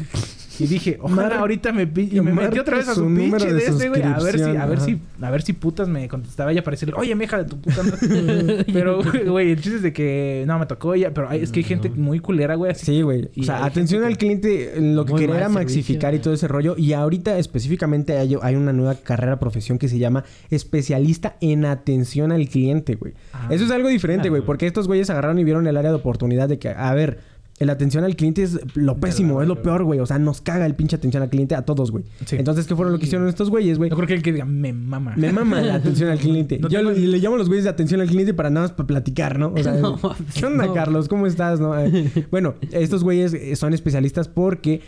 Y 0.60 0.68
dije, 0.68 0.98
ojalá 1.02 1.30
Mar- 1.30 1.34
ahorita 1.40 1.72
me, 1.72 1.84
y 1.84 2.22
me 2.22 2.32
metí 2.34 2.60
otra 2.60 2.78
vez 2.78 2.88
a 2.88 2.96
su 2.96 3.06
pinche 3.06 3.48
de 3.48 3.54
de 3.54 3.66
ese, 3.66 3.90
güey. 3.90 4.02
A 4.02 4.18
ver 4.20 4.38
si, 4.40 4.44
a 4.44 4.66
ver 4.66 4.80
si, 4.80 5.00
a 5.22 5.30
ver 5.32 5.42
si 5.42 5.54
putas 5.54 5.88
me 5.88 6.08
contestaba 6.08 6.52
ella 6.52 6.64
para 6.64 6.76
decirle, 6.76 6.94
oye, 6.98 7.14
meja 7.16 7.38
de 7.38 7.46
tu 7.46 7.60
puta. 7.60 7.84
madre". 7.84 8.66
Pero, 8.74 9.00
güey, 9.28 9.52
el 9.52 9.58
chiste 9.62 9.78
es 9.78 9.82
de 9.82 9.94
que 9.94 10.44
no 10.48 10.58
me 10.60 10.66
tocó 10.66 10.94
ella, 10.94 11.14
pero 11.14 11.30
hay- 11.30 11.42
es 11.42 11.52
que 11.52 11.60
hay 11.60 11.64
gente 11.66 11.90
muy 11.90 12.20
culera, 12.20 12.56
güey. 12.56 12.72
así. 12.72 12.86
Sí, 12.86 13.02
güey. 13.02 13.30
O 13.40 13.44
sea, 13.44 13.66
atención 13.66 14.04
al 14.04 14.14
que- 14.14 14.18
cliente, 14.26 14.74
lo 14.80 15.06
que 15.06 15.12
Muy 15.14 15.22
quería 15.22 15.36
era 15.36 15.46
servicio, 15.50 15.62
maxificar 15.64 16.14
y 16.16 16.20
todo 16.20 16.34
ese 16.34 16.48
rollo. 16.48 16.76
Y 16.78 16.94
ahorita 16.94 17.38
específicamente 17.38 18.18
hay, 18.18 18.36
hay 18.42 18.56
una 18.56 18.74
nueva 18.74 18.96
carrera 18.96 19.40
profesión 19.40 19.78
que 19.78 19.88
se 19.90 19.98
llama 19.98 20.24
especialista 20.50 21.36
en 21.42 21.66
atención 21.66 22.32
al 22.32 22.48
cliente, 22.50 22.96
güey. 22.96 23.14
Ah. 23.34 23.48
Eso 23.52 23.66
es 23.66 23.72
algo 23.72 23.88
diferente, 23.90 24.30
güey, 24.30 24.42
porque 24.42 24.68
estos 24.68 24.88
güeyes 24.88 25.10
agarraron 25.10 25.38
y 25.40 25.44
vieron 25.44 25.68
el 25.68 25.78
área 25.78 25.92
de 25.92 25.98
oportunidad 25.98 26.50
de 26.50 26.60
que, 26.60 26.70
a 26.70 26.94
ver, 26.94 27.20
la 27.60 27.72
atención 27.74 28.04
al 28.04 28.16
cliente 28.18 28.44
es 28.44 28.60
lo 28.76 28.98
pésimo, 28.98 29.42
es 29.42 29.48
lo 29.48 29.62
peor, 29.62 29.84
güey. 29.84 30.00
O 30.02 30.06
sea, 30.06 30.20
nos 30.20 30.42
caga 30.42 30.66
el 30.66 30.76
pinche 30.76 30.98
atención 30.98 31.24
al 31.24 31.30
cliente 31.30 31.56
a 31.56 31.62
todos, 31.64 31.90
güey. 31.92 32.04
Sí. 32.26 32.36
Entonces, 32.38 32.68
¿qué 32.68 32.76
fueron 32.76 32.92
lo 32.92 33.00
que 33.00 33.06
hicieron 33.06 33.28
estos 33.30 33.50
güeyes, 33.50 33.78
güey? 33.78 33.90
Yo 33.90 33.96
creo 33.96 34.08
que 34.08 34.14
el 34.16 34.22
que 34.22 34.34
diga, 34.34 34.44
me 34.46 34.74
mama. 34.74 35.14
Me 35.16 35.32
mama 35.32 35.62
la 35.62 35.76
atención 35.76 36.10
al 36.10 36.20
cliente. 36.20 36.60
No 36.60 36.68
Yo 36.68 36.80
tengo- 36.80 36.92
le 36.92 37.18
llamo 37.20 37.36
a 37.36 37.38
los 37.40 37.48
güeyes 37.48 37.64
de 37.64 37.70
atención 37.70 38.02
al 38.02 38.08
cliente 38.08 38.34
para 38.34 38.50
nada 38.50 38.66
más 38.68 38.72
para 38.76 38.88
platicar, 38.88 39.40
¿no? 39.40 39.54
O 39.56 39.64
sea, 39.64 39.72
No, 39.80 39.98
¿qué 40.34 40.46
onda, 40.46 40.66
no. 40.66 40.74
Carlos? 40.74 41.08
¿Cómo 41.08 41.28
estás? 41.28 41.60
no? 41.60 41.80
Eh, 41.80 42.28
bueno, 42.32 42.56
estos 42.72 43.04
güeyes 43.04 43.34
eh, 43.34 43.56
son 43.56 43.74
especialistas 43.74 44.28
porque 44.28 44.82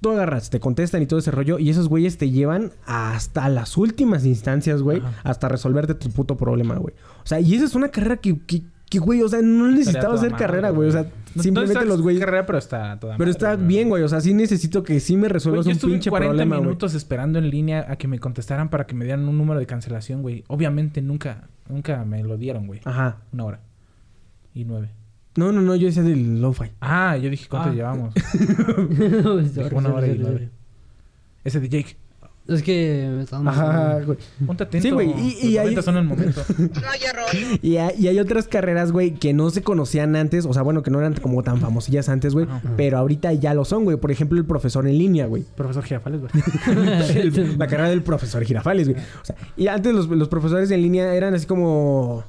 tú 0.00 0.10
agarras, 0.10 0.50
te 0.50 0.60
contestan 0.60 1.02
y 1.02 1.06
todo 1.06 1.18
ese 1.18 1.30
rollo, 1.30 1.58
y 1.58 1.70
esos 1.70 1.88
güeyes 1.88 2.18
te 2.18 2.30
llevan 2.30 2.72
hasta 2.84 3.48
las 3.48 3.76
últimas 3.78 4.26
instancias, 4.26 4.82
güey, 4.82 5.00
hasta 5.22 5.48
resolverte 5.48 5.94
tu 5.94 6.10
puto 6.10 6.36
problema, 6.36 6.76
güey. 6.76 6.94
O 7.24 7.26
sea, 7.26 7.40
y 7.40 7.54
esa 7.54 7.64
es 7.64 7.74
una 7.74 7.88
carrera 7.88 8.18
que, 8.18 8.38
que, 8.46 8.62
que, 8.94 9.04
güey, 9.04 9.22
o 9.22 9.28
sea, 9.28 9.40
no 9.42 9.68
necesitaba 9.68 10.14
hacer 10.14 10.32
carrera, 10.32 10.70
güey. 10.70 10.88
O 10.88 10.92
sea, 10.92 11.06
No- 11.34 11.42
simplemente 11.42 11.80
no 11.80 11.84
los 11.86 12.00
güeyes. 12.02 12.20
carrera, 12.24 12.46
pero 12.46 12.58
está 12.58 12.98
toda 13.00 13.14
Pero 13.16 13.26
madre, 13.26 13.30
está 13.30 13.56
bien, 13.56 13.88
güey. 13.88 14.02
O 14.02 14.08
sea, 14.08 14.20
sí 14.20 14.32
necesito 14.34 14.82
que 14.82 15.00
sí 15.00 15.14
me 15.16 15.22
Güey, 15.22 15.32
resuelvas 15.32 15.66
yo 15.66 15.72
un 15.72 15.78
pinche 15.92 16.10
40 16.10 16.30
problema, 16.30 16.56
güey. 16.56 16.66
minutos 16.68 16.94
esperando 16.94 17.38
en 17.38 17.50
línea 17.50 17.86
a 17.88 17.96
que 17.96 18.08
me 18.08 18.18
contestaran 18.18 18.68
para 18.70 18.86
que 18.86 18.94
me 18.94 19.04
dieran 19.04 19.28
un 19.28 19.36
número 19.36 19.58
de 19.60 19.66
cancelación, 19.66 20.22
güey. 20.22 20.44
Obviamente 20.48 21.02
nunca, 21.02 21.48
nunca 21.68 22.04
me 22.04 22.22
lo 22.22 22.36
dieron, 22.36 22.66
güey. 22.66 22.80
Ajá. 22.84 23.18
Una 23.32 23.44
hora. 23.44 23.60
Y 24.54 24.64
nueve. 24.64 24.90
No, 25.36 25.50
no, 25.50 25.60
no, 25.62 25.74
yo 25.74 25.86
decía 25.88 26.02
del 26.04 26.40
lo-fi. 26.40 26.70
Ah, 26.80 27.16
yo 27.16 27.28
dije, 27.28 27.48
¿cuánto 27.48 27.70
Ah. 27.70 27.72
llevamos? 27.74 28.14
Una 29.72 29.92
hora 29.94 30.06
y 30.06 30.18
nueve. 30.18 30.48
Ese 31.44 31.60
de 31.60 31.68
Jake. 31.68 31.96
Es 32.46 32.62
que 32.62 33.08
me 33.10 33.22
estaban 33.22 33.48
Ajá, 33.48 34.00
güey. 34.04 34.18
Ponte 34.46 34.64
atento. 34.64 34.86
Sí, 34.86 34.92
güey, 34.92 35.14
y- 35.18 35.54
y 35.54 35.56
90 35.56 35.80
son 35.82 35.96
el 35.96 36.04
momento. 36.04 36.42
Y 37.62 37.78
hay, 37.78 37.94
y 37.98 38.08
hay 38.08 38.18
otras 38.18 38.46
carreras, 38.48 38.92
güey, 38.92 39.14
que 39.14 39.32
no 39.32 39.48
se 39.50 39.62
conocían 39.62 40.14
antes. 40.14 40.44
O 40.44 40.52
sea, 40.52 40.62
bueno, 40.62 40.82
que 40.82 40.90
no 40.90 40.98
eran 40.98 41.14
como 41.14 41.42
tan 41.42 41.58
famosillas 41.60 42.08
antes, 42.10 42.34
güey. 42.34 42.46
Pero 42.76 42.98
ahorita 42.98 43.32
ya 43.32 43.54
lo 43.54 43.64
son, 43.64 43.84
güey. 43.84 43.96
Por 43.96 44.10
ejemplo, 44.10 44.38
el 44.38 44.44
profesor 44.44 44.86
en 44.86 44.98
línea, 44.98 45.26
güey. 45.26 45.44
Profesor 45.56 45.82
Girafales, 45.84 46.20
güey. 46.20 46.30
La 47.58 47.66
carrera 47.66 47.88
del 47.88 48.02
profesor 48.02 48.44
Girafales, 48.44 48.88
güey. 48.90 49.00
O 49.00 49.24
sea, 49.24 49.36
y 49.56 49.66
antes 49.68 49.94
los, 49.94 50.08
los 50.08 50.28
profesores 50.28 50.70
en 50.70 50.82
línea 50.82 51.14
eran 51.14 51.34
así 51.34 51.46
como... 51.46 52.24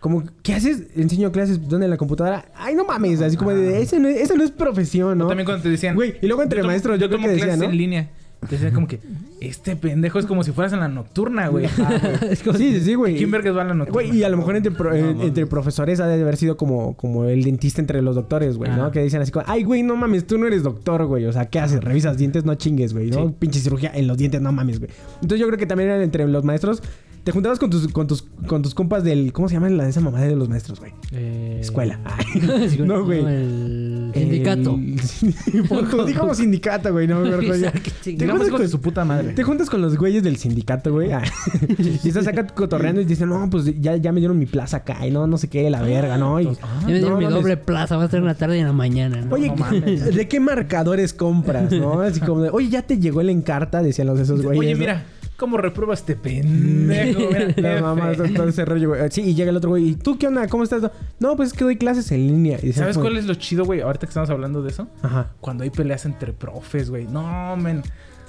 Como, 0.00 0.24
¿qué 0.42 0.54
haces? 0.54 0.84
Enseño 0.96 1.30
clases, 1.30 1.68
¿dónde? 1.68 1.84
En 1.84 1.90
la 1.90 1.98
computadora. 1.98 2.46
Ay, 2.56 2.74
no 2.74 2.86
mames. 2.86 3.20
Así 3.20 3.36
como 3.36 3.50
de, 3.50 3.82
ese 3.82 4.00
no 4.00 4.08
es, 4.08 4.16
esa 4.16 4.34
no 4.34 4.42
es 4.42 4.50
profesión, 4.50 5.18
¿no? 5.18 5.28
También 5.28 5.44
cuando 5.44 5.62
te 5.62 5.68
decían... 5.68 5.94
Güey, 5.94 6.14
y 6.22 6.26
luego 6.26 6.42
entre 6.42 6.62
yo 6.62 6.66
maestros, 6.66 6.98
yo, 6.98 7.08
creo 7.08 7.18
tomo 7.18 7.26
que 7.28 7.34
decían, 7.34 7.48
clases 7.50 7.64
¿no? 7.64 7.70
en 7.70 7.76
línea. 7.76 8.10
Te 8.40 8.56
decían 8.56 8.72
como 8.72 8.88
que, 8.88 9.00
este 9.40 9.76
pendejo 9.76 10.18
es 10.18 10.24
como 10.26 10.42
si 10.44 10.52
fueras 10.52 10.72
en 10.72 10.80
la 10.80 10.88
nocturna, 10.88 11.48
güey. 11.48 11.66
Es 12.30 12.42
como- 12.42 12.56
Sí, 12.56 12.80
sí, 12.80 12.94
güey. 12.94 13.16
¿Quién 13.16 13.30
vergas 13.30 13.54
va 13.56 13.62
a 13.62 13.64
la 13.66 13.74
nocturna? 13.74 13.92
Güey, 14.08 14.18
y 14.18 14.24
a 14.24 14.28
lo 14.30 14.38
mejor 14.38 14.56
entre, 14.56 14.72
pro- 14.72 14.94
eh, 14.94 15.14
entre 15.20 15.46
profesores 15.46 16.00
ha 16.00 16.06
de 16.06 16.20
haber 16.22 16.36
sido 16.36 16.56
como, 16.56 16.96
como 16.96 17.24
el 17.26 17.42
dentista 17.44 17.80
entre 17.82 18.00
los 18.02 18.14
doctores, 18.16 18.56
güey, 18.56 18.70
¿no? 18.70 18.86
Ah. 18.86 18.90
Que 18.92 19.02
dicen 19.02 19.20
así 19.20 19.30
como, 19.30 19.44
ay, 19.48 19.62
güey, 19.62 19.82
no 19.82 19.94
mames, 19.96 20.26
tú 20.26 20.38
no 20.38 20.46
eres 20.46 20.62
doctor, 20.62 21.04
güey. 21.06 21.26
O 21.26 21.32
sea, 21.32 21.46
¿qué 21.50 21.58
haces? 21.60 21.84
Revisas 21.84 22.16
dientes, 22.16 22.44
no 22.46 22.54
chingues, 22.54 22.92
güey, 22.94 23.10
¿no? 23.10 23.28
Sí. 23.28 23.34
Pinche 23.38 23.60
cirugía 23.60 23.92
en 23.94 24.06
los 24.06 24.16
dientes, 24.16 24.40
no 24.40 24.52
mames, 24.52 24.78
güey. 24.78 24.90
Entonces 25.16 25.38
yo 25.38 25.46
creo 25.46 25.58
que 25.58 25.66
también 25.66 25.90
eran 25.90 26.02
entre 26.02 26.26
los 26.26 26.42
maestros. 26.44 26.82
Te 27.24 27.32
juntabas 27.32 27.58
con 27.58 27.68
tus, 27.68 27.86
con 27.88 28.06
tus, 28.06 28.22
con 28.46 28.62
tus 28.62 28.74
compas 28.74 29.04
del. 29.04 29.34
¿Cómo 29.34 29.46
se 29.46 29.52
llama 29.54 29.68
la 29.68 29.84
de 29.84 29.90
esa 29.90 30.00
mamá 30.00 30.22
de 30.22 30.34
los 30.34 30.48
maestros, 30.48 30.80
güey? 30.80 30.92
Eh, 31.12 31.58
Escuela. 31.60 32.00
Ay, 32.06 32.78
no, 32.82 33.04
güey. 33.04 33.18
El 33.22 33.89
sindicato. 34.14 34.74
El... 34.74 36.06
Digamos 36.06 36.36
sindicato, 36.38 36.92
güey. 36.92 37.06
No 37.06 37.20
me 37.20 37.28
acuerdo 37.28 37.56
ya. 37.56 37.72
Te 37.72 38.26
juntas 38.28 38.48
con- 38.50 38.60
de 38.60 38.68
su 38.68 38.80
puta 38.80 39.04
madre. 39.04 39.32
Te 39.32 39.42
juntas 39.42 39.68
con 39.70 39.80
los 39.82 39.96
güeyes 39.96 40.22
del 40.22 40.36
sindicato, 40.36 40.92
güey. 40.92 41.12
Ah. 41.12 41.22
y 41.78 42.08
estás 42.08 42.26
acá 42.26 42.46
cotorreando 42.46 43.00
y 43.00 43.04
dicen, 43.04 43.28
no, 43.28 43.48
pues 43.50 43.64
ya, 43.80 43.96
ya 43.96 44.12
me 44.12 44.20
dieron 44.20 44.38
mi 44.38 44.46
plaza 44.46 44.78
acá 44.78 45.06
y 45.06 45.10
no, 45.10 45.26
no 45.26 45.38
sé 45.38 45.48
qué, 45.48 45.68
la 45.70 45.82
verga, 45.82 46.16
¿no? 46.18 46.40
Y, 46.40 46.46
ah, 46.62 46.78
Ya 46.82 46.86
me 46.86 46.92
dieron 46.94 47.10
no 47.12 47.16
mi 47.18 47.24
mames. 47.24 47.40
doble 47.42 47.56
plaza, 47.56 47.96
va 47.96 48.02
a 48.02 48.04
estar 48.06 48.20
en 48.20 48.26
la 48.26 48.34
tarde 48.34 48.56
y 48.56 48.60
en 48.60 48.66
la 48.66 48.72
mañana, 48.72 49.20
¿no? 49.22 49.34
Oye, 49.34 49.48
no 49.48 49.56
mames. 49.56 50.14
¿de 50.14 50.28
qué 50.28 50.40
marcadores 50.40 51.12
compras, 51.12 51.72
no? 51.72 52.00
Así 52.00 52.20
como 52.20 52.42
de, 52.42 52.50
oye, 52.50 52.68
ya 52.68 52.82
te 52.82 52.98
llegó 52.98 53.20
el 53.20 53.30
encarta, 53.30 53.82
decían 53.82 54.06
los 54.08 54.18
esos 54.20 54.42
güeyes. 54.42 54.76
Oye, 54.76 54.86
¿no? 54.86 55.19
¿Cómo 55.40 55.56
reprueba 55.56 55.94
este 55.94 56.14
pendejo? 56.54 57.20
Mira, 57.56 57.74
La 57.74 57.80
mamá, 57.82 58.12
todo, 58.12 58.28
todo 58.28 58.48
ese 58.48 58.64
rollo, 58.64 58.90
güey. 58.90 59.00
Sí, 59.10 59.22
y 59.22 59.34
llega 59.34 59.50
el 59.50 59.56
otro 59.56 59.70
güey. 59.70 59.88
¿Y 59.88 59.94
tú 59.96 60.16
qué 60.18 60.26
onda? 60.28 60.46
¿Cómo 60.46 60.62
estás? 60.62 60.88
No, 61.18 61.34
pues 61.34 61.48
es 61.48 61.52
que 61.58 61.64
doy 61.64 61.76
clases 61.76 62.12
en 62.12 62.26
línea. 62.26 62.58
Y 62.62 62.72
¿Sabes 62.72 62.96
como- 62.96 63.04
cuál 63.06 63.16
es 63.16 63.24
lo 63.26 63.34
chido, 63.34 63.64
güey? 63.64 63.80
Ahorita 63.80 64.06
que 64.06 64.10
estamos 64.10 64.30
hablando 64.30 64.62
de 64.62 64.70
eso. 64.70 64.86
Ajá. 65.02 65.30
Cuando 65.40 65.64
hay 65.64 65.70
peleas 65.70 66.04
entre 66.04 66.32
profes, 66.32 66.90
güey. 66.90 67.06
No, 67.08 67.56
men. 67.56 67.82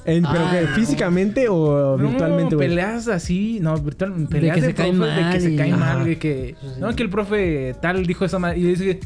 En- 0.05 0.23
¿Pero 0.23 0.45
Ah, 0.45 0.51
qué? 0.51 0.61
no. 0.67 0.75
¿Físicamente 0.75 1.45
o 1.47 1.95
virtualmente, 1.97 2.55
no, 2.55 2.57
güey? 2.57 2.69
peleas 2.69 3.07
así, 3.07 3.59
no, 3.61 3.77
virtual, 3.77 4.27
peleas 4.27 4.55
que 4.55 4.61
de, 4.61 4.67
se 4.69 4.73
caen 4.73 4.97
profes, 4.97 5.15
de 5.15 5.21
que 5.21 5.27
mal 5.29 5.41
se 5.41 5.55
caen 5.55 5.79
mal, 5.79 5.99
güey, 6.01 6.15
que... 6.17 6.55
No, 6.79 6.95
que 6.95 7.03
el 7.03 7.09
profe 7.11 7.75
tal 7.81 8.03
dijo 8.07 8.25
esa 8.25 8.39
madre 8.39 8.57
y 8.57 8.63
dice, 8.63 8.99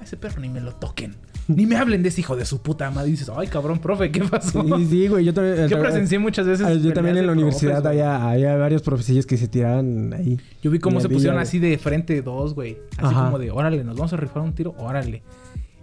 a 0.00 0.04
ese 0.04 0.16
perro 0.16 0.40
ni 0.40 0.48
me 0.48 0.62
lo 0.62 0.72
toquen. 0.76 1.14
Ni 1.48 1.66
me 1.66 1.76
hablen 1.76 2.02
de 2.02 2.08
ese 2.08 2.20
hijo 2.20 2.36
de 2.36 2.44
su 2.44 2.62
puta 2.62 2.90
madre. 2.90 3.08
Y 3.08 3.12
dices, 3.12 3.30
ay, 3.34 3.48
cabrón, 3.48 3.78
profe, 3.78 4.10
¿qué 4.10 4.20
pasó? 4.24 4.62
Sí, 4.62 4.86
sí, 4.86 5.08
güey. 5.08 5.24
Yo 5.24 5.34
también... 5.34 5.68
Yo 5.68 5.78
presencié 5.78 6.18
muchas 6.18 6.46
veces 6.46 6.82
Yo 6.82 6.92
también 6.92 7.16
en 7.16 7.26
la 7.26 7.32
universidad 7.32 7.86
había, 7.86 8.30
había 8.30 8.56
varios 8.56 8.82
profesillos 8.82 9.26
que 9.26 9.36
se 9.36 9.48
tiraban 9.48 10.12
ahí. 10.14 10.40
Yo 10.62 10.70
vi 10.70 10.78
cómo 10.78 11.00
se 11.00 11.08
pusieron 11.08 11.38
así 11.38 11.58
de 11.58 11.76
frente 11.78 12.22
dos, 12.22 12.54
güey. 12.54 12.78
Así 12.96 13.14
Ajá. 13.14 13.26
como 13.26 13.38
de, 13.38 13.50
órale, 13.50 13.84
nos 13.84 13.96
vamos 13.96 14.12
a 14.12 14.16
rifar 14.16 14.42
un 14.42 14.54
tiro, 14.54 14.74
órale. 14.78 15.22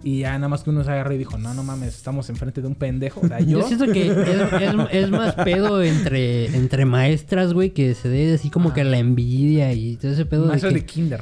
Y 0.04 0.20
ya 0.20 0.32
nada 0.32 0.48
más 0.48 0.62
que 0.64 0.70
uno 0.70 0.82
se 0.82 0.90
agarra 0.90 1.14
y 1.14 1.18
dijo, 1.18 1.38
no, 1.38 1.54
no 1.54 1.62
mames, 1.62 1.94
estamos 1.94 2.28
enfrente 2.28 2.60
de 2.60 2.66
un 2.66 2.74
pendejo. 2.74 3.20
O 3.20 3.28
sea, 3.28 3.38
Yo 3.38 3.60
yo... 3.60 3.66
siento 3.68 3.86
que 3.92 4.08
es, 4.10 4.16
es- 4.16 4.72
es 4.90 5.10
más 5.10 5.34
pedo 5.36 5.80
entre, 5.82 6.46
entre 6.56 6.84
maestras, 6.84 7.52
güey, 7.52 7.70
que 7.70 7.94
se 7.94 8.08
dé 8.08 8.34
así 8.34 8.50
como 8.50 8.72
que 8.74 8.82
la 8.82 8.98
envidia 8.98 9.72
y 9.72 9.96
todo 9.96 10.10
ese 10.12 10.26
pedo 10.26 10.46
Maestro 10.46 10.70
de 10.70 10.74
de 10.76 10.80
que... 10.80 10.86
kinder. 10.86 11.20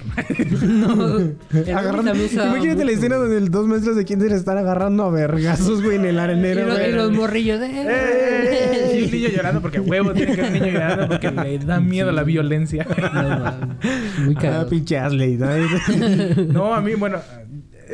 No, 0.63 0.89
Agarrando- 1.77 2.15
Imagínate 2.15 2.85
la 2.85 2.93
escena 2.93 3.17
güey. 3.17 3.29
donde 3.29 3.41
los 3.41 3.51
dos 3.51 3.67
maestros 3.67 3.97
de 3.97 4.05
kinder 4.05 4.33
están 4.33 4.57
agarrando 4.57 5.05
a 5.05 5.11
vergazos, 5.11 5.83
güey, 5.83 5.97
en 5.97 6.07
el 6.07 6.15
Y, 6.15 6.19
arenero, 6.19 6.67
lo- 6.67 6.75
y 6.75 6.79
güey. 6.79 6.93
los 6.93 7.13
morrillos, 7.13 7.61
¡eh! 7.61 7.71
¡Eh! 7.73 8.99
Y 9.01 9.05
un 9.05 9.11
niño 9.11 9.29
llorando 9.29 9.61
porque 9.61 9.81
huevo 9.81 10.13
tiene 10.13 10.35
que 10.35 10.41
haber 10.41 10.53
un 10.55 10.59
niño 10.61 10.73
llorando 10.73 11.07
porque 11.09 11.31
le 11.31 11.59
da 11.59 11.81
miedo 11.81 12.11
la 12.13 12.23
violencia. 12.23 12.87
No. 13.13 14.25
Muy 14.25 14.35
Ah, 14.37 14.41
cagado. 14.41 14.69
pinche 14.69 14.99
Asley, 14.99 15.37
¿no? 15.37 15.47
No, 16.53 16.75
a 16.75 16.81
mí, 16.81 16.95
bueno, 16.95 17.19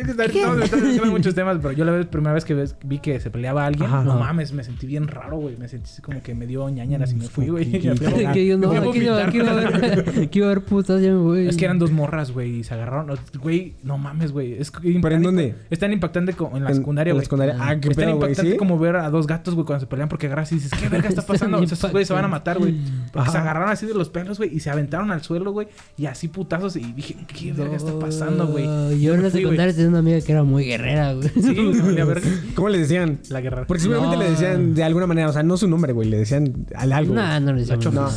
estamos 0.00 0.28
estamos 0.28 0.56
mezclando 0.56 1.06
muchos 1.12 1.34
temas, 1.34 1.58
pero 1.60 1.72
yo 1.72 1.84
la 1.84 1.92
vez, 1.92 2.06
primera 2.06 2.32
vez 2.34 2.44
que 2.44 2.54
ves- 2.54 2.76
vi 2.84 2.98
que 2.98 3.18
se 3.20 3.30
peleaba 3.30 3.66
alguien, 3.66 3.88
Ajá. 3.88 4.02
no 4.04 4.18
mames, 4.18 4.52
me 4.52 4.62
sentí 4.64 4.86
bien 4.86 5.08
raro, 5.08 5.36
güey. 5.38 5.56
Me 5.56 5.68
sentí 5.68 5.90
así 5.90 6.02
como 6.02 6.22
que 6.22 6.34
me 6.34 6.46
dio 6.46 6.68
ñañaras 6.68 7.12
y 7.12 7.16
me 7.16 7.28
fui, 7.28 7.48
güey. 7.48 7.70
¿Qué- 7.70 7.78
Y 7.78 7.88
me 7.88 7.96
fui 7.96 8.24
a- 8.24 8.32
que 8.32 8.46
yo 8.46 8.58
no, 8.58 8.70
a 8.70 10.46
haber 10.46 10.64
putas, 10.64 11.00
ya 11.02 11.10
me 11.10 11.16
voy. 11.18 11.48
Es 11.48 11.56
que 11.56 11.64
eran 11.64 11.78
dos 11.78 11.90
morras, 11.90 12.30
güey, 12.32 12.58
y 12.60 12.64
se 12.64 12.74
agarraron. 12.74 13.16
Güey, 13.40 13.74
no 13.82 13.98
mames, 13.98 14.32
güey. 14.32 14.54
Es 14.54 14.70
que- 14.70 14.98
¿Pero 15.00 15.14
en 15.14 15.22
dónde? 15.22 15.54
Es 15.70 15.78
tan 15.78 15.92
impactante 15.92 16.32
como 16.34 16.56
en 16.56 16.64
la 16.64 16.70
En- 16.70 16.76
secundaria, 16.76 17.10
en 17.10 17.16
la 17.16 17.18
güey. 17.20 17.24
secundaria. 17.24 17.56
Ah, 17.58 17.76
qué 17.80 17.88
es 17.88 17.96
tan 17.96 18.04
güey, 18.06 18.14
impactante 18.14 18.52
¿sí? 18.52 18.56
como 18.56 18.78
ver 18.78 18.96
a 18.96 19.10
dos 19.10 19.26
gatos, 19.26 19.54
güey, 19.54 19.66
cuando 19.66 19.80
se 19.80 19.86
pelean 19.86 20.08
porque 20.08 20.26
agarras 20.26 20.52
y 20.52 20.56
dices, 20.56 20.70
¿qué 20.78 20.88
verga 20.88 21.08
está 21.08 21.22
pasando? 21.26 21.58
Esos 21.62 21.90
güeyes 21.90 22.08
se 22.08 22.14
van 22.14 22.24
a 22.24 22.28
matar, 22.28 22.58
güey. 22.58 22.74
Porque 23.12 23.30
se 23.30 23.38
agarraron 23.38 23.70
así 23.70 23.86
de 23.86 23.94
los 23.94 24.08
pelos, 24.08 24.38
güey, 24.38 24.54
y 24.54 24.60
se 24.60 24.70
aventaron 24.70 25.10
al 25.10 25.22
suelo, 25.22 25.52
güey, 25.52 25.68
y 25.96 26.06
así 26.06 26.28
putazos. 26.28 26.76
Y 26.76 26.92
dije, 26.92 27.16
¿qué 27.26 27.52
verga 27.52 27.76
está 27.76 27.98
pasando, 27.98 28.46
güey? 28.46 28.66
No, 28.66 28.92
Yo 28.92 29.14
en 29.14 29.22
la 29.22 29.28
güey. 29.30 29.42
secundaria 29.42 29.72
tenía 29.86 29.90
una 29.90 29.98
amiga 29.98 30.20
que 30.24 30.32
era 30.32 30.42
muy 30.42 30.64
guerrera, 30.64 31.12
güey. 31.14 31.28
Sí, 31.28 31.54
verga. 32.04 32.20
¿Cómo 32.54 32.68
le 32.68 32.78
decían? 32.78 33.18
La 33.30 33.40
guerra. 33.40 33.64
Porque 33.66 33.82
seguramente 33.82 34.16
No. 34.16 34.22
le 34.22 34.30
decían 34.30 34.74
de 34.74 34.84
alguna 34.84 35.06
manera, 35.06 35.28
o 35.28 35.32
sea, 35.32 35.42
no 35.42 35.56
su 35.56 35.68
nombre, 35.68 35.92
güey, 35.92 36.08
le 36.08 36.18
decían 36.18 36.66
al 36.74 36.92
algo. 36.92 37.14
Nah, 37.14 37.40
no 37.40 37.52
le 37.52 37.60
decíamos 37.64 37.94
No, 37.94 38.08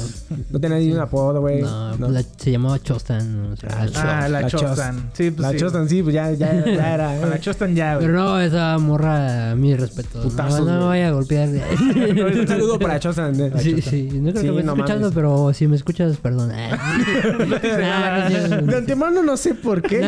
no 0.52 0.60
tenía 0.60 0.78
ni 0.80 0.92
un 0.92 1.00
apodo, 1.00 1.40
güey. 1.42 1.62
No, 1.62 1.92
No. 1.92 1.98
pues 1.98 2.12
la- 2.12 2.24
se 2.38 2.52
llamaba 2.52 2.80
Chostan. 2.80 3.52
o 3.54 3.56
sea, 3.58 3.70
Ah, 3.72 3.86
Ah, 3.96 4.28
la, 4.30 4.42
La 4.42 4.48
Chostan. 4.48 4.96
Chos- 4.98 5.04
Sí, 5.14 5.32
pues 5.32 5.40
La 5.42 5.52
sí. 5.52 5.58
Chostan, 5.58 5.90
sí, 5.90 6.04
pues 6.04 6.14
ya, 6.16 6.32
ya, 6.32 6.66
ya 6.66 6.94
era. 6.94 7.18
Con 7.20 7.30
la 7.30 7.36
eh. 7.36 7.40
Chostan 7.40 7.76
ya, 7.76 7.96
güey. 7.96 8.08
Pero 8.08 8.18
no, 8.20 8.40
esa 8.40 8.78
morra, 8.78 9.56
mi 9.56 9.76
respeto. 9.76 10.22
Putazos, 10.24 10.60
no, 10.62 10.66
no 10.66 10.72
me 10.72 10.78
güey. 10.78 10.88
vaya 10.90 11.08
a 11.10 11.12
golpear. 11.12 11.50
Un 12.40 12.48
saludo 12.48 12.80
para 12.80 13.00
Chostan. 13.00 13.40
eh, 13.40 13.50
la 13.54 13.60
sí, 13.60 13.76
Chostan. 13.76 13.92
sí. 13.92 14.10
No 14.14 14.32
creo 14.32 14.42
Sí, 14.42 14.48
que 14.48 14.52
me 14.52 14.60
esté 14.60 14.64
no 14.66 14.74
escuchando, 14.74 15.02
mames. 15.02 15.16
pero 15.16 15.54
si 15.54 15.68
me 15.68 15.76
escuchas, 15.76 16.18
perdón. 16.18 16.50
Nah, 16.50 18.30
no, 18.30 18.62
De 18.72 18.78
antemano 18.78 19.24
no 19.24 19.38
sé 19.38 19.54
por 19.56 19.82
qué, 19.82 20.00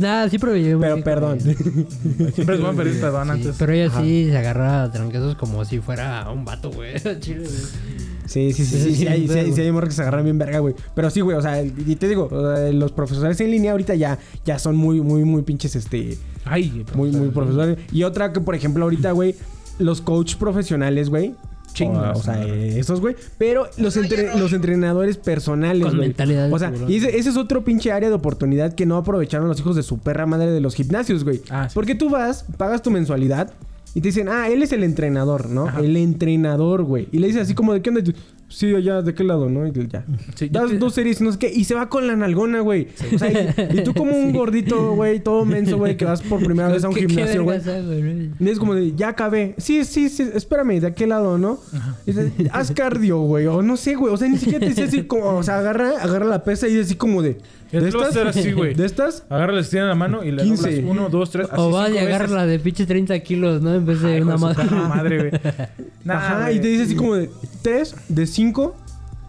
Nada, 0.00 0.26
me 0.26 0.60
llevé 0.60 0.76
muy 0.76 0.82
pero 0.82 0.94
perdón. 1.02 1.38
ella. 1.44 1.54
Siempre 2.34 2.54
es 2.56 2.60
bueno 2.60 2.76
pedir 2.76 3.00
perdón 3.00 3.24
Sí, 3.26 3.30
antes. 3.30 3.56
pero 3.58 3.72
ella 3.72 3.86
Ajá. 3.86 4.00
sí 4.02 4.26
se 4.30 4.36
agarra 4.38 4.84
a 4.84 4.92
tranquesos 4.92 5.34
como 5.36 5.64
si 5.64 5.80
fuera 5.80 6.28
un 6.30 6.44
vato, 6.44 6.70
güey. 6.70 6.94
Chile, 7.20 7.40
güey. 7.40 7.92
Sí, 8.26 8.52
sí, 8.52 8.64
sí, 8.64 8.80
sí, 8.80 8.94
sí, 8.94 9.06
hay, 9.08 9.28
sí, 9.28 9.38
hay, 9.38 9.52
sí 9.52 9.60
hay 9.60 9.72
morros 9.72 9.90
que 9.90 9.96
se 9.96 10.02
agarran 10.02 10.24
bien 10.24 10.38
verga, 10.38 10.60
güey. 10.60 10.74
Pero 10.94 11.10
sí, 11.10 11.20
güey, 11.20 11.36
o 11.36 11.42
sea, 11.42 11.62
y 11.62 11.96
te 11.96 12.08
digo, 12.08 12.28
los 12.72 12.92
profesores 12.92 13.38
en 13.40 13.50
línea 13.50 13.72
ahorita 13.72 13.94
ya, 13.94 14.18
ya 14.44 14.58
son 14.58 14.76
muy, 14.76 15.00
muy, 15.00 15.24
muy 15.24 15.42
pinches, 15.42 15.76
este, 15.76 16.16
Ay, 16.44 16.84
muy, 16.94 17.10
muy 17.10 17.28
profesores. 17.28 17.78
Y 17.92 18.04
otra 18.04 18.32
que, 18.32 18.40
por 18.40 18.54
ejemplo, 18.54 18.84
ahorita, 18.84 19.12
güey, 19.12 19.34
los 19.78 20.00
coach 20.00 20.36
profesionales, 20.36 21.10
güey. 21.10 21.34
Chingas, 21.72 22.16
O, 22.16 22.20
o 22.20 22.22
sea, 22.22 22.42
eh, 22.44 22.78
esos, 22.78 23.00
güey. 23.00 23.16
Pero 23.38 23.68
los, 23.78 23.96
entre- 23.96 24.36
los 24.38 24.52
entrenadores 24.52 25.16
personales, 25.16 25.86
Con 25.88 25.98
mentalidad 25.98 26.48
de 26.48 26.52
O 26.54 26.58
sea, 26.58 26.72
y 26.88 26.96
ese, 26.96 27.16
ese 27.18 27.30
es 27.30 27.36
otro 27.36 27.64
pinche 27.64 27.92
área 27.92 28.08
de 28.08 28.14
oportunidad 28.14 28.74
que 28.74 28.86
no 28.86 28.96
aprovecharon 28.96 29.48
los 29.48 29.58
hijos 29.60 29.76
de 29.76 29.82
su 29.82 29.98
perra 29.98 30.26
madre 30.26 30.50
de 30.50 30.60
los 30.60 30.74
gimnasios, 30.74 31.24
güey. 31.24 31.40
Ah, 31.50 31.68
sí. 31.68 31.74
Porque 31.74 31.94
tú 31.94 32.10
vas, 32.10 32.44
pagas 32.56 32.82
tu 32.82 32.90
mensualidad 32.90 33.52
y 33.94 34.00
te 34.00 34.08
dicen, 34.08 34.28
ah, 34.28 34.48
él 34.48 34.62
es 34.62 34.72
el 34.72 34.84
entrenador, 34.84 35.50
¿no? 35.50 35.66
Ajá. 35.68 35.80
El 35.80 35.96
entrenador, 35.96 36.82
güey. 36.84 37.08
Y 37.12 37.18
le 37.18 37.26
dices 37.26 37.42
así 37.42 37.54
como, 37.54 37.72
¿de 37.74 37.82
qué 37.82 37.90
onda? 37.90 38.02
Sí, 38.52 38.74
allá, 38.74 39.02
¿de 39.02 39.14
qué 39.14 39.24
lado, 39.24 39.48
no? 39.48 39.66
Y 39.66 39.72
ya. 39.88 40.04
Sí, 40.34 40.48
Das 40.50 40.70
te- 40.70 40.78
dos 40.78 40.94
series 40.94 41.20
no 41.20 41.32
sé 41.32 41.38
qué. 41.38 41.50
Y 41.52 41.64
se 41.64 41.74
va 41.74 41.88
con 41.88 42.06
la 42.06 42.14
nalgona, 42.16 42.60
güey. 42.60 42.88
O 43.14 43.18
sea, 43.18 43.30
y, 43.32 43.78
y 43.78 43.82
tú 43.84 43.94
como 43.94 44.12
un 44.16 44.32
gordito, 44.34 44.94
güey, 44.94 45.20
todo 45.20 45.44
menso, 45.44 45.78
güey, 45.78 45.96
que 45.96 46.04
vas 46.04 46.20
por 46.22 46.44
primera 46.44 46.68
vez 46.68 46.84
a 46.84 46.88
un 46.88 46.94
¿Qué- 46.94 47.06
qué 47.06 47.08
gimnasio, 47.08 47.44
güey. 47.44 47.58
Y 48.38 48.48
es 48.48 48.58
como 48.58 48.74
de, 48.74 48.94
ya 48.94 49.08
acabé. 49.08 49.54
Sí, 49.58 49.84
sí, 49.84 50.08
sí, 50.08 50.28
espérame, 50.34 50.80
¿de 50.80 50.92
qué 50.94 51.06
lado, 51.06 51.38
no? 51.38 51.58
Y 52.06 52.12
dice, 52.12 52.32
haz 52.52 52.70
cardio, 52.72 53.20
güey. 53.20 53.46
O 53.46 53.62
no 53.62 53.76
sé, 53.76 53.94
güey. 53.94 54.12
O 54.12 54.16
sea, 54.16 54.28
ni 54.28 54.36
siquiera 54.38 54.60
te 54.60 54.66
dice 54.68 54.82
así 54.84 55.02
como, 55.04 55.24
o 55.36 55.42
sea, 55.42 55.58
agarra, 55.58 55.90
agarra 56.00 56.26
la 56.26 56.44
pesa 56.44 56.68
y 56.68 56.76
es 56.76 56.86
así 56.86 56.94
como 56.96 57.22
de. 57.22 57.38
¿De 57.80 57.86
te 57.86 57.90
lo 57.92 57.98
vas 58.00 58.08
a 58.08 58.10
hacer 58.10 58.28
así, 58.28 58.52
güey. 58.52 58.74
¿De 58.74 58.84
estas? 58.86 59.24
Agarra, 59.30 59.52
le 59.52 59.60
extiende 59.60 59.88
la 59.88 59.94
mano 59.94 60.22
y 60.22 60.30
le 60.30 60.42
15. 60.42 60.62
doblas 60.62 60.90
uno, 60.90 61.08
dos, 61.08 61.30
tres. 61.30 61.48
así 61.50 61.60
O 61.60 61.70
va 61.70 61.86
cinco 61.86 61.98
y 61.98 62.00
agarra 62.00 62.24
veces. 62.24 62.36
la 62.36 62.46
de 62.46 62.58
pinche 62.58 62.86
30 62.86 63.18
kilos, 63.20 63.62
¿no? 63.62 63.74
En 63.74 63.86
vez 63.86 64.00
de 64.02 64.14
Ay, 64.14 64.20
una 64.20 64.36
madre. 64.36 64.62
perra 64.64 64.88
madre, 64.88 65.18
güey. 65.18 65.30
Nah, 66.04 66.16
Ajá, 66.16 66.52
y 66.52 66.60
te 66.60 66.68
dice 66.68 66.82
así 66.84 66.96
como 66.96 67.14
de, 67.14 67.30
tres, 67.62 67.94
de 68.08 68.26
cinco, 68.26 68.76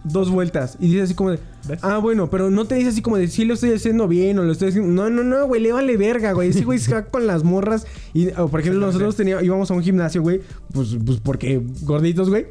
dos 0.04 0.30
vueltas. 0.30 0.76
Y 0.80 0.88
dice 0.88 1.02
así 1.02 1.14
como 1.14 1.30
de, 1.30 1.38
¿Ves? 1.66 1.78
ah, 1.82 1.98
bueno, 1.98 2.30
pero 2.30 2.50
no 2.50 2.66
te 2.66 2.74
dice 2.74 2.90
así 2.90 3.02
como 3.02 3.16
de, 3.16 3.28
sí 3.28 3.44
lo 3.44 3.54
estoy 3.54 3.72
haciendo 3.72 4.08
bien 4.08 4.38
o 4.38 4.44
lo 4.44 4.52
estoy 4.52 4.68
haciendo. 4.68 4.92
No, 4.92 5.10
no, 5.10 5.22
no, 5.22 5.46
güey, 5.46 5.60
le 5.60 5.72
vale 5.72 5.96
verga, 5.96 6.32
güey. 6.32 6.50
Ese 6.50 6.64
güey 6.64 6.78
se 6.78 6.94
va 6.94 7.04
con 7.04 7.26
las 7.26 7.44
morras. 7.44 7.86
Y, 8.12 8.28
o, 8.32 8.48
por 8.48 8.60
ejemplo, 8.60 8.84
nosotros 8.84 9.16
teníamos, 9.16 9.44
íbamos 9.44 9.70
a 9.70 9.74
un 9.74 9.82
gimnasio, 9.82 10.22
güey, 10.22 10.40
pues, 10.72 10.96
pues 11.04 11.18
porque 11.20 11.60
gorditos, 11.82 12.28
güey. 12.28 12.46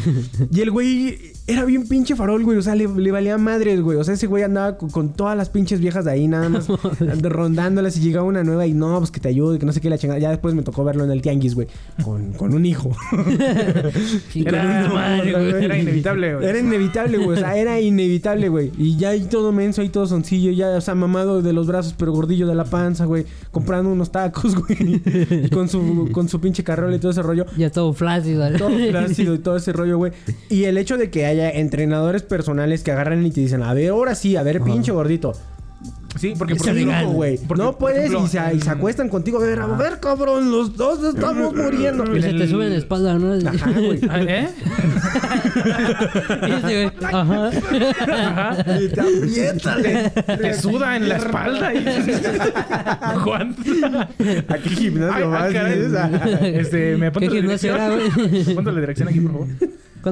y 0.52 0.60
el 0.60 0.70
güey 0.70 1.18
era 1.46 1.64
bien 1.64 1.88
pinche 1.88 2.14
farol, 2.14 2.44
güey. 2.44 2.58
O 2.58 2.62
sea, 2.62 2.74
le, 2.74 2.86
le 2.88 3.10
valía 3.10 3.38
madres, 3.38 3.80
güey. 3.80 3.98
O 3.98 4.04
sea, 4.04 4.14
ese 4.14 4.26
güey 4.26 4.42
andaba 4.42 4.76
con, 4.76 4.90
con 4.90 5.12
todas 5.12 5.36
las 5.36 5.48
pinches 5.48 5.80
viejas 5.80 6.04
de 6.04 6.12
ahí, 6.12 6.28
nada 6.28 6.48
más 6.48 6.68
rondándolas 7.22 7.96
y 7.96 8.00
llegaba 8.00 8.26
una 8.26 8.44
nueva 8.44 8.66
y 8.66 8.74
no, 8.74 8.98
pues 8.98 9.10
que 9.10 9.20
te 9.20 9.28
ayude, 9.28 9.58
que 9.58 9.66
no 9.66 9.72
sé 9.72 9.80
qué 9.80 9.90
la 9.90 9.98
chingada. 9.98 10.18
Ya 10.18 10.30
después 10.30 10.54
me 10.54 10.62
tocó 10.62 10.84
verlo 10.84 11.04
en 11.04 11.10
el 11.10 11.22
tianguis, 11.22 11.54
güey, 11.54 11.68
con, 12.04 12.32
con 12.32 12.54
un 12.54 12.66
hijo. 12.66 12.90
Era, 14.34 14.88
güey. 14.88 15.64
era 15.64 15.78
inevitable, 15.78 16.34
güey. 16.34 16.46
Era 16.46 16.58
inevitable, 16.58 17.18
güey. 17.18 17.36
O 17.36 17.40
sea, 17.40 17.56
era 17.56 17.80
inevitable, 17.80 18.48
güey. 18.48 18.57
Y 18.60 18.96
ya 18.96 19.10
ahí 19.10 19.22
todo 19.22 19.52
menso, 19.52 19.80
ahí 19.80 19.88
todo 19.88 20.06
soncillo. 20.06 20.50
Ya, 20.52 20.70
o 20.70 20.80
sea, 20.80 20.94
mamado 20.94 21.42
de 21.42 21.52
los 21.52 21.66
brazos, 21.66 21.94
pero 21.96 22.12
gordillo 22.12 22.46
de 22.46 22.54
la 22.54 22.64
panza, 22.64 23.04
güey. 23.04 23.26
Comprando 23.50 23.90
unos 23.90 24.10
tacos, 24.10 24.54
güey. 24.66 25.00
Y 25.44 25.48
con 25.50 25.68
su, 25.68 26.08
con 26.12 26.28
su 26.28 26.40
pinche 26.40 26.64
carrola 26.64 26.96
y 26.96 26.98
todo 26.98 27.12
ese 27.12 27.22
rollo. 27.22 27.46
Ya 27.56 27.70
todo 27.70 27.92
flácido. 27.92 28.50
Todo 28.56 28.70
flácido 28.70 29.34
y 29.34 29.38
todo 29.38 29.56
ese 29.56 29.72
rollo, 29.72 29.98
güey. 29.98 30.12
Y 30.48 30.64
el 30.64 30.78
hecho 30.78 30.96
de 30.96 31.10
que 31.10 31.26
haya 31.26 31.50
entrenadores 31.50 32.22
personales 32.22 32.82
que 32.82 32.92
agarran 32.92 33.24
y 33.24 33.30
te 33.30 33.40
dicen, 33.40 33.62
a 33.62 33.74
ver, 33.74 33.90
ahora 33.90 34.14
sí, 34.14 34.36
a 34.36 34.42
ver, 34.42 34.60
pinche 34.62 34.92
gordito. 34.92 35.34
Sí, 36.18 36.34
porque 36.36 36.54
Es 36.54 36.58
por 36.58 36.68
ejemplo, 36.76 37.08
güey. 37.10 37.38
No 37.56 37.78
puedes 37.78 38.06
ejemplo, 38.10 38.24
y, 38.24 38.28
se, 38.28 38.54
y 38.56 38.60
se 38.60 38.70
acuestan 38.70 39.08
contigo. 39.08 39.38
A 39.38 39.46
ver, 39.46 39.60
a 39.60 39.66
ver, 39.66 40.00
cabrón, 40.00 40.50
los 40.50 40.76
dos 40.76 41.02
estamos 41.14 41.54
muriendo. 41.56 42.04
Y 42.16 42.22
se 42.22 42.30
te 42.30 42.42
el- 42.44 42.50
sube 42.50 42.66
en 42.66 42.72
la 42.72 42.78
espalda, 42.78 43.14
¿no? 43.18 43.48
Ajá, 43.48 43.70
güey. 43.70 44.00
Ah, 44.08 44.20
¿Eh? 44.28 44.48
Ajá. 47.02 47.50
Ajá. 48.10 48.80
Y 48.80 48.88
te 48.88 49.00
apriétale. 49.00 50.10
Te 50.10 50.54
suda 50.54 50.96
en 50.96 51.08
la 51.08 51.16
espalda. 51.16 51.74
Y... 51.74 51.84
Juan. 53.20 53.56
¿A 54.48 54.58
qué 54.58 54.68
gimnasio 54.70 55.26
ah, 55.26 55.28
vas? 55.28 55.54
Ah. 55.54 56.38
Este, 56.46 56.96
me 56.96 57.00
¿Qué 57.00 57.06
apunto 57.06 57.34
la 57.34 57.40
gimnasio 57.40 57.74
dirección. 57.74 58.54
Ponte 58.54 58.72
la 58.72 58.80
dirección 58.80 59.08
aquí, 59.08 59.20
por 59.20 59.32
favor. 59.32 59.48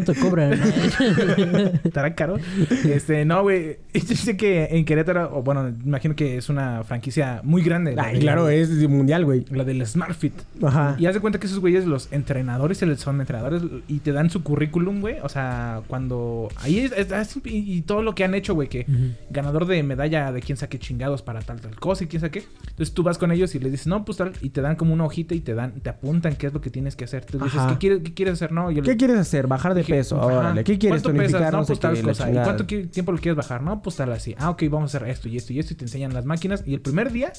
¿Cuánto 0.05 0.15
cobran? 0.21 0.53
Estará 1.85 2.15
caro. 2.15 2.37
Este, 2.85 3.25
no, 3.25 3.43
güey. 3.43 3.79
Yo 3.95 4.15
sé 4.17 4.37
que 4.37 4.65
en 4.71 4.85
Querétaro, 4.85 5.31
o 5.37 5.43
bueno, 5.43 5.69
imagino 5.85 6.15
que 6.15 6.37
es 6.37 6.49
una 6.49 6.85
franquicia 6.85 7.41
muy 7.45 7.63
grande. 7.63 7.95
Ay, 7.99 8.19
claro, 8.21 8.49
es 8.49 8.71
mundial, 8.89 9.25
güey. 9.25 9.45
La 9.51 9.65
del 9.65 9.85
SmartFit. 9.87 10.35
Ajá. 10.63 10.97
Y 10.99 11.07
haz 11.07 11.15
de 11.15 11.21
cuenta 11.21 11.39
que 11.41 11.47
esos 11.47 11.61
güeyes, 11.61 11.87
los 11.87 12.13
entrenadores, 12.13 12.79
se 12.79 12.87
les 12.87 13.01
son 13.01 13.21
entrenadores 13.21 13.63
y 13.89 14.01
te 14.01 14.13
dan 14.13 14.31
su 14.31 14.43
currículum, 14.43 15.01
güey. 15.01 15.17
O 15.23 15.29
sea, 15.29 15.81
cuando. 15.87 16.49
Ahí 16.57 16.81
es, 16.81 16.93
es- 16.93 17.11
es- 17.11 17.37
y, 17.45 17.75
y 17.77 17.83
todo 17.83 18.03
lo 18.03 18.15
que 18.15 18.25
han 18.25 18.35
hecho, 18.35 18.55
güey, 18.55 18.69
que 18.69 18.87
ganador 19.31 19.67
de 19.67 19.83
medalla 19.83 20.33
de 20.33 20.41
quién 20.41 20.57
saque 20.59 20.79
chingados 20.79 21.23
para 21.23 21.41
tal, 21.41 21.61
tal 21.61 21.75
cosa 21.77 22.05
y 22.05 22.07
quién 22.07 22.21
saque. 22.21 22.45
Entonces 22.69 22.93
tú 22.95 23.03
vas 23.03 23.19
con 23.19 23.33
ellos 23.33 23.55
y 23.55 23.59
les 23.59 23.73
dices, 23.73 23.87
no, 23.87 24.05
pues 24.05 24.19
tal. 24.19 24.33
Y 24.43 24.51
te 24.51 24.61
dan 24.61 24.77
como 24.77 24.93
una 24.93 25.05
hojita 25.05 25.35
y 25.35 25.41
te 25.41 25.55
dan, 25.55 25.73
te 25.81 25.89
apuntan 25.91 26.37
qué 26.37 26.49
es 26.49 26.53
lo 26.53 26.61
que 26.61 26.71
tienes 26.71 26.97
que 26.97 27.05
hacer. 27.05 27.25
Tú 27.25 27.39
dices. 27.39 27.61
¿qué 27.71 27.79
quieres, 27.79 28.01
qué 28.05 28.15
quieres 28.15 28.35
hacer? 28.35 28.53
No, 28.53 28.71
yo 28.71 28.83
le- 28.83 28.89
¿Qué 28.91 28.97
quieres 28.97 29.17
hacer? 29.17 29.47
Bajar 29.47 29.75
de 29.75 29.83
peso. 29.87 30.17
ajá. 30.17 30.27
Órale. 30.39 30.65
¿Qué 30.65 30.79
quieres? 30.79 31.03
¿Cuánto 31.03 31.19
pesas? 31.19 31.33
Tonificar, 31.33 31.53
No, 31.53 31.59
no 31.61 31.65
sé 31.65 31.69
pues 31.69 31.81
tal 31.81 31.95
qué, 31.95 32.03
la 32.03 32.09
cosa. 32.09 32.23
¿Y 32.25 32.27
chingada. 32.29 32.45
cuánto 32.57 32.67
tiempo 32.91 33.13
lo 33.13 33.19
quieres 33.19 33.37
bajar? 33.37 33.63
No, 33.63 33.83
pues 33.83 33.97
tal 33.97 34.13
así. 34.13 34.35
Ah, 34.39 34.51
ok, 34.51 34.63
vamos 34.71 34.95
a 34.95 34.97
hacer 34.99 35.09
esto 35.09 35.29
y 35.29 35.37
esto 35.37 35.53
y 35.53 35.59
esto. 35.59 35.73
Y 35.75 35.77
te 35.77 35.85
enseñan 35.85 36.13
las 36.15 36.25
máquinas. 36.25 36.63
Y 36.67 36.75
el 36.75 36.81
primer 36.81 37.13
día, 37.13 37.33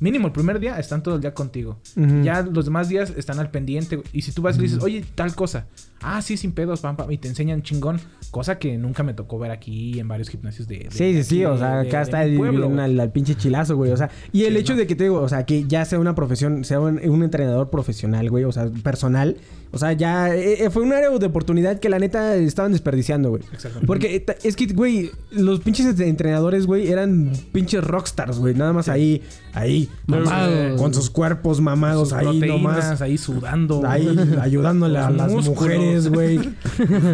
mínimo 0.00 0.26
el 0.26 0.32
primer 0.32 0.58
día, 0.60 0.78
están 0.78 1.02
todo 1.02 1.16
el 1.16 1.20
día 1.20 1.34
contigo. 1.34 1.78
Ya 2.22 2.42
los 2.42 2.64
demás 2.64 2.88
días 2.88 3.12
están 3.16 3.38
al 3.38 3.50
pendiente. 3.50 4.02
Y 4.12 4.22
si 4.22 4.32
tú 4.32 4.42
vas 4.42 4.56
y 4.56 4.58
le 4.60 4.64
dices, 4.64 4.82
oye, 4.82 5.04
tal 5.14 5.34
cosa. 5.34 5.66
Ah, 6.04 6.20
sí, 6.20 6.36
sin 6.36 6.52
pedos, 6.52 6.80
pam, 6.80 6.96
pam. 6.96 7.10
Y 7.12 7.18
te 7.18 7.28
enseñan 7.28 7.62
chingón. 7.62 8.00
Cosa 8.32 8.58
que 8.58 8.76
nunca 8.78 9.02
me 9.02 9.12
tocó 9.14 9.38
ver 9.38 9.50
aquí 9.50 10.00
en 10.00 10.08
varios 10.08 10.28
gimnasios 10.30 10.66
de. 10.66 10.78
de- 10.78 10.90
Sí, 10.90 11.12
sí, 11.14 11.22
sí, 11.22 11.38
de- 11.40 11.46
o 11.46 11.58
sea, 11.58 11.80
acá 11.80 11.98
de 11.98 12.02
está 12.04 12.24
el, 12.24 12.80
al, 12.80 12.98
al 12.98 13.12
pinche 13.12 13.34
chilazo, 13.36 13.76
güey, 13.76 13.92
o 13.92 13.96
sea, 13.96 14.10
y 14.32 14.44
el 14.44 14.54
Sí, 14.54 14.60
hecho 14.60 14.72
no. 14.72 14.78
de 14.80 14.86
que 14.86 14.96
te 14.96 15.04
digo, 15.04 15.20
o 15.20 15.28
sea, 15.28 15.44
que 15.44 15.64
ya 15.68 15.84
sea 15.84 15.98
una 16.00 16.14
profesión, 16.14 16.64
sea 16.64 16.80
un, 16.80 16.98
un 17.08 17.22
entrenador 17.22 17.68
profesional, 17.70 18.30
güey, 18.30 18.44
o 18.44 18.50
sea, 18.52 18.68
personal, 18.82 19.36
o 19.72 19.78
sea, 19.78 19.92
ya 19.92 20.34
eh, 20.34 20.64
eh, 20.64 20.70
fue 20.70 20.82
un 20.82 20.92
área 20.92 21.10
de 21.10 21.26
oportunidad 21.26 21.78
que 21.80 21.88
la 21.88 21.98
neta 21.98 22.36
estaban 22.36 22.72
desperdiciando, 22.72 23.30
güey. 23.30 23.42
Exactamente. 23.52 23.86
Porque 23.86 24.20
ta- 24.20 24.36
es 24.42 24.54
que, 24.54 24.66
güey, 24.66 25.10
los 25.30 25.60
pinches 25.60 25.98
entrenadores, 25.98 26.66
güey, 26.66 26.88
eran 26.90 27.32
pinches 27.52 27.82
rockstars, 27.82 28.38
güey, 28.38 28.54
nada 28.54 28.72
más 28.72 28.88
ahí, 28.88 29.22
ahí, 29.54 29.88
Mamados. 30.06 30.80
con 30.80 30.92
sus 30.94 31.10
cuerpos 31.10 31.60
mamados 31.60 32.10
Sus 32.10 32.18
ahí 32.18 32.38
nomás. 32.40 33.00
ahí 33.00 33.16
sudando. 33.18 33.82
Ahí 33.86 34.08
ayudándole 34.40 34.98
a 34.98 35.10
las 35.10 35.30
músculos. 35.32 35.48
mujeres, 35.60 36.08
güey. 36.08 36.38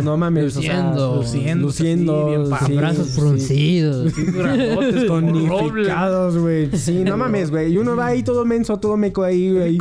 No 0.02 0.16
mames, 0.16 0.56
o 0.56 0.60
sea, 0.62 0.78
Luciendo. 0.82 1.16
Luciendo, 1.16 1.66
luciendo, 1.66 2.26
bien 2.28 2.44
sí, 2.46 2.50
pa- 2.50 2.80
Brazos 2.80 3.06
sí. 3.08 3.20
fruncidos. 3.20 4.12
Tonificados, 5.06 6.36
güey. 6.38 6.70
Sí, 6.76 7.04
no 7.04 7.16
mames, 7.18 7.50
güey. 7.50 7.72
Y 7.72 7.78
uno 7.78 7.96
va 7.96 8.06
ahí 8.06 8.22
todo 8.22 8.44
menso, 8.44 8.78
todo 8.78 8.96
meco 8.96 9.22
ahí, 9.22 9.52
güey. 9.52 9.78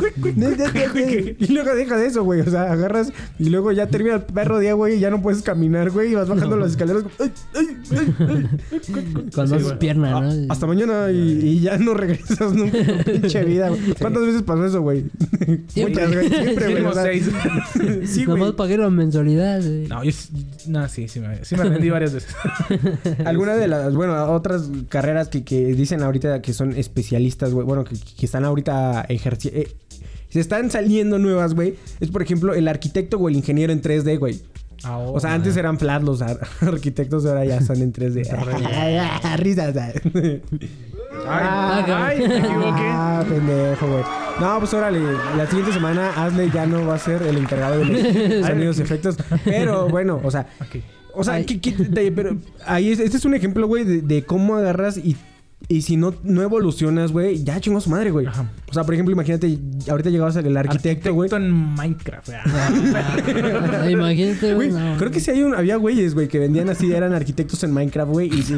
Y 1.38 1.46
luego 1.52 1.74
deja 1.74 1.96
de 1.96 2.06
eso, 2.06 2.24
güey. 2.24 2.40
O 2.40 2.50
sea, 2.50 2.67
agarras 2.68 3.12
y 3.38 3.48
luego 3.50 3.72
ya 3.72 3.86
termina 3.88 4.16
el 4.16 4.22
perro 4.22 4.58
día, 4.58 4.74
güey, 4.74 4.96
y 4.96 5.00
ya 5.00 5.10
no 5.10 5.20
puedes 5.22 5.42
caminar, 5.42 5.90
güey. 5.90 6.12
Y 6.12 6.14
vas 6.14 6.28
bajando 6.28 6.56
las 6.56 6.70
escaleras. 6.72 7.04
Ay, 7.18 7.32
ay, 7.54 7.66
ay, 7.90 8.14
ay. 8.20 9.30
Con 9.34 9.48
Sí, 9.48 9.54
dos 9.54 9.62
güey. 9.64 9.78
piernas, 9.78 10.12
Ah, 10.14 10.20
¿no? 10.20 10.52
Hasta 10.52 10.66
mañana 10.66 11.10
y, 11.10 11.16
y 11.16 11.60
ya 11.60 11.78
no 11.78 11.94
regresas 11.94 12.52
nunca 12.52 12.78
pinche 13.04 13.44
vida, 13.44 13.68
güey. 13.70 13.94
¿Cuántas 14.00 14.22
veces 14.26 14.42
pasó 14.42 14.64
eso, 14.66 14.80
güey? 14.82 15.04
Muchas, 15.76 16.12
güey. 16.12 16.28
Siempre, 16.28 16.82
güey. 16.82 16.94
Seis. 16.94 17.30
Sí, 18.06 18.24
güey. 18.24 18.38
Nomás 18.38 18.54
pagué 18.54 18.76
la 18.78 18.90
mensualidad. 18.90 19.60
güey. 19.62 19.86
No, 19.88 20.04
yo 20.04 20.12
sí- 20.12 20.28
no, 20.66 20.88
sí, 20.88 21.08
sí 21.08 21.20
me, 21.20 21.44
sí 21.44 21.56
me 21.56 21.64
rendí 21.64 21.90
varias 21.90 22.14
veces. 22.14 22.34
Alguna 23.24 23.54
de 23.56 23.68
las, 23.68 23.94
bueno, 23.94 24.32
otras 24.32 24.70
carreras 24.88 25.28
que, 25.28 25.44
que 25.44 25.66
dicen 25.74 26.02
ahorita 26.02 26.42
que 26.42 26.52
son 26.52 26.72
especialistas, 26.76 27.52
güey, 27.52 27.66
bueno, 27.66 27.84
que, 27.84 27.96
que 28.18 28.26
están 28.26 28.44
ahorita 28.44 29.02
ejerciendo, 29.08 29.60
se 30.28 30.40
están 30.40 30.70
saliendo 30.70 31.18
nuevas, 31.18 31.54
güey, 31.54 31.74
es 32.00 32.10
por 32.10 32.22
ejemplo 32.22 32.54
el 32.54 32.68
arquitecto 32.68 33.16
o 33.18 33.28
el 33.28 33.36
ingeniero 33.36 33.72
en 33.72 33.80
3D, 33.82 34.18
güey. 34.18 34.40
Ahora. 34.84 35.10
O 35.10 35.18
sea, 35.20 35.34
antes 35.34 35.56
eran 35.56 35.76
flat 35.78 36.02
los 36.02 36.22
ar- 36.22 36.38
arquitectos, 36.60 37.26
ahora 37.26 37.44
ya 37.44 37.60
son 37.60 37.82
en 37.82 37.92
3D. 37.92 38.24
Risas. 39.38 39.74
Ay, 39.76 40.42
Ah, 41.26 42.06
ay, 42.08 42.18
me 42.28 42.38
equivoqué. 42.38 42.82
Ah, 42.84 43.24
pendejo, 43.28 43.86
güey. 43.88 44.02
No, 44.40 44.58
pues 44.60 44.72
órale, 44.74 45.00
la 45.36 45.46
siguiente 45.46 45.72
semana 45.72 46.10
Ashley 46.16 46.50
ya 46.52 46.64
no 46.66 46.86
va 46.86 46.94
a 46.94 46.98
ser 46.98 47.22
el 47.22 47.36
encargado 47.38 47.78
de 47.80 47.84
los 47.86 48.46
sonidos 48.46 48.78
efectos. 48.78 49.16
Pero 49.44 49.88
bueno, 49.88 50.20
o 50.22 50.30
sea, 50.30 50.46
Ok. 50.60 50.82
o 51.14 51.24
sea, 51.24 51.34
Ay. 51.34 51.44
¿qué- 51.44 51.60
qué- 51.60 51.72
de- 51.72 52.12
pero 52.12 52.36
ahí 52.66 52.92
es- 52.92 53.00
este 53.00 53.16
es 53.16 53.24
un 53.24 53.34
ejemplo, 53.34 53.66
güey, 53.66 53.84
de, 53.84 54.00
de 54.02 54.22
cómo 54.24 54.54
agarras 54.56 54.96
y, 54.96 55.16
y 55.70 55.82
si 55.82 55.96
no, 55.98 56.14
no 56.22 56.42
evolucionas, 56.42 57.12
güey, 57.12 57.44
ya 57.44 57.60
chingó 57.60 57.76
a 57.78 57.80
su 57.82 57.90
madre, 57.90 58.10
güey. 58.10 58.26
Ajá. 58.26 58.50
O 58.70 58.72
sea, 58.72 58.84
por 58.84 58.94
ejemplo, 58.94 59.12
imagínate, 59.12 59.58
ahorita 59.90 60.08
llegabas 60.10 60.36
al 60.36 60.56
arquitecto, 60.56 61.12
güey. 61.12 61.28
en 61.32 61.50
Minecraft. 61.52 62.30
Ah, 62.44 63.88
Imagínate, 63.90 64.54
Güey, 64.54 64.70
no. 64.70 64.96
creo 64.98 65.10
que 65.10 65.20
sí 65.20 65.30
hay 65.30 65.42
un, 65.42 65.54
había 65.54 65.76
güeyes, 65.76 66.14
güey, 66.14 66.28
que 66.28 66.38
vendían 66.38 66.68
así, 66.68 66.92
eran 66.92 67.12
arquitectos 67.12 67.62
en 67.64 67.72
Minecraft, 67.72 68.10
güey, 68.10 68.28
y, 68.28 68.42
sí, 68.42 68.54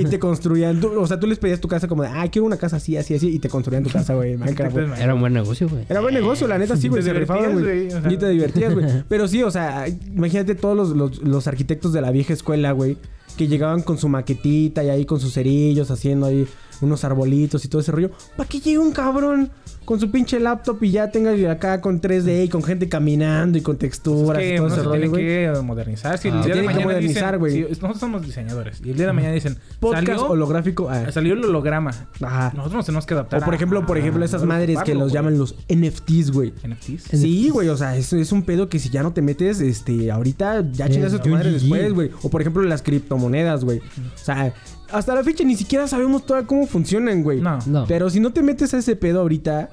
y 0.00 0.04
te 0.04 0.18
construían. 0.18 0.80
tú- 0.80 0.92
o 0.98 1.06
sea, 1.06 1.18
tú 1.18 1.26
les 1.26 1.38
pedías 1.38 1.60
tu 1.60 1.68
casa 1.68 1.88
como 1.88 2.02
de, 2.02 2.08
ah, 2.08 2.26
quiero 2.30 2.46
una 2.46 2.56
casa 2.56 2.76
así, 2.76 2.96
así, 2.96 3.14
así, 3.14 3.28
y 3.28 3.38
te 3.38 3.48
construían 3.48 3.82
tu 3.84 3.90
casa, 3.90 4.14
güey, 4.14 4.32
en 4.32 4.40
Minecraft. 4.40 4.76
Era 4.98 5.14
un 5.14 5.20
buen 5.20 5.32
negocio, 5.32 5.68
güey. 5.68 5.84
Era 5.88 6.00
buen 6.00 6.14
negocio, 6.14 6.46
la 6.46 6.58
neta, 6.58 6.76
sí, 6.76 6.88
güey. 6.88 7.02
Se 7.02 7.12
rifaban, 7.12 7.52
güey. 7.52 7.62
güey, 7.64 7.86
o 7.92 8.00
sea. 8.02 8.12
Y 8.12 8.16
te 8.16 8.28
divertías, 8.28 8.74
güey. 8.74 8.86
Pero 9.08 9.28
sí, 9.28 9.42
o 9.42 9.50
sea, 9.50 9.86
imagínate 9.88 10.54
todos 10.54 10.76
los, 10.76 10.90
los- 10.96 11.22
los 11.22 11.46
arquitectos 11.46 11.92
de 11.92 12.00
la 12.00 12.10
vieja 12.10 12.32
escuela, 12.32 12.72
güey. 12.72 12.96
Que 13.36 13.48
llegaban 13.48 13.82
con 13.82 13.98
su 13.98 14.08
maquetita 14.08 14.84
y 14.84 14.90
ahí 14.90 15.04
con 15.04 15.20
sus 15.20 15.34
cerillos 15.34 15.90
haciendo 15.90 16.26
ahí 16.26 16.46
unos 16.82 17.04
arbolitos 17.04 17.64
y 17.64 17.68
todo 17.68 17.80
ese 17.80 17.92
rollo. 17.92 18.10
¿Para 18.36 18.48
qué 18.48 18.60
llega 18.60 18.80
un 18.80 18.92
cabrón 18.92 19.50
con 19.84 19.98
su 19.98 20.10
pinche 20.12 20.38
laptop 20.38 20.80
y 20.84 20.92
ya 20.92 21.10
tenga 21.10 21.32
acá 21.50 21.80
con 21.80 22.00
3D 22.00 22.44
y 22.44 22.48
con 22.48 22.62
gente 22.62 22.88
caminando 22.88 23.58
y 23.58 23.62
con 23.62 23.76
texturas 23.76 24.40
Es 24.40 24.46
y 24.46 24.50
que 24.50 24.56
todo 24.56 24.66
uno 24.66 24.74
ese 24.74 24.82
se 24.82 24.88
rollo, 24.88 25.00
tiene 25.00 25.08
güey? 25.08 25.24
que 25.56 25.60
modernizar. 25.62 26.18
Si 26.18 26.28
Ah, 26.28 26.30
el 26.30 26.36
día 26.44 26.46
de 26.46 26.52
tiene 26.52 26.60
que 26.60 26.66
mañana 26.74 26.84
modernizar, 26.92 27.24
dicen, 27.34 27.38
güey. 27.40 27.52
si 27.74 27.80
nosotros 27.80 27.98
somos 27.98 28.22
diseñadores. 28.22 28.80
Y 28.84 28.90
el 28.90 28.96
día 28.96 29.06
de 29.06 29.12
mañana 29.12 29.34
dicen, 29.34 29.58
Podcast 29.80 30.06
salió, 30.06 30.26
holográfico. 30.28 30.88
ah. 30.88 31.10
salió 31.10 31.32
el 31.34 31.44
holograma. 31.44 31.90
Ajá. 32.20 32.52
Nosotros 32.54 32.74
nos 32.74 32.86
tenemos 32.86 33.06
que 33.06 33.14
O 33.14 33.16
adaptar. 33.18 33.44
por 33.44 33.54
a- 33.54 33.56
ejemplo, 33.56 33.84
por 33.86 33.98
ejemplo, 33.98 34.24
esas 34.24 34.44
madres 34.44 34.78
que 34.84 34.94
los 34.94 35.12
llaman 35.12 35.36
los 35.36 35.56
NFTs, 35.68 36.30
güey. 36.30 36.52
NFTs. 36.64 37.18
Sí, 37.18 37.50
güey, 37.50 37.68
o 37.68 37.76
sea, 37.76 37.96
es, 37.96 38.12
es 38.12 38.30
un 38.32 38.42
pedo 38.44 38.68
que 38.68 38.78
si 38.78 38.88
ya 38.88 39.02
no 39.02 39.12
te 39.12 39.20
metes, 39.22 39.60
este, 39.60 40.12
ahorita 40.12 40.64
ya 40.72 40.88
chingas 40.88 41.12
a 41.14 41.20
tu 41.20 41.28
madre 41.30 41.50
después, 41.50 41.92
güey. 41.92 42.10
O 42.22 42.30
por 42.30 42.40
ejemplo, 42.40 42.62
las 42.62 42.82
criptomonedas, 42.82 43.64
güey. 43.64 43.78
O 43.80 43.82
sea, 44.18 44.54
hasta 44.92 45.14
la 45.14 45.24
fecha 45.24 45.44
ni 45.44 45.56
siquiera 45.56 45.86
sabemos 45.88 46.24
toda 46.26 46.46
cómo 46.46 46.66
funcionan, 46.66 47.22
güey. 47.22 47.40
No. 47.40 47.58
No. 47.66 47.84
Pero 47.86 48.10
si 48.10 48.20
no 48.20 48.32
te 48.32 48.42
metes 48.42 48.72
a 48.74 48.78
ese 48.78 48.96
pedo 48.96 49.20
ahorita, 49.20 49.70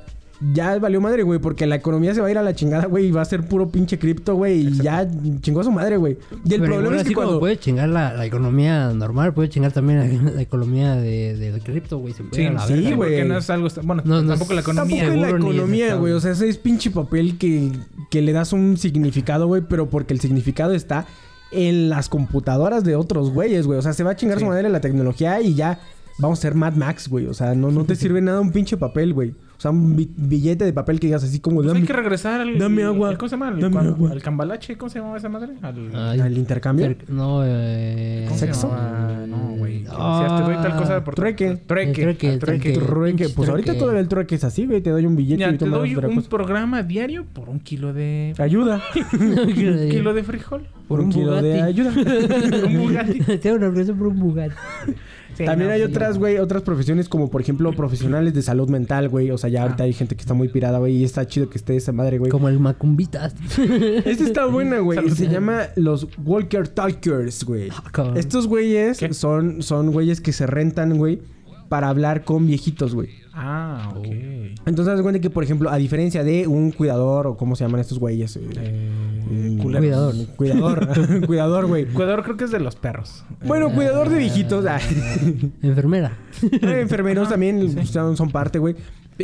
ya 0.54 0.80
valió 0.80 1.02
madre, 1.02 1.24
güey, 1.24 1.38
porque 1.40 1.68
la 1.68 1.76
economía 1.76 2.14
se 2.16 2.22
va 2.22 2.28
a 2.28 2.32
ir 2.32 2.38
a 2.38 2.42
la 2.44 2.56
chingada, 2.56 2.86
güey, 2.86 3.08
y 3.08 3.12
va 3.12 3.22
a 3.22 3.26
ser 3.26 3.46
puro 3.46 3.68
pinche 3.70 4.00
cripto, 4.00 4.36
güey, 4.36 4.68
y 4.68 4.78
ya 4.82 5.06
chingó 5.42 5.60
a 5.60 5.64
su 5.66 5.72
madre, 5.72 5.98
güey. 5.98 6.18
Y 6.46 6.54
el 6.54 6.62
Pero 6.62 6.76
problema 6.76 6.96
es 7.02 7.04
que 7.08 7.14
cuando... 7.14 7.40
puede 7.42 7.58
chingar 7.60 7.90
la, 7.90 8.14
la 8.14 8.26
economía 8.26 8.90
normal, 8.94 9.34
puede 9.34 9.50
chingar 9.50 9.74
también 9.74 10.26
la, 10.26 10.32
la 10.32 10.42
economía 10.42 10.96
de, 10.96 11.36
del 11.36 11.62
cripto, 11.62 11.98
güey. 11.98 12.14
Se 12.14 12.24
puede 12.24 12.42
Sí, 12.42 12.48
a 12.48 12.52
la 12.54 12.66
sí, 12.66 12.74
verga. 12.74 12.96
güey. 12.96 13.10
Porque 13.10 13.26
no 13.26 13.38
es 13.38 13.50
algo... 13.50 13.68
Bueno, 13.84 14.02
No, 14.06 14.22
no 14.22 14.30
tampoco 14.30 14.54
la 14.54 14.62
economía. 14.62 15.04
Tampoco 15.04 15.26
es 15.26 15.32
la 15.32 15.38
economía, 15.38 15.96
güey. 15.96 16.14
O 16.14 16.22
sea, 16.22 16.32
ese 16.32 16.48
es 16.48 16.58
pinche 16.58 16.90
papel 16.90 17.38
que, 17.38 17.72
que 18.10 18.22
le 18.22 18.32
das 18.32 18.54
un 18.54 18.78
significado, 18.78 19.46
güey, 19.48 19.62
pero 19.68 19.90
porque 19.90 20.14
el 20.14 20.22
significado 20.22 20.74
está 20.74 21.06
en 21.52 21.90
las 21.90 22.10
computadoras 22.10 22.84
de 22.84 22.96
otros 22.96 23.32
güeyes, 23.32 23.66
güey. 23.68 23.80
O 23.80 23.82
sea, 23.82 23.94
se 23.94 24.04
va 24.04 24.12
a 24.12 24.16
chingar 24.16 24.38
Sí. 24.38 24.44
su 24.44 24.50
madre 24.50 24.70
la 24.70 24.82
tecnología 24.82 25.42
y 25.42 25.56
ya 25.56 25.80
vamos 26.18 26.40
a 26.40 26.42
ser 26.44 26.56
Mad 26.56 26.74
Max, 26.74 27.08
güey. 27.10 27.26
O 27.28 27.34
sea, 27.34 27.56
no, 27.56 27.72
no 27.72 27.86
te 27.86 27.96
sirve 27.96 28.22
nada 28.22 28.40
un 28.42 28.52
pinche 28.52 28.78
papel, 28.78 29.14
güey. 29.14 29.34
O 29.60 29.62
sea, 29.62 29.72
un 29.72 29.94
bi- 29.94 30.10
billete 30.16 30.64
de 30.64 30.72
papel 30.72 31.02
que 31.02 31.08
digas 31.08 31.22
así 31.22 31.42
como... 31.42 31.58
Pues 31.58 31.68
dame- 31.68 31.82
hay 31.82 31.86
que 31.86 31.92
regresar 31.92 32.40
al... 32.40 32.58
dame 32.58 32.84
agua. 32.84 33.10
al- 33.10 33.18
¿Cómo 33.18 33.28
se 33.28 33.36
llama? 33.36 33.50
Al, 33.50 33.60
Dame 33.60 33.74
cuando- 33.74 33.92
agua. 33.94 34.12
al 34.12 34.22
cambalache. 34.22 34.78
¿Cómo 34.78 34.90
se 34.90 35.00
llamaba 35.00 35.18
esa 35.18 35.28
madre? 35.28 35.52
Al... 35.62 35.92
Ay, 35.94 36.20
¿Al 36.22 36.38
intercambio? 36.38 36.96
No, 37.10 37.42
eh... 37.44 38.24
¿Cómo 38.30 38.40
se 38.40 38.46
¿Sexo? 38.46 38.70
llamaba? 38.70 39.26
No, 39.28 39.38
güey. 39.58 39.84
Ah. 39.90 40.36
te 40.38 40.44
doy 40.54 40.64
tal 40.64 40.78
cosa 40.78 41.04
por... 41.04 41.14
Trueque. 41.16 41.58
Trueque. 41.68 41.90
El 41.90 41.96
trueque, 42.06 42.34
el 42.36 42.40
trueque. 42.40 42.72
trueque. 42.72 43.30
Pues 43.36 43.50
ahorita 43.50 43.78
todavía 43.78 44.00
el 44.00 44.08
trueque 44.08 44.36
es 44.36 44.46
así, 44.46 44.66
güey. 44.66 44.80
Te 44.80 44.92
doy 44.92 45.06
un 45.06 45.18
billete 45.18 45.40
Mira, 45.40 45.52
y 45.54 45.58
te 45.58 45.66
doy 45.66 45.94
un 45.94 46.16
cosa. 46.16 46.30
programa 46.30 46.82
diario 46.84 47.26
por 47.26 47.50
un 47.50 47.60
kilo 47.60 47.92
de... 47.92 48.34
Ayuda. 48.38 48.82
Un 49.12 49.90
kilo 49.90 50.14
de 50.14 50.24
frijol. 50.24 50.68
Por 50.88 51.02
un, 51.02 51.10
kilo 51.12 51.42
de 51.42 51.62
ayuda. 51.62 51.92
un 52.66 52.78
Bugatti. 52.78 53.20
Tengo 53.40 53.58
una 53.58 53.94
por 53.94 54.08
un 54.08 54.20
Bugatti. 54.20 54.56
Sí, 55.40 55.46
También 55.46 55.70
no, 55.70 55.74
hay 55.74 55.80
sí, 55.82 55.88
otras, 55.88 56.16
no. 56.16 56.20
güey, 56.20 56.38
otras 56.38 56.62
profesiones 56.64 57.08
como 57.08 57.30
por 57.32 57.40
ejemplo 57.42 57.72
profesionales 57.72 58.34
de 58.34 58.42
salud 58.42 58.70
mental, 58.70 59.08
güey. 59.10 59.32
O 59.32 59.38
sea, 59.38 59.50
ya 59.50 59.62
ahorita 59.64 59.84
Ah. 59.84 59.86
hay 59.86 59.94
gente 59.94 60.16
que 60.16 60.22
está 60.22 60.34
muy 60.34 60.50
pirada, 60.50 60.80
güey, 60.80 60.98
y 60.98 61.04
está 61.06 61.26
chido 61.26 61.50
que 61.50 61.58
esté 61.58 61.78
esa 61.78 61.94
madre, 61.94 62.18
güey. 62.18 62.30
Como 62.30 62.50
el 62.50 62.60
Macumbitas. 62.60 63.34
Esta 64.06 64.24
está 64.26 64.46
buena, 64.48 64.80
güey. 64.80 65.10
Se 65.12 65.30
llama 65.30 65.68
los 65.78 66.08
Walker 66.26 66.68
Talkers, 66.68 67.46
güey. 67.46 67.70
cabrón. 67.92 68.18
Estos 68.18 68.48
güeyes 68.48 68.98
¿Qué? 69.00 69.14
son, 69.14 69.62
son 69.64 69.92
güeyes 69.92 70.20
que 70.22 70.34
se 70.34 70.46
rentan, 70.46 70.98
güey. 70.98 71.22
para 71.70 71.88
hablar 71.90 72.24
con 72.26 72.48
viejitos, 72.48 72.96
güey. 72.96 73.10
Ah, 73.34 73.94
ok. 73.96 74.08
Entonces, 74.66 74.88
haz 74.88 74.98
de 74.98 75.04
cuenta 75.04 75.22
que, 75.22 75.30
por 75.30 75.44
ejemplo, 75.44 75.70
a 75.70 75.78
diferencia 75.78 76.24
de 76.24 76.48
un 76.48 76.72
cuidador 76.72 77.28
o 77.28 77.38
cómo 77.38 77.56
se 77.56 77.64
llaman 77.64 77.80
estos 77.80 78.00
güeyes. 78.00 78.36
eh, 78.38 78.42
Eh, 78.58 79.19
culeros. 79.78 80.28
Cuidador. 80.36 80.86
Cuidador. 80.88 81.26
cuidador, 81.28 81.66
güey. 81.68 81.86
Cuidador 81.86 82.24
creo 82.24 82.38
que 82.38 82.46
es 82.46 82.52
de 82.52 82.60
los 82.60 82.76
perros. 82.76 83.24
Bueno, 83.46 83.74
cuidador 83.74 84.10
de 84.10 84.18
viejitos. 84.18 84.66
ah. 84.68 84.80
Enfermera. 85.62 86.18
Enfermeros 86.62 87.30
también 87.30 87.86
son, 87.86 88.16
son 88.18 88.30
parte, 88.32 88.60
güey. 88.60 88.76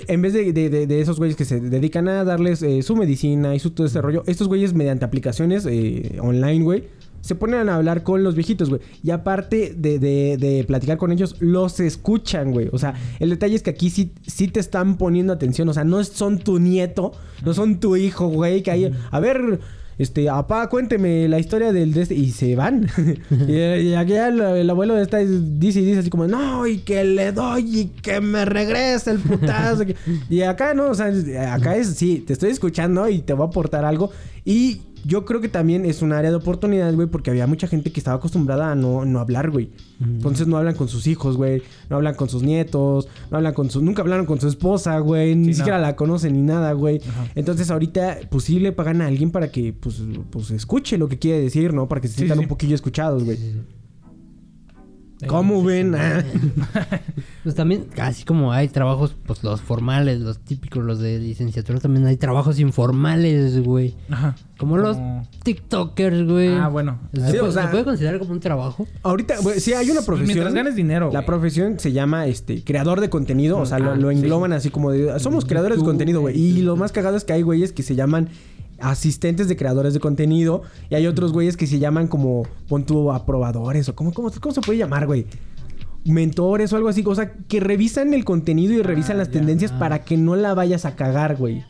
En 0.07 0.21
vez 0.21 0.33
de, 0.33 0.51
de- 0.51 0.69
de- 0.69 0.87
de 0.87 0.99
esos 1.01 1.17
güeyes 1.17 1.37
que 1.37 1.45
se 1.45 1.59
dedican 1.61 2.07
a 2.09 2.23
darles 2.25 2.61
eh, 2.63 2.81
su 2.81 2.97
medicina 2.97 3.55
y 3.55 3.59
su 3.59 3.71
todo 3.71 3.87
ese 3.87 4.01
rollo, 4.01 4.23
estos 4.27 4.49
güeyes 4.49 4.73
mediante 4.73 5.05
aplicaciones 5.05 5.65
eh, 5.69 6.17
online, 6.21 6.65
güey, 6.65 6.83
se 7.21 7.33
ponen 7.33 7.69
a 7.69 7.75
hablar 7.75 8.03
con 8.03 8.21
los 8.21 8.35
viejitos, 8.35 8.69
güey. 8.69 8.81
Y 9.03 9.11
aparte 9.11 9.73
de, 9.75 9.97
de- 9.97 10.35
de 10.37 10.65
platicar 10.67 10.97
con 10.97 11.13
ellos, 11.13 11.37
los 11.39 11.79
escuchan, 11.79 12.51
güey. 12.51 12.67
O 12.73 12.77
sea, 12.77 12.93
el 13.21 13.29
detalle 13.29 13.55
es 13.55 13.63
que 13.63 13.69
aquí 13.69 13.89
sí, 13.89 14.11
sí 14.27 14.49
te 14.49 14.59
están 14.59 14.97
poniendo 14.97 15.31
atención. 15.31 15.69
O 15.69 15.73
sea, 15.73 15.85
no 15.85 16.03
son 16.03 16.39
tu 16.39 16.59
nieto, 16.59 17.13
no 17.45 17.53
son 17.53 17.79
tu 17.79 17.95
hijo, 17.95 18.27
güey, 18.27 18.63
que 18.63 18.71
hay... 18.71 18.91
A 19.11 19.19
ver... 19.21 19.61
Este, 19.97 20.29
apá, 20.29 20.67
cuénteme 20.67 21.27
la 21.27 21.39
historia 21.39 21.71
del 21.71 21.93
de 21.93 22.01
este. 22.01 22.15
Y 22.15 22.31
se 22.31 22.55
van. 22.55 22.87
y, 23.47 23.93
aquí 23.93 24.13
el, 24.13 24.41
el 24.41 24.69
abuelo 24.69 24.97
está, 24.97 25.19
dice 25.19 25.79
y 25.79 25.85
dice 25.85 25.99
así 25.99 26.09
como, 26.09 26.27
no, 26.27 26.67
y 26.67 26.79
que 26.79 27.03
le 27.03 27.31
doy 27.31 27.79
y 27.79 27.85
que 27.85 28.19
me 28.21 28.45
regrese 28.45 29.11
el 29.11 29.19
putazo. 29.19 29.85
que-". 29.85 29.95
y 30.29 30.41
acá 30.41 30.73
no, 30.73 30.89
o 30.89 30.93
sea, 30.95 31.11
acá 31.53 31.75
es, 31.75 31.95
sí, 31.95 32.23
te 32.25 32.33
estoy 32.33 32.49
escuchando 32.51 33.07
y 33.09 33.19
te 33.19 33.33
voy 33.33 33.45
a 33.45 33.49
aportar 33.49 33.85
algo. 33.85 34.11
Y 34.43 34.81
yo 35.05 35.23
creo 35.25 35.39
que 35.39 35.49
también 35.49 35.85
es 35.85 36.01
un 36.01 36.11
área 36.13 36.31
de 36.31 36.35
oportunidad, 36.37 36.93
güey, 36.93 37.07
porque 37.07 37.29
había 37.29 37.45
mucha 37.47 37.67
gente 37.67 37.91
que 37.91 37.99
estaba 37.99 38.17
acostumbrada 38.17 38.71
a 38.71 38.75
no, 38.75 39.05
no 39.05 39.19
hablar, 39.19 39.51
güey. 39.51 39.69
Entonces 40.01 40.47
no 40.47 40.57
hablan 40.57 40.75
con 40.75 40.87
sus 40.87 41.07
hijos, 41.07 41.37
güey. 41.37 41.61
No 41.89 41.95
hablan 41.97 42.15
con 42.15 42.27
sus 42.27 42.43
nietos. 42.43 43.07
No 43.31 43.37
hablan 43.37 43.53
con 43.53 43.69
su... 43.69 43.81
Nunca 43.81 44.01
hablaron 44.01 44.25
con 44.25 44.41
su 44.41 44.47
esposa, 44.47 44.97
güey. 44.99 45.35
Ni 45.35 45.53
siquiera 45.53 45.79
la 45.79 45.95
conocen 45.95 46.33
ni 46.33 46.41
nada, 46.41 46.73
güey. 46.73 47.01
Entonces 47.35 47.69
ahorita, 47.71 48.17
pues 48.29 48.43
sí 48.45 48.59
le 48.59 48.71
pagan 48.71 49.01
a 49.01 49.07
alguien 49.07 49.31
para 49.31 49.51
que, 49.51 49.73
pues, 49.73 50.01
pues 50.31 50.51
escuche 50.51 50.97
lo 50.97 51.07
que 51.07 51.19
quiere 51.19 51.39
decir, 51.41 51.73
¿no? 51.73 51.87
Para 51.87 52.01
que 52.01 52.07
se 52.07 52.13
Sí, 52.13 52.17
sientan 52.19 52.39
sí. 52.39 52.43
un 52.45 52.49
poquillo 52.49 52.75
escuchados, 52.75 53.23
güey. 53.23 53.37
Eh, 55.21 55.27
¿Cómo 55.27 55.63
ven? 55.63 55.95
Ah. 55.95 56.23
Pues 57.43 57.53
también, 57.53 57.85
así 58.01 58.23
como 58.25 58.51
hay 58.53 58.67
trabajos, 58.69 59.15
pues 59.27 59.43
los 59.43 59.61
formales, 59.61 60.19
los 60.19 60.39
típicos, 60.39 60.83
los 60.83 60.97
de 60.97 61.19
licenciatura, 61.19 61.79
también 61.79 62.07
hay 62.07 62.17
trabajos 62.17 62.59
informales, 62.59 63.63
güey. 63.63 63.93
Ajá. 64.09 64.35
Como 64.57 64.77
los 64.77 64.97
TikTokers, 65.43 66.23
güey. 66.27 66.49
Ah, 66.55 66.69
bueno. 66.69 66.97
¿Se, 67.13 67.19
Sí, 67.31 67.37
o 67.37 67.41
puede, 67.41 67.53
sea- 67.53 67.63
se 67.65 67.69
puede 67.69 67.83
considerar 67.83 68.17
como 68.19 68.31
un 68.31 68.39
trabajo? 68.39 68.87
Ahorita, 69.03 69.35
güey, 69.41 69.59
sí 69.59 69.73
hay 69.73 69.91
una 69.91 70.01
profesión. 70.01 70.27
Mientras 70.33 70.53
ganes 70.55 70.75
dinero. 70.75 71.07
La 71.13 71.19
güey. 71.19 71.25
profesión 71.27 71.79
se 71.79 71.91
llama 71.91 72.25
este 72.25 72.63
creador 72.63 72.99
de 72.99 73.11
contenido, 73.11 73.59
o 73.59 73.65
sea, 73.67 73.77
lo, 73.77 73.91
Ah, 73.91 73.95
lo 73.95 74.09
engloban 74.09 74.51
así 74.53 74.71
como 74.71 74.91
de 74.91 75.19
somos 75.19 75.45
creadores 75.45 75.77
de 75.77 75.85
contenido, 75.85 76.21
güey. 76.21 76.35
Y 76.35 76.61
lo 76.63 76.75
más 76.77 76.91
cagado 76.91 77.15
es 77.17 77.23
que 77.25 77.33
hay 77.33 77.43
güeyes 77.43 77.73
que 77.73 77.83
se 77.83 77.93
llaman 77.95 78.29
asistentes 78.79 79.47
de 79.47 79.55
creadores 79.55 79.93
de 79.93 79.99
contenido 79.99 80.63
y 80.89 80.95
hay 80.95 81.07
otros 81.07 81.31
güeyes 81.31 81.57
que 81.57 81.67
se 81.67 81.79
llaman 81.79 82.07
como 82.07 82.43
pon 82.67 82.85
tú 82.85 83.11
aprobadores 83.11 83.87
o 83.89 83.95
cómo, 83.95 84.13
cómo, 84.13 84.31
cómo 84.39 84.53
se 84.53 84.61
puede 84.61 84.79
llamar, 84.79 85.05
güey. 85.07 85.25
Mentores 86.03 86.71
o 86.71 86.75
algo 86.75 86.89
así, 86.89 87.03
o 87.05 87.15
sea, 87.15 87.33
que 87.47 87.59
revisan 87.59 88.13
el 88.13 88.23
contenido 88.25 88.73
y 88.73 88.81
revisan 88.83 89.15
Ah, 89.15 89.19
las 89.19 89.27
ya. 89.29 89.33
tendencias 89.33 89.71
para 89.71 90.03
que 90.03 90.17
no 90.17 90.35
la 90.35 90.53
vayas 90.53 90.85
a 90.85 90.95
cagar, 90.95 91.35
güey. 91.35 91.63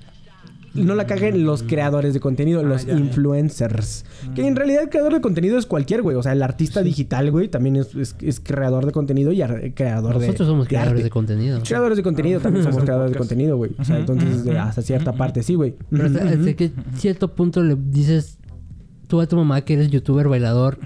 No 0.76 0.94
la 0.96 1.08
caguen 1.08 1.46
los 1.46 1.64
creadores 1.64 2.14
de 2.14 2.20
contenido, 2.20 2.62
los 2.64 2.84
Mm. 2.84 2.88
ya, 2.88 2.94
ya. 2.94 3.00
influencers. 3.00 4.06
Que 4.36 4.46
en 4.48 4.56
realidad 4.56 4.84
el 4.84 4.90
creador 4.90 5.14
de 5.14 5.22
contenido 5.22 5.58
es 5.58 5.66
cualquier, 5.66 6.02
güey. 6.02 6.16
O 6.18 6.24
sea, 6.24 6.34
el 6.34 6.44
artista 6.44 6.82
digital, 6.82 7.32
güey, 7.32 7.48
también 7.48 7.78
es, 7.78 7.96
es- 7.96 8.16
es 8.22 8.40
creador 8.40 8.86
de 8.86 8.92
contenido 8.92 9.32
y 9.32 9.42
ar- 9.42 9.74
creador 9.74 10.20
de 10.20 10.28
Nosotros 10.28 10.48
somos 10.48 10.68
creadores 10.68 11.04
de 11.04 11.10
contenido. 11.10 11.62
Creadores 11.66 11.98
de 11.98 12.04
contenido 12.04 12.40
también 12.40 12.64
somos 12.66 12.84
creadores 12.84 13.12
de 13.14 13.18
contenido, 13.18 13.58
güey. 13.58 13.72
O 13.78 13.84
sea, 13.86 14.00
entonces 14.00 14.44
de- 14.44 14.58
hasta 14.58 14.82
cierta 14.82 15.14
parte 15.14 15.44
sí, 15.44 15.56
güey. 15.56 15.76
Pero 15.90 16.06
hasta, 16.06 16.54
que 16.56 16.72
cierto 16.98 17.34
punto 17.36 17.64
le 17.64 17.76
dices 17.76 18.38
tú 19.08 19.22
a 19.22 19.28
tu 19.28 19.36
mamá 19.38 19.62
que 19.62 19.74
eres 19.76 19.90
youtuber, 19.90 20.28
bailador, 20.28 20.78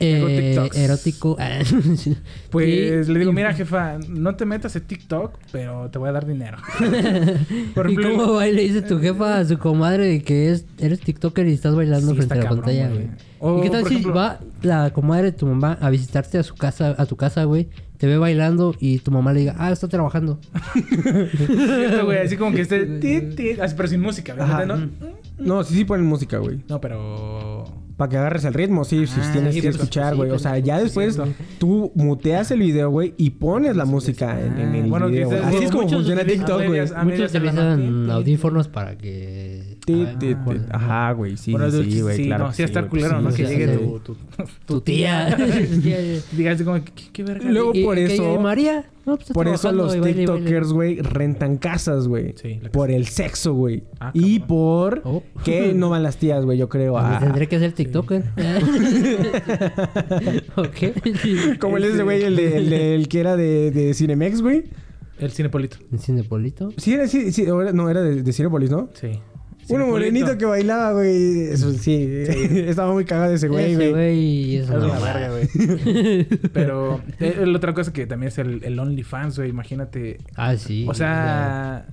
eh, 0.00 0.68
erótico. 0.74 1.36
Pues 2.50 3.06
y- 3.08 3.12
le 3.12 3.18
digo, 3.20 3.30
y- 3.30 3.34
mira, 3.34 3.52
jefa, 3.54 3.98
no 4.08 4.34
te 4.34 4.44
metas 4.44 4.74
en 4.76 4.82
TikTok, 4.82 5.38
pero 5.52 5.88
te 5.90 5.98
voy 5.98 6.08
a 6.08 6.12
dar 6.12 6.26
dinero. 6.26 6.58
Por 7.74 7.90
¿Y 7.90 7.96
cómo 7.96 8.34
va 8.34 8.48
y 8.48 8.52
le 8.54 8.62
dice 8.62 8.82
tu 8.82 8.98
jefa 8.98 9.38
a 9.38 9.44
su 9.44 9.58
comadre 9.58 10.06
de 10.06 10.22
que 10.22 10.50
es, 10.50 10.64
eres 10.78 11.00
TikToker 11.00 11.46
y 11.46 11.52
estás 11.52 11.74
bailando 11.76 12.10
Sí, 12.12 12.16
frente 12.16 12.34
a 12.34 12.36
la 12.38 12.42
cabrón, 12.42 12.64
pantalla, 12.64 12.88
güey. 12.88 13.08
O, 13.38 13.58
¿Y 13.58 13.62
qué 13.62 13.70
tal 13.70 13.86
si 13.86 13.94
ejemplo- 13.96 14.14
va 14.14 14.40
la 14.62 14.90
comadre 14.92 15.24
de 15.26 15.32
tu 15.32 15.46
mamá 15.46 15.78
a 15.80 15.90
visitarte 15.90 16.38
a 16.38 16.42
su 16.42 16.54
casa, 16.54 16.94
a 16.98 17.06
tu 17.06 17.16
casa, 17.16 17.44
güey? 17.44 17.68
Te 17.96 18.06
ve 18.06 18.16
bailando 18.16 18.74
y 18.80 18.98
tu 19.00 19.10
mamá 19.10 19.32
le 19.34 19.40
diga, 19.40 19.54
ah, 19.58 19.70
está 19.70 19.86
trabajando. 19.88 20.40
Cierto, 21.36 22.04
güey, 22.06 22.18
así 22.18 22.36
como 22.36 22.52
que 22.54 22.62
esté... 22.62 22.86
ti, 22.86 23.20
ti, 23.36 23.50
así, 23.60 23.74
pero 23.76 23.88
sin 23.88 24.00
música, 24.00 24.34
obviamente, 24.34 24.66
¿no? 24.66 25.54
No, 25.56 25.64
sí, 25.64 25.74
sí 25.74 25.84
ponen 25.84 26.06
música, 26.06 26.38
güey. 26.38 26.60
No, 26.68 26.80
pero... 26.80 27.64
Para 28.00 28.08
que 28.08 28.16
agarres 28.16 28.46
el 28.46 28.54
ritmo, 28.54 28.84
sí, 28.86 29.06
sí, 29.06 29.20
Ah, 29.22 29.28
tienes 29.30 29.54
sí, 29.54 29.60
que 29.60 29.68
escuchar, 29.68 30.12
sí, 30.14 30.16
güey. 30.16 30.30
o 30.30 30.38
sea, 30.38 30.56
ya 30.58 30.78
después 30.80 31.18
tú 31.58 31.92
muteas 31.94 32.50
el 32.50 32.60
video, 32.60 32.88
güey, 32.88 33.12
y 33.18 33.28
pones 33.28 33.76
la 33.76 33.84
música 33.84 34.40
en, 34.40 34.58
en 34.58 34.74
el 34.74 34.88
Bueno, 34.88 35.08
video. 35.08 35.30
Así 35.44 35.64
es 35.64 35.70
como 35.70 35.86
funciona 35.86 36.24
TikTok, 36.24 36.64
güey. 36.66 36.80
Muchos 37.04 37.34
utilizan 37.34 38.10
audífonos 38.10 38.68
para 38.68 38.96
que... 38.96 39.49
Ti, 39.84 40.04
Ah, 40.06 40.18
ti, 40.18 40.34
por- 40.34 40.58
ti. 40.58 40.64
Ajá, 40.70 41.12
güey, 41.12 41.36
sí, 41.36 41.52
Bueno, 41.52 41.70
sí, 41.70 41.90
sí, 41.90 42.00
güey, 42.02 42.16
sí, 42.16 42.24
claro. 42.26 42.52
sí 42.52 42.62
está 42.62 42.80
güey, 42.80 42.90
culero, 42.90 43.10
pues 43.14 43.24
¿no? 43.24 43.30
sí, 43.30 43.36
Que 43.38 43.46
sí, 43.48 43.54
llegue 43.56 43.72
sí. 43.72 43.78
tu, 43.84 43.98
tu, 44.00 44.16
Tu 44.66 44.80
tía. 44.82 45.36
Diga 46.32 46.52
así 46.52 46.64
como, 46.64 46.82
¿qué, 46.84 46.92
qué 47.12 47.22
verga? 47.24 47.50
Luego, 47.50 47.72
Y- 47.74 47.84
por 47.84 47.98
eso- 47.98 48.34
¿y 48.34 48.38
María? 48.38 48.84
No, 49.06 49.16
pues 49.16 49.30
Por 49.30 49.48
eso 49.48 49.72
los 49.72 49.96
y. 49.96 50.00
TikTokers, 50.00 50.72
güey, 50.72 50.96
rentan 51.00 51.56
casas, 51.56 52.06
güey. 52.06 52.34
Sí, 52.40 52.56
casa. 52.58 52.70
por 52.70 52.90
el 52.90 53.06
sexo, 53.08 53.54
güey. 53.54 53.82
Ah, 53.98 54.10
y 54.14 54.38
cabrón. 54.40 54.48
por 54.48 55.02
Oh. 55.04 55.22
que 55.42 55.72
no 55.74 55.88
van 55.88 56.02
las 56.02 56.18
tías, 56.18 56.44
güey, 56.44 56.58
yo 56.58 56.68
creo. 56.68 56.92
Pues 56.92 57.04
a- 57.04 57.18
Tendré 57.18 57.48
que 57.48 57.58
ser 57.58 57.72
TikToker. 57.72 58.22
ok. 60.56 61.58
Como 61.58 61.76
el 61.78 61.84
ese 61.84 62.02
güey, 62.02 62.22
el, 62.22 62.36
de- 62.36 62.56
el, 62.56 62.70
de- 62.70 62.94
el 62.94 63.08
que 63.08 63.20
era 63.20 63.36
de, 63.36 63.70
de 63.70 63.94
Cinemex, 63.94 64.42
güey. 64.42 64.64
El 65.18 65.30
Cinepolito. 65.32 65.76
¿En 65.92 65.98
Cinepolito? 65.98 66.72
Sí, 66.78 66.94
era, 66.94 67.06
sí, 67.06 67.30
sí, 67.32 67.44
no, 67.46 67.90
era 67.90 68.00
de, 68.02 68.22
de 68.22 68.32
Cinepolis, 68.32 68.70
¿no? 68.70 68.88
Sí. 68.94 69.18
Uno 69.70 69.86
morenito 69.86 70.36
que 70.38 70.44
bailaba, 70.44 70.92
güey. 70.92 71.42
Eso 71.50 71.72
sí, 71.72 71.94
estaba 72.66 72.92
muy 72.92 73.04
cagado 73.04 73.32
ese 73.34 73.48
güey, 73.48 73.72
Ese 73.72 73.76
güey. 73.76 73.90
güey 73.92 74.56
es 74.56 74.68
una 74.70 74.98
verga, 74.98 75.30
güey. 75.30 76.24
Pero 76.52 77.00
eh, 77.18 77.44
la 77.46 77.56
otra 77.56 77.72
cosa 77.74 77.92
que 77.92 78.06
también 78.06 78.28
es 78.28 78.38
el, 78.38 78.62
el 78.64 78.78
OnlyFans, 78.78 79.38
güey. 79.38 79.50
Imagínate. 79.50 80.18
Ah, 80.36 80.56
sí. 80.56 80.86
O 80.88 80.94
sea... 80.94 81.86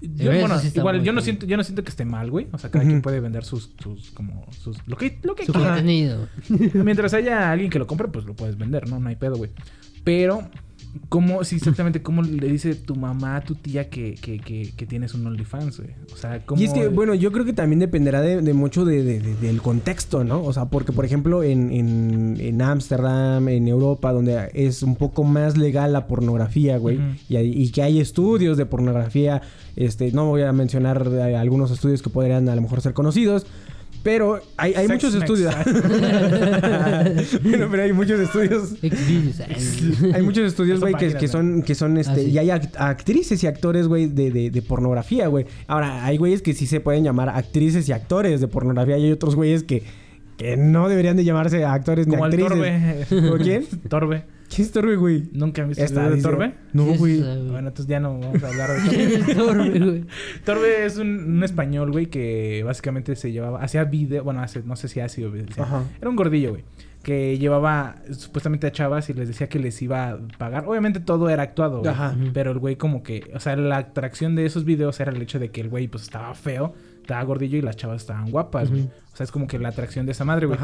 Yo, 0.00 0.30
bueno, 0.30 0.56
sí 0.60 0.70
igual 0.76 1.02
yo 1.02 1.12
no 1.12 1.20
siento, 1.20 1.44
yo 1.44 1.56
no 1.56 1.64
siento 1.64 1.82
que 1.82 1.90
esté 1.90 2.04
mal, 2.04 2.30
güey. 2.30 2.46
O 2.52 2.58
sea, 2.58 2.70
cada 2.70 2.84
quien 2.84 3.02
puede 3.02 3.18
vender 3.18 3.44
sus, 3.44 3.74
sus, 3.82 4.12
como, 4.12 4.46
sus, 4.52 4.78
lo 4.86 4.96
que, 4.96 5.18
lo 5.24 5.34
que 5.34 5.44
Su 5.44 5.52
quiera. 5.52 5.70
contenido. 5.70 6.28
Mientras 6.72 7.14
haya 7.14 7.50
alguien 7.50 7.68
que 7.68 7.80
lo 7.80 7.88
compre, 7.88 8.06
pues 8.06 8.24
lo 8.24 8.36
puedes 8.36 8.56
vender, 8.56 8.88
¿no? 8.88 9.00
No 9.00 9.08
hay 9.08 9.16
pedo, 9.16 9.34
güey. 9.36 9.50
Pero, 10.04 10.48
¿cómo, 11.08 11.44
sí, 11.44 11.56
exactamente, 11.56 12.02
cómo 12.02 12.22
le 12.22 12.48
dice 12.48 12.74
tu 12.74 12.94
mamá 12.96 13.36
a 13.36 13.40
tu 13.42 13.54
tía 13.54 13.88
que, 13.88 14.14
que, 14.14 14.38
que, 14.40 14.72
que 14.76 14.86
tienes 14.86 15.14
un 15.14 15.26
OnlyFans, 15.26 15.78
güey? 15.78 15.90
O 16.12 16.16
sea, 16.16 16.44
¿cómo...? 16.44 16.60
Y 16.60 16.64
es 16.64 16.72
que, 16.72 16.88
bueno, 16.88 17.14
yo 17.14 17.32
creo 17.32 17.44
que 17.44 17.52
también 17.52 17.78
dependerá 17.80 18.20
de, 18.20 18.42
de 18.42 18.52
mucho 18.54 18.84
de, 18.84 19.02
de- 19.02 19.20
de- 19.20 19.34
del 19.36 19.62
contexto, 19.62 20.24
¿no? 20.24 20.42
O 20.42 20.52
sea, 20.52 20.66
porque, 20.66 20.92
por 20.92 21.04
ejemplo, 21.04 21.42
en 21.42 21.70
en- 21.72 22.36
en 22.40 22.62
Ámsterdam, 22.62 23.48
en, 23.48 23.68
Europa, 23.68 24.12
donde 24.12 24.50
es 24.54 24.82
un 24.82 24.96
poco 24.96 25.24
más 25.24 25.56
legal 25.56 25.92
la 25.92 26.06
pornografía, 26.06 26.78
güey, 26.78 26.98
y, 27.28 27.36
hay- 27.36 27.52
y 27.52 27.70
que 27.70 27.82
hay 27.82 28.00
estudios 28.00 28.56
de 28.56 28.66
pornografía, 28.66 29.42
este, 29.76 30.12
no 30.12 30.26
voy 30.26 30.42
a 30.42 30.52
mencionar 30.52 31.08
eh, 31.12 31.36
algunos 31.36 31.70
estudios 31.70 32.02
que 32.02 32.10
podrían 32.10 32.48
a 32.48 32.54
lo 32.54 32.62
mejor 32.62 32.80
ser 32.80 32.92
conocidos, 32.94 33.46
pero 34.02 34.40
hay, 34.56 34.74
hay 34.74 34.86
Sex 34.86 34.92
muchos 35.04 35.14
mex. 35.14 35.22
estudios. 35.24 35.54
bueno, 37.42 37.68
pero 37.70 37.82
hay 37.82 37.92
muchos 37.92 38.20
estudios. 38.20 38.74
Hay 40.14 40.22
muchos 40.22 40.44
estudios, 40.46 40.80
güey, 40.80 40.94
que, 40.94 41.28
son, 41.28 41.62
que 41.62 41.74
son, 41.74 41.96
este, 41.98 42.12
Ah, 42.12 42.16
sí. 42.16 42.30
y 42.30 42.38
hay 42.38 42.48
act- 42.48 42.76
actrices 42.78 43.42
y 43.42 43.46
actores, 43.46 43.86
güey, 43.88 44.06
de, 44.06 44.30
de, 44.30 44.50
de 44.50 44.62
pornografía, 44.62 45.26
güey. 45.28 45.46
Ahora, 45.66 46.04
hay 46.04 46.16
güeyes 46.16 46.42
que 46.42 46.54
sí 46.54 46.66
se 46.66 46.80
pueden 46.80 47.04
llamar 47.04 47.28
actrices 47.28 47.88
y 47.88 47.92
actores 47.92 48.40
de 48.40 48.48
pornografía 48.48 48.98
y 48.98 49.04
hay 49.06 49.12
otros 49.12 49.34
güeyes 49.36 49.62
que, 49.64 49.82
que 50.36 50.56
no 50.56 50.88
deberían 50.88 51.16
de 51.16 51.24
llamarse 51.24 51.64
actores 51.64 52.06
ni 52.06 52.12
Como 52.14 52.26
el 52.26 52.32
actrices. 52.32 53.08
Torbe. 53.08 53.30
¿O 53.30 53.36
quién? 53.38 53.66
Torbe. 53.88 54.24
¿Quién 54.48 54.66
es 54.66 54.72
Torbe, 54.72 54.96
güey? 54.96 55.28
¿Nunca 55.32 55.62
han 55.62 55.68
visto 55.68 55.84
el 55.84 55.90
video 55.90 56.10
de 56.10 56.22
Torbe? 56.22 56.54
No, 56.72 56.84
güey. 56.84 57.20
Bueno, 57.20 57.68
entonces 57.68 57.86
ya 57.86 58.00
no 58.00 58.18
vamos 58.18 58.42
a 58.42 58.48
hablar 58.48 58.70
de 58.70 59.18
Torbe. 59.18 59.34
Torbe, 59.34 59.78
güey. 59.78 60.04
Torbe 60.44 60.86
es 60.86 60.96
un, 60.96 61.36
un 61.36 61.44
español, 61.44 61.92
güey, 61.92 62.06
que 62.06 62.62
básicamente 62.64 63.14
se 63.16 63.30
llevaba... 63.30 63.62
Hacía 63.62 63.84
video... 63.84 64.24
Bueno, 64.24 64.40
hace, 64.40 64.62
no 64.62 64.76
sé 64.76 64.88
si 64.88 65.00
ha 65.00 65.08
sido... 65.08 65.32
Ajá. 65.58 65.84
Era 66.00 66.08
un 66.08 66.16
gordillo, 66.16 66.50
güey. 66.50 66.64
Que 67.02 67.38
llevaba 67.38 67.96
supuestamente 68.10 68.66
a 68.66 68.72
chavas 68.72 69.08
y 69.10 69.14
les 69.14 69.28
decía 69.28 69.48
que 69.48 69.58
les 69.58 69.80
iba 69.82 70.10
a 70.10 70.18
pagar. 70.38 70.64
Obviamente 70.66 71.00
todo 71.00 71.28
era 71.28 71.42
actuado, 71.42 71.80
güey. 71.80 71.90
Ajá. 71.90 72.16
Pero 72.32 72.50
el 72.52 72.58
güey 72.58 72.76
como 72.76 73.02
que... 73.02 73.30
O 73.34 73.40
sea, 73.40 73.54
la 73.56 73.76
atracción 73.76 74.34
de 74.34 74.46
esos 74.46 74.64
videos 74.64 74.98
era 75.00 75.12
el 75.12 75.20
hecho 75.20 75.38
de 75.38 75.50
que 75.50 75.60
el 75.60 75.68
güey 75.68 75.88
pues 75.88 76.04
estaba 76.04 76.34
feo. 76.34 76.74
Estaba 77.08 77.22
gordillo 77.22 77.56
y 77.56 77.62
las 77.62 77.74
chavas 77.74 78.02
estaban 78.02 78.30
guapas, 78.30 78.68
güey. 78.68 78.82
O 78.82 79.16
sea, 79.16 79.24
es 79.24 79.32
como 79.32 79.46
que 79.46 79.58
la 79.58 79.70
atracción 79.70 80.04
de 80.04 80.12
esa 80.12 80.26
madre, 80.26 80.44
güey. 80.44 80.58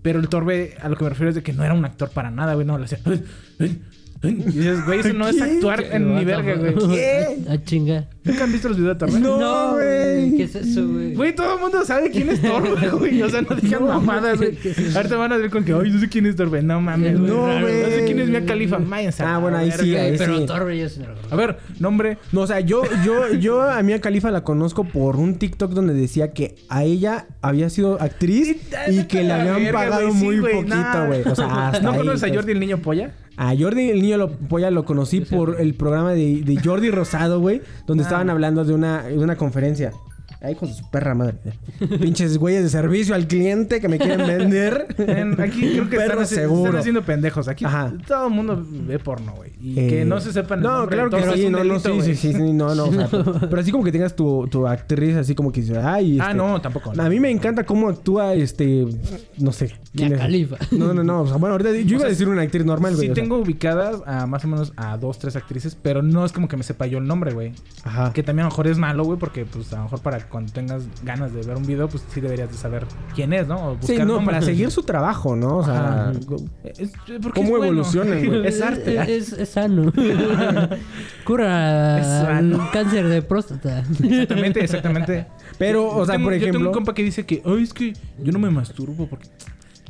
Pero 0.00 0.20
el 0.20 0.28
Torbe, 0.28 0.76
a 0.80 0.88
lo 0.88 0.96
que 0.96 1.02
me 1.02 1.10
refiero 1.10 1.30
es 1.30 1.34
de 1.34 1.42
que 1.42 1.52
no 1.52 1.64
era 1.64 1.74
un 1.74 1.84
actor 1.84 2.10
para 2.10 2.30
nada, 2.30 2.54
güey. 2.54 2.64
No, 2.64 2.78
le 2.78 2.84
hacía... 2.84 3.00
Y 4.22 4.32
dices, 4.32 4.84
güey, 4.84 5.00
eso 5.00 5.12
no 5.12 5.28
es 5.28 5.40
actuar 5.40 5.84
en 5.92 6.14
mi 6.14 6.24
verga, 6.24 6.54
güey. 6.56 6.74
¿Qué? 6.90 7.38
Ah, 7.48 7.56
chinga. 7.64 8.08
¿Nunca 8.24 8.44
han 8.44 8.52
visto 8.52 8.68
los 8.68 8.76
videos 8.76 8.98
de 8.98 9.06
Torbe? 9.06 9.20
No, 9.20 9.72
güey. 9.74 10.36
¿Qué 10.36 10.42
es 10.42 10.54
eso, 10.56 10.86
güey? 10.88 11.14
Güey, 11.14 11.34
todo 11.34 11.54
el 11.54 11.60
mundo 11.60 11.84
sabe 11.84 12.10
quién 12.10 12.28
es 12.30 12.42
Torbe, 12.42 12.88
güey. 12.98 13.22
O 13.22 13.30
sea, 13.30 13.42
no 13.42 13.54
digan 13.54 13.84
mamadas, 13.86 14.38
güey. 14.38 14.56
¿qué 14.56 14.70
es? 14.70 14.96
Ahorita 14.96 15.16
van 15.16 15.32
a 15.32 15.36
ver 15.36 15.50
con 15.50 15.64
que, 15.64 15.72
ay, 15.72 15.90
no 15.90 16.00
sé 16.00 16.08
quién 16.08 16.26
es 16.26 16.34
Torbe. 16.36 16.60
No 16.62 16.80
mames, 16.80 17.18
güey. 17.18 17.30
No, 17.30 17.46
No, 17.46 17.60
güey. 17.60 17.84
sé 17.84 18.04
quién 18.06 18.18
es 18.20 18.28
Mia 18.28 18.44
Khalifa. 18.44 18.78
Váyanse. 18.78 19.22
a 19.22 19.36
Ah, 19.36 19.38
bueno, 19.38 19.56
ahí 19.56 19.70
sí, 19.70 19.94
ahí 19.94 20.16
Pero 20.18 20.34
sí. 20.36 20.40
Me 21.00 21.06
lo 21.06 21.14
conozco. 21.14 21.34
A 21.34 21.36
ver, 21.36 21.58
nombre. 21.78 22.18
No, 22.32 22.40
o 22.40 22.46
sea, 22.46 22.58
yo, 22.60 22.82
yo, 23.04 23.32
yo 23.34 23.62
a 23.62 23.80
Mia 23.82 24.00
Khalifa 24.00 24.30
la 24.32 24.42
conozco 24.42 24.84
por 24.84 25.16
un 25.16 25.36
TikTok 25.36 25.70
donde 25.72 25.94
decía 25.94 26.32
que 26.32 26.56
a 26.68 26.82
ella 26.82 27.26
había 27.40 27.70
sido 27.70 28.00
actriz 28.02 28.56
y 28.88 29.04
que 29.04 29.22
le 29.22 29.28
La 29.28 29.40
habían 29.42 29.56
verga, 29.62 29.72
pagado 29.78 30.02
güey, 30.08 30.18
sí, 30.18 30.24
muy 30.24 30.38
güey, 30.40 30.54
poquito, 30.56 30.74
nah. 30.76 31.06
güey. 31.06 31.22
O 31.24 31.34
sea, 31.36 31.46
hasta 31.68 31.80
¿No 31.80 31.96
conoces 31.96 32.24
a 32.24 32.26
pues. 32.26 32.36
Jordi 32.36 32.52
el 32.52 32.60
niño 32.60 32.78
polla? 32.78 33.12
A 33.38 33.54
Jordi 33.56 33.88
el 33.90 34.02
niño 34.02 34.16
lo, 34.18 34.30
polla 34.32 34.70
lo 34.70 34.84
conocí 34.84 35.20
por 35.20 35.60
el 35.60 35.74
programa 35.74 36.12
de, 36.12 36.42
de 36.42 36.60
Jordi 36.62 36.90
Rosado, 36.90 37.40
güey, 37.40 37.62
donde 37.86 38.02
estaban 38.02 38.28
hablando 38.30 38.64
de 38.64 38.74
una, 38.74 39.04
de 39.04 39.16
una 39.18 39.36
conferencia. 39.36 39.92
Ay, 40.40 40.54
con 40.54 40.68
su 40.72 40.88
perra 40.90 41.14
madre. 41.14 41.36
Pinches 42.00 42.36
güeyes 42.38 42.62
de 42.62 42.68
servicio 42.68 43.14
al 43.14 43.26
cliente 43.26 43.80
que 43.80 43.88
me 43.88 43.98
quieren 43.98 44.26
vender. 44.26 44.86
En- 44.98 45.40
aquí 45.40 45.60
creo 45.72 45.88
que 45.88 45.96
están, 46.04 46.26
seguro. 46.26 46.64
están 46.66 46.80
haciendo 46.80 47.02
pendejos. 47.02 47.48
Aquí 47.48 47.64
Ajá. 47.64 47.92
todo 48.06 48.26
el 48.28 48.34
mundo 48.34 48.64
ve 48.70 48.98
porno, 48.98 49.32
güey. 49.36 49.47
Y 49.60 49.78
Eh, 49.78 49.88
que 49.88 50.04
no 50.04 50.20
se 50.20 50.32
sepan 50.32 50.60
el 50.60 50.64
No, 50.64 50.78
nombre 50.78 50.96
claro 50.96 51.10
que 51.10 51.22
sí, 51.34 51.40
es 51.40 51.46
un 51.46 51.52
no, 51.52 51.58
no, 51.58 51.64
delito, 51.64 51.94
sí, 51.94 52.02
sí, 52.02 52.14
sí, 52.14 52.32
sí, 52.32 52.52
no, 52.52 52.74
no, 52.74 52.84
o 52.84 52.92
sea, 52.92 53.08
pero 53.50 53.60
así 53.60 53.72
como 53.72 53.82
que 53.82 53.90
tengas 53.92 54.14
tu, 54.14 54.46
tu 54.48 54.66
actriz 54.68 55.16
así 55.16 55.34
como 55.34 55.50
que 55.50 55.60
dice, 55.62 55.78
ay, 55.78 56.18
Ah, 56.20 56.26
este, 56.30 56.34
no, 56.36 56.60
tampoco. 56.60 56.92
A 56.96 57.08
mí 57.08 57.18
me 57.18 57.30
encanta 57.30 57.64
cómo 57.64 57.88
actúa, 57.88 58.34
este, 58.34 58.86
no 59.38 59.50
sé. 59.52 59.74
¿quién 59.94 60.12
es? 60.12 60.18
Khalifa. 60.20 60.56
No, 60.70 60.94
no, 60.94 61.02
no, 61.02 61.22
o 61.22 61.26
sea, 61.26 61.36
bueno, 61.38 61.54
ahorita 61.54 61.72
yo 61.72 61.96
iba 61.98 62.06
a 62.06 62.08
decir 62.08 62.28
una 62.28 62.42
actriz 62.42 62.64
normal, 62.64 62.94
güey. 62.94 63.06
Sí 63.06 63.10
o 63.12 63.14
sea. 63.14 63.22
tengo 63.24 63.38
ubicadas 63.38 63.96
a 64.06 64.26
más 64.26 64.44
o 64.44 64.48
menos 64.48 64.72
a 64.76 64.96
dos, 64.96 65.18
tres 65.18 65.34
actrices, 65.34 65.76
pero 65.80 66.02
no 66.02 66.24
es 66.24 66.30
como 66.32 66.46
que 66.46 66.56
me 66.56 66.62
sepa 66.62 66.86
yo 66.86 66.98
el 66.98 67.06
nombre, 67.06 67.32
güey. 67.32 67.52
Ajá. 67.84 68.12
Que 68.12 68.22
también 68.22 68.44
a 68.44 68.48
lo 68.48 68.52
mejor 68.52 68.68
es 68.68 68.78
malo, 68.78 69.04
güey, 69.04 69.18
porque 69.18 69.44
pues 69.44 69.72
a 69.72 69.78
lo 69.78 69.82
mejor 69.84 70.00
para 70.02 70.28
cuando 70.28 70.52
tengas 70.52 70.84
ganas 71.02 71.32
de 71.34 71.42
ver 71.42 71.56
un 71.56 71.66
video, 71.66 71.88
pues 71.88 72.04
sí 72.14 72.20
deberías 72.20 72.48
de 72.50 72.56
saber 72.56 72.84
quién 73.14 73.32
es, 73.32 73.48
¿no? 73.48 73.56
O 73.56 73.72
Sí, 73.74 73.78
buscar 73.92 74.06
no, 74.06 74.14
nombres. 74.14 74.36
para 74.36 74.46
seguir 74.46 74.70
su 74.70 74.82
trabajo, 74.84 75.34
¿no? 75.34 75.58
O 75.58 75.64
sea, 75.64 76.10
Ajá. 76.10 76.12
Es- 76.76 76.92
porque 77.22 77.40
¿Cómo 77.40 77.48
es 77.54 77.58
bueno. 77.58 77.64
evolucionan, 77.66 78.24
güey? 78.24 78.46
Es 78.46 78.60
arte. 78.62 79.16
Es, 79.16 79.32
es 79.48 79.52
sano. 79.54 79.92
Cura 81.24 81.98
Es 82.00 82.06
sano. 82.06 82.64
el 82.64 82.70
cáncer 82.70 83.08
de 83.08 83.22
próstata. 83.22 83.80
Exactamente, 84.02 84.62
exactamente. 84.64 85.26
Pero, 85.58 85.88
o 85.88 86.04
sea, 86.06 86.14
tengo- 86.16 86.26
por 86.26 86.34
Yo 86.34 86.40
tengo 86.40 86.50
ejemplo- 86.58 86.68
un 86.68 86.74
compa 86.74 86.94
que 86.94 87.02
dice 87.02 87.26
que, 87.26 87.42
ay, 87.44 87.62
es 87.62 87.72
que 87.74 87.92
yo 88.22 88.32
no 88.32 88.38
me 88.38 88.50
masturbo 88.50 89.06
porque... 89.08 89.28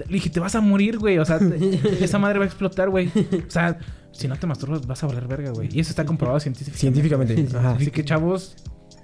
Le 0.06 0.14
dije, 0.14 0.30
te 0.30 0.38
vas 0.40 0.54
a 0.54 0.60
morir, 0.60 0.96
güey. 0.98 1.18
O 1.18 1.24
sea, 1.24 1.38
te- 1.38 1.80
esa 2.04 2.18
madre 2.18 2.38
va 2.38 2.44
a 2.44 2.48
explotar, 2.48 2.88
güey. 2.88 3.08
O 3.08 3.50
sea, 3.50 3.78
si 4.12 4.28
no 4.28 4.36
te 4.36 4.46
masturbas, 4.46 4.86
vas 4.86 5.02
a 5.02 5.06
valer 5.08 5.26
verga, 5.26 5.50
güey. 5.50 5.68
Y 5.72 5.80
eso 5.80 5.90
está 5.90 6.04
comprobado 6.04 6.38
científicamente. 6.40 6.78
científicamente. 6.80 7.56
Ajá. 7.58 7.72
Así 7.72 7.90
que, 7.90 8.04
chavos, 8.04 8.54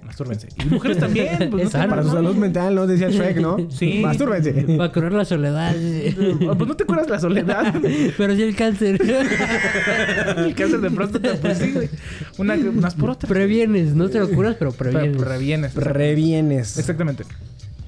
mastúrbense. 0.05 0.47
Y 0.63 0.65
mujeres 0.65 0.99
también. 0.99 1.49
Pues, 1.51 1.67
Es 1.67 1.73
no 1.73 1.81
te. 1.81 1.87
Para 1.87 2.03
su 2.03 2.09
salud 2.11 2.35
mental, 2.35 2.75
¿no? 2.75 2.87
Decía 2.87 3.09
Shrek, 3.09 3.37
¿no? 3.37 3.57
Sí. 3.69 3.99
Mastúrbense. 4.01 4.53
Para 4.77 4.91
curar 4.91 5.11
la 5.11 5.25
soledad. 5.25 5.73
Pues 5.75 6.67
no 6.67 6.75
te 6.75 6.85
curas 6.85 7.09
la 7.09 7.19
soledad. 7.19 7.73
Pero 8.17 8.35
sí 8.35 8.43
el 8.43 8.55
cáncer. 8.55 8.99
El 10.37 10.53
cáncer 10.55 10.79
de 10.81 10.91
próstata, 10.91 11.35
pues 11.41 11.57
sí, 11.57 11.71
güey. 11.71 11.89
Una, 12.37 12.55
unas 12.55 12.95
por 12.95 13.09
otras. 13.11 13.29
Previenes. 13.29 13.93
No 13.95 14.09
te 14.09 14.19
lo 14.19 14.29
curas, 14.29 14.55
pero 14.57 14.71
previenes. 14.71 15.17
Pre- 15.17 15.25
Previenes. 15.25 15.75
Revienes. 15.75 16.77
Exactamente. 16.77 17.23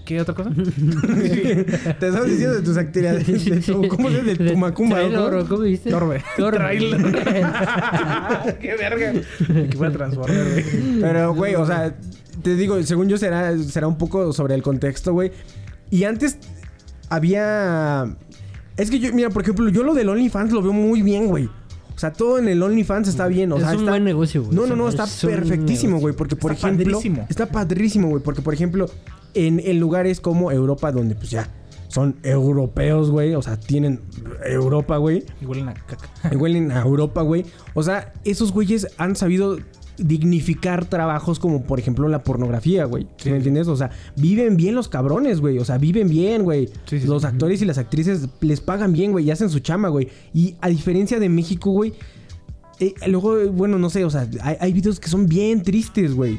¿Qué 0.07 0.21
otra 0.21 0.33
cosa? 0.33 0.49
Te 0.55 2.07
estás 2.07 2.25
diciendo 2.25 2.55
de 2.55 2.61
tus 2.61 2.77
actividades. 2.77 3.27
de 3.27 3.59
tu- 3.59 3.85
¿Cómo 3.89 4.09
se 4.09 4.21
dice? 4.23 4.41
De 4.41 4.51
tu 4.51 4.57
macumba, 4.57 5.03
¿no? 5.03 5.25
¿o 5.25 5.45
¿Cómo 5.45 5.63
dijiste? 5.63 5.89
Torbe. 5.91 6.23
Torbe. 6.37 6.57
Trailer. 6.57 6.97
Qué 8.61 8.75
verga. 8.77 9.11
Que 9.69 9.75
fue 9.77 9.87
a 9.87 9.91
transformar, 9.91 10.43
güey. 10.49 10.63
Pero, 11.01 11.35
güey, 11.35 11.55
o 11.55 11.65
sea, 11.65 11.93
te 12.41 12.55
digo, 12.55 12.81
según 12.83 13.09
yo 13.09 13.17
será, 13.17 13.57
será 13.57 13.85
un 13.87 13.97
poco 13.97 14.31
sobre 14.31 14.55
el 14.55 14.61
contexto, 14.63 15.11
güey. 15.11 15.33
Y 15.91 16.05
antes 16.05 16.37
había... 17.09 18.15
Es 18.77 18.89
que 18.89 18.99
yo, 18.99 19.11
mira, 19.13 19.29
por 19.29 19.41
ejemplo, 19.41 19.67
yo 19.67 19.83
lo 19.83 19.93
del 19.93 20.07
OnlyFans 20.07 20.53
lo 20.53 20.61
veo 20.61 20.71
muy 20.71 21.01
bien, 21.01 21.27
güey. 21.27 21.49
O 21.95 21.99
sea, 21.99 22.13
todo 22.13 22.37
en 22.37 22.47
el 22.47 22.63
OnlyFans 22.63 23.09
está 23.09 23.27
bien. 23.27 23.51
O 23.51 23.55
Es 23.57 23.63
sea, 23.63 23.71
un 23.71 23.79
está... 23.79 23.91
buen 23.91 24.03
negocio, 24.05 24.43
güey. 24.43 24.55
No, 24.55 24.67
no, 24.67 24.75
no, 24.77 24.87
Es 24.87 24.95
está 24.95 25.03
un 25.27 25.33
perfectísimo, 25.33 25.99
güey. 25.99 26.15
Porque, 26.15 26.37
por 26.37 26.53
Está 26.53 26.67
ejemplo... 26.69 26.93
padrísimo. 26.97 27.25
Está 27.29 27.47
padrísimo, 27.47 28.07
güey. 28.09 28.23
Porque, 28.23 28.41
por 28.41 28.53
ejemplo, 28.53 28.87
en, 29.45 29.59
en 29.59 29.79
lugares 29.79 30.19
como 30.19 30.51
Europa, 30.51 30.91
donde 30.91 31.15
pues 31.15 31.29
ya 31.29 31.49
son 31.89 32.17
europeos, 32.23 33.11
güey. 33.11 33.33
O 33.35 33.41
sea, 33.41 33.57
tienen 33.57 34.01
Europa, 34.45 34.97
güey. 34.97 35.23
Y 35.41 35.45
huelen 35.45 35.69
a 35.69 35.73
caca. 35.73 36.09
Y 36.31 36.35
huelen 36.35 36.71
a 36.71 36.81
Europa, 36.81 37.21
güey. 37.21 37.45
O 37.73 37.83
sea, 37.83 38.13
esos 38.23 38.51
güeyes 38.51 38.87
han 38.97 39.15
sabido 39.15 39.57
dignificar 39.97 40.85
trabajos 40.85 41.39
como, 41.39 41.63
por 41.63 41.79
ejemplo, 41.79 42.07
la 42.07 42.23
pornografía, 42.23 42.85
güey. 42.85 43.07
¿Sí 43.17 43.31
¿Me 43.31 43.37
entiendes? 43.37 43.67
O 43.67 43.75
sea, 43.75 43.89
viven 44.15 44.55
bien 44.57 44.75
los 44.75 44.89
cabrones, 44.89 45.39
güey. 45.39 45.57
O 45.57 45.65
sea, 45.65 45.77
viven 45.79 46.07
bien, 46.09 46.43
güey. 46.43 46.67
Sí, 46.85 46.99
sí, 46.99 47.07
los 47.07 47.23
actores 47.25 47.61
y 47.61 47.65
las 47.65 47.77
actrices 47.77 48.27
les 48.41 48.61
pagan 48.61 48.93
bien, 48.93 49.11
güey. 49.11 49.25
Y 49.25 49.31
hacen 49.31 49.49
su 49.49 49.59
chama, 49.59 49.87
güey. 49.89 50.09
Y 50.33 50.55
a 50.61 50.69
diferencia 50.69 51.19
de 51.19 51.29
México, 51.29 51.71
güey. 51.71 51.93
eh, 52.79 52.93
luego, 53.07 53.49
bueno, 53.51 53.79
no 53.79 53.89
sé, 53.89 54.05
o 54.05 54.09
sea, 54.09 54.27
hay, 54.41 54.57
hay 54.59 54.73
videos 54.73 54.99
que 54.99 55.09
son 55.09 55.25
bien 55.25 55.63
tristes, 55.63 56.13
güey. 56.13 56.37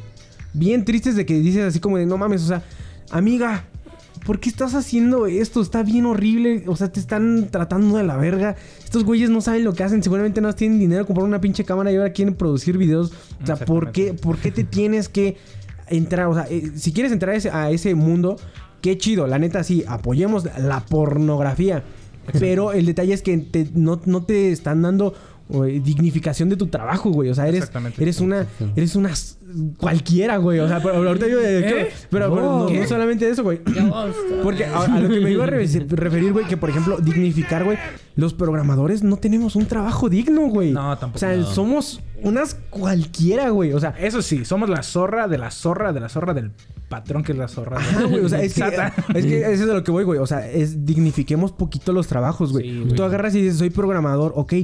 Bien 0.53 0.85
tristes 0.85 1.17
de 1.17 1.27
que 1.27 1.35
dices 1.41 1.65
así 1.65 1.81
como 1.81 1.99
de, 1.99 2.07
no 2.07 2.17
mames, 2.17 2.45
o 2.45 2.47
sea, 2.47 2.63
amiga, 3.11 3.65
¿por 4.27 4.41
qué 4.41 4.49
estás 4.49 4.75
haciendo 4.75 5.27
esto? 5.27 5.61
Está 5.61 5.83
bien 5.83 6.07
horrible. 6.07 6.65
O 6.67 6.77
sea, 6.77 6.93
te 6.93 7.01
están 7.01 7.49
tratando 7.51 7.97
de 7.97 8.05
la 8.05 8.17
verga. 8.17 8.57
Estos 8.83 9.05
güeyes 9.05 9.31
no 9.31 9.41
saben 9.41 9.65
lo 9.65 9.73
que 9.75 9.85
hacen. 9.85 10.03
Seguramente 10.03 10.41
no 10.41 10.53
tienen 10.55 10.79
dinero 10.79 11.03
para 11.05 11.07
comprar 11.07 11.27
una 11.29 11.41
pinche 11.41 11.65
cámara 11.65 11.93
y 11.93 11.97
ahora 11.97 12.13
quieren 12.13 12.35
producir 12.35 12.77
videos. 12.79 13.13
O 13.43 13.47
sea, 13.47 13.57
¿por 13.57 13.93
qué. 13.93 14.15
¿por 14.15 14.39
qué 14.39 14.51
te 14.51 14.65
tienes 14.65 15.09
que 15.09 15.37
entrar? 15.89 16.27
O 16.27 16.35
sea, 16.35 16.47
eh, 16.51 16.73
si 16.77 16.93
quieres 16.93 17.13
entrar 17.13 17.35
a 17.35 17.37
ese, 17.39 17.51
a 17.51 17.71
ese 17.71 17.95
mundo, 17.95 18.37
qué 18.83 18.99
chido. 18.99 19.27
La 19.27 19.39
neta, 19.39 19.63
sí, 19.65 19.85
apoyemos 19.87 20.45
la 20.59 20.81
pornografía. 20.81 21.83
Pero 22.39 22.73
el 22.73 22.85
detalle 22.85 23.15
es 23.15 23.23
que 23.23 23.39
te- 23.39 23.71
no, 23.73 24.01
no 24.05 24.23
te 24.25 24.53
están 24.53 24.83
dando 24.83 25.15
güey, 25.49 25.81
dignificación 25.81 26.49
de 26.49 26.57
tu 26.57 26.67
trabajo, 26.67 27.11
güey. 27.11 27.31
O 27.31 27.35
sea, 27.35 27.49
eres, 27.49 27.71
eres 27.99 28.21
una, 28.21 28.47
eres 28.77 28.95
una 28.97 29.11
cualquiera, 29.79 30.37
güey. 30.37 30.59
O 30.61 30.69
sea, 30.69 30.81
pero 30.83 30.97
ahorita 30.97 31.27
yo, 31.29 31.41
¿Eh? 31.41 31.91
pero, 32.11 32.35
pero 32.35 32.59
no, 32.61 32.67
¿Qué? 32.67 32.81
no 32.81 32.87
solamente 32.87 33.29
eso, 33.29 33.43
güey. 33.43 33.61
Porque 34.43 34.65
a, 34.67 34.83
a 34.83 35.01
lo 35.01 35.09
que 35.09 35.21
me 35.21 35.31
iba 35.31 35.45
a 35.45 35.47
re- 35.47 35.67
referir, 35.91 36.33
güey, 36.33 36.47
que 36.47 36.57
por 36.57 36.71
ejemplo, 36.71 36.99
dignificar, 36.99 37.65
güey, 37.65 37.79
los 38.17 38.35
programadores 38.35 39.03
no 39.03 39.17
tenemos 39.17 39.57
un 39.57 39.67
trabajo 39.67 40.09
digno, 40.09 40.49
güey. 40.49 40.73
No, 40.73 40.97
tampoco. 40.99 41.17
O 41.17 41.19
sea, 41.19 41.37
No. 41.37 41.47
somos 41.47 42.01
unas 42.23 42.55
cualquiera, 42.71 43.51
güey. 43.51 43.73
O 43.73 43.81
sea, 43.81 43.91
Eso 43.99 44.23
sí, 44.23 44.45
somos 44.45 44.69
la 44.69 44.83
zorra 44.83 45.29
de 45.29 45.39
la 45.39 45.51
zorra 45.51 45.93
de 45.93 46.01
la 46.01 46.09
zorra 46.09 46.35
del 46.35 46.51
patrón 46.89 47.23
que 47.23 47.33
es 47.33 47.39
la 47.39 47.49
zorra. 47.49 47.79
Ajá, 47.79 48.05
güey. 48.05 48.25
O 48.25 48.29
sea, 48.29 48.43
es 48.43 48.55
que, 48.55 48.63
es 49.15 49.27
que 49.27 49.41
eso 49.41 49.51
es 49.63 49.67
de 49.67 49.75
lo 49.75 49.85
que 49.85 49.91
voy, 49.91 50.05
güey. 50.05 50.19
O 50.19 50.27
sea, 50.27 50.49
es 50.51 50.85
dignifiquemos 50.85 51.53
poquito 51.53 51.93
los 51.93 52.07
trabajos, 52.07 52.53
güey. 52.53 52.69
Sí, 52.71 52.81
güey. 52.81 52.95
Tú 52.97 53.03
agarras 53.05 53.35
y 53.35 53.43
dices, 53.43 53.59
soy 53.59 53.71
programador, 53.71 54.33
ok. 54.37 54.55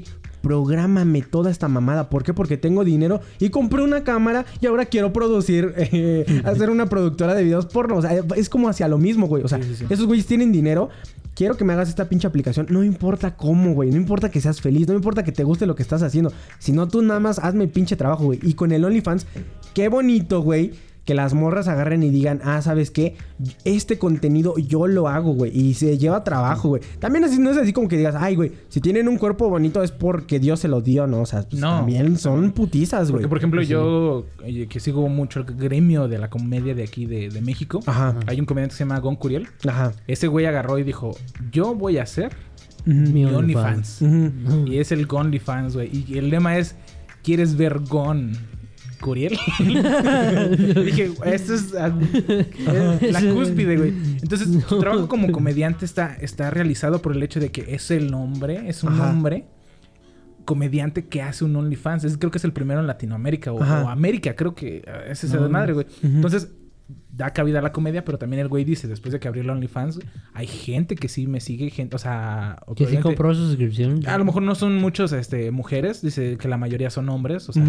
Prográmame 0.45 1.23
toda 1.23 1.51
esta 1.51 1.69
mamada. 1.69 2.11
¿Por 2.11 2.23
qué? 2.23 2.35
Porque 2.35 2.59
tengo 2.59 2.85
dinero 2.85 3.23
y 3.41 3.49
compré 3.49 3.83
una 3.83 4.05
cámara 4.05 4.45
y 4.61 4.67
ahora 4.67 4.85
quiero 4.85 5.11
producir, 5.11 5.73
eh, 5.79 6.43
hacer 6.45 6.69
una 6.69 6.85
productora 6.87 7.35
de 7.35 7.43
videos 7.45 7.65
porno. 7.65 7.97
O 7.97 8.03
sea, 8.03 8.13
es 8.37 8.51
como 8.51 8.69
hacia 8.69 8.87
lo 8.87 8.99
mismo, 8.99 9.27
güey. 9.27 9.43
O 9.43 9.49
sea, 9.49 9.57
Sí, 9.63 9.71
sí, 9.71 9.77
sí. 9.77 9.87
esos 9.89 10.05
güeyes 10.07 10.27
tienen 10.27 10.53
dinero. 10.53 10.91
Quiero 11.35 11.57
que 11.57 11.65
me 11.65 11.73
hagas 11.73 11.89
esta 11.89 12.11
pinche 12.11 12.27
aplicación. 12.27 12.67
No 12.69 12.85
importa 12.85 13.37
cómo, 13.39 13.73
güey. 13.73 13.91
No 13.91 13.97
importa 13.97 14.31
que 14.31 14.41
seas 14.43 14.61
feliz. 14.61 14.87
No 14.87 14.93
importa 14.95 15.25
que 15.25 15.33
te 15.33 15.45
guste 15.45 15.65
lo 15.65 15.75
que 15.75 15.83
estás 15.83 16.03
haciendo. 16.03 16.31
Si 16.59 16.73
no, 16.73 16.89
tú 16.89 17.01
nada 17.01 17.21
más 17.21 17.39
hazme 17.39 17.65
el 17.65 17.71
pinche 17.71 17.97
trabajo, 17.97 18.25
güey. 18.25 18.39
Y 18.43 18.53
con 18.53 18.71
el 18.71 18.85
OnlyFans, 18.85 19.27
qué 19.73 19.89
bonito, 19.89 20.43
güey. 20.43 20.73
Que 21.05 21.13
las 21.15 21.35
morras 21.35 21.69
agarren 21.69 22.03
y 22.03 22.09
digan, 22.11 22.41
ah, 22.45 22.63
¿sabes 22.63 22.91
qué? 22.91 23.17
Este 23.65 23.99
contenido 23.99 24.55
yo 24.57 24.87
lo 24.87 25.07
hago, 25.09 25.35
güey. 25.35 25.51
Y 25.55 25.75
se 25.75 25.99
lleva 25.99 26.25
trabajo, 26.25 26.69
güey. 26.71 26.83
También 26.99 27.25
así, 27.25 27.39
no 27.39 27.51
es 27.51 27.59
así 27.59 27.75
como 27.75 27.89
que 27.89 27.99
digas, 27.99 28.15
ay, 28.19 28.37
güey, 28.37 28.53
si 28.71 28.81
tienen 28.81 29.09
un 29.09 29.19
cuerpo 29.19 29.51
bonito 29.51 29.83
es 29.83 29.91
porque 29.93 30.39
Dios 30.41 30.61
se 30.61 30.69
lo 30.69 30.81
dio, 30.81 31.07
¿no? 31.07 31.21
O 31.21 31.27
sea, 31.27 31.43
pues, 31.43 31.61
No. 31.61 31.77
también 31.77 32.17
son 32.17 32.53
putizas, 32.53 33.11
güey. 33.11 33.21
Porque, 33.23 33.29
por 33.29 33.37
ejemplo, 33.39 33.61
yo 33.63 34.25
que 34.71 34.81
sigo 34.81 35.07
mucho 35.11 35.41
el 35.41 35.45
gremio 35.47 36.09
de 36.09 36.19
la 36.19 36.31
comedia 36.31 36.75
de 36.75 36.85
aquí 36.85 37.05
de, 37.05 37.29
de 37.29 37.41
México, 37.43 37.81
Ajá. 37.87 38.17
hay 38.27 38.41
un 38.41 38.47
comediante 38.47 38.73
que 38.73 38.79
se 38.79 38.85
llama 38.85 38.99
Gon 39.01 39.17
Curiel. 39.17 39.47
Ajá. 39.69 39.93
Ese 40.07 40.27
güey 40.27 40.47
agarró 40.47 40.79
y 40.79 40.85
dijo, 40.85 41.15
yo 41.53 41.75
voy 41.75 41.99
a 41.99 42.05
hacer. 42.05 42.33
Mi 42.87 42.95
mi 43.11 43.25
OnlyFans. 43.27 44.03
Y 44.67 44.79
es 44.79 44.93
el 44.93 45.07
Gonlyfans, 45.07 45.75
güey. 45.75 45.91
Y 46.07 46.19
el 46.19 46.31
lema 46.31 46.57
es, 46.59 46.77
¿quieres 47.23 47.57
ver 47.57 47.79
Gon 47.81 48.33
Curiel? 49.01 49.39
Dije, 50.85 51.13
esto 51.25 51.55
es 51.55 51.75
ah, 51.75 51.97
es 53.01 53.13
la 53.13 53.21
cúspide, 53.33 53.77
güey. 53.77 53.93
Entonces, 54.23 54.49
su 54.69 54.79
trabajo 54.79 55.09
como 55.09 55.31
comediante 55.33 55.85
está, 55.85 56.15
está 56.21 56.51
realizado 56.51 57.01
por 57.03 57.15
el 57.15 57.23
hecho 57.23 57.41
de 57.41 57.51
que 57.51 57.75
es 57.75 57.91
el 57.91 58.13
hombre, 58.15 58.69
es 58.69 58.83
un 58.83 58.95
Ajá. 58.95 59.11
hombre 59.11 59.47
comediante 60.45 61.07
que 61.07 61.23
hace 61.23 61.45
un 61.45 61.57
OnlyFans. 61.57 62.05
Es, 62.05 62.19
creo 62.19 62.31
que 62.31 62.39
es 62.39 62.45
el 62.45 62.53
primero 62.53 62.81
en 62.81 62.87
Latinoamérica 62.87 63.53
o, 63.53 63.63
América, 63.63 64.35
creo 64.37 64.55
que 64.55 64.83
ah, 64.87 65.11
es 65.11 65.25
ese 65.25 65.37
No, 65.37 65.43
desmadre, 65.43 65.73
güey. 65.73 65.87
Entonces, 66.03 66.51
da 67.17 67.31
cabida 67.31 67.61
a 67.61 67.63
la 67.63 67.73
comedia, 67.73 68.05
pero 68.05 68.19
también 68.19 68.41
el 68.41 68.49
güey 68.49 68.65
dice, 68.65 68.89
después 68.89 69.13
de 69.13 69.21
que 69.21 69.29
abrió 69.29 69.43
el 69.43 69.51
OnlyFans, 69.51 70.01
hay 70.33 70.47
gente 70.47 70.97
que 70.97 71.09
sí 71.09 71.27
me 71.27 71.41
sigue, 71.41 71.71
gente, 71.71 71.95
o 71.97 71.99
sea... 71.99 72.59
Que 72.75 72.87
sí 72.87 72.97
compró 72.97 73.33
su 73.35 73.47
suscripción. 73.47 74.07
A 74.07 74.19
lo 74.19 74.25
mejor 74.25 74.43
no 74.43 74.55
son 74.55 74.77
muchos 74.77 75.13
este, 75.13 75.51
mujeres, 75.51 76.03
dice 76.03 76.37
que 76.39 76.49
la 76.49 76.57
mayoría 76.57 76.91
son 76.91 77.09
hombres, 77.09 77.49
o 77.49 77.53
sea, 77.53 77.63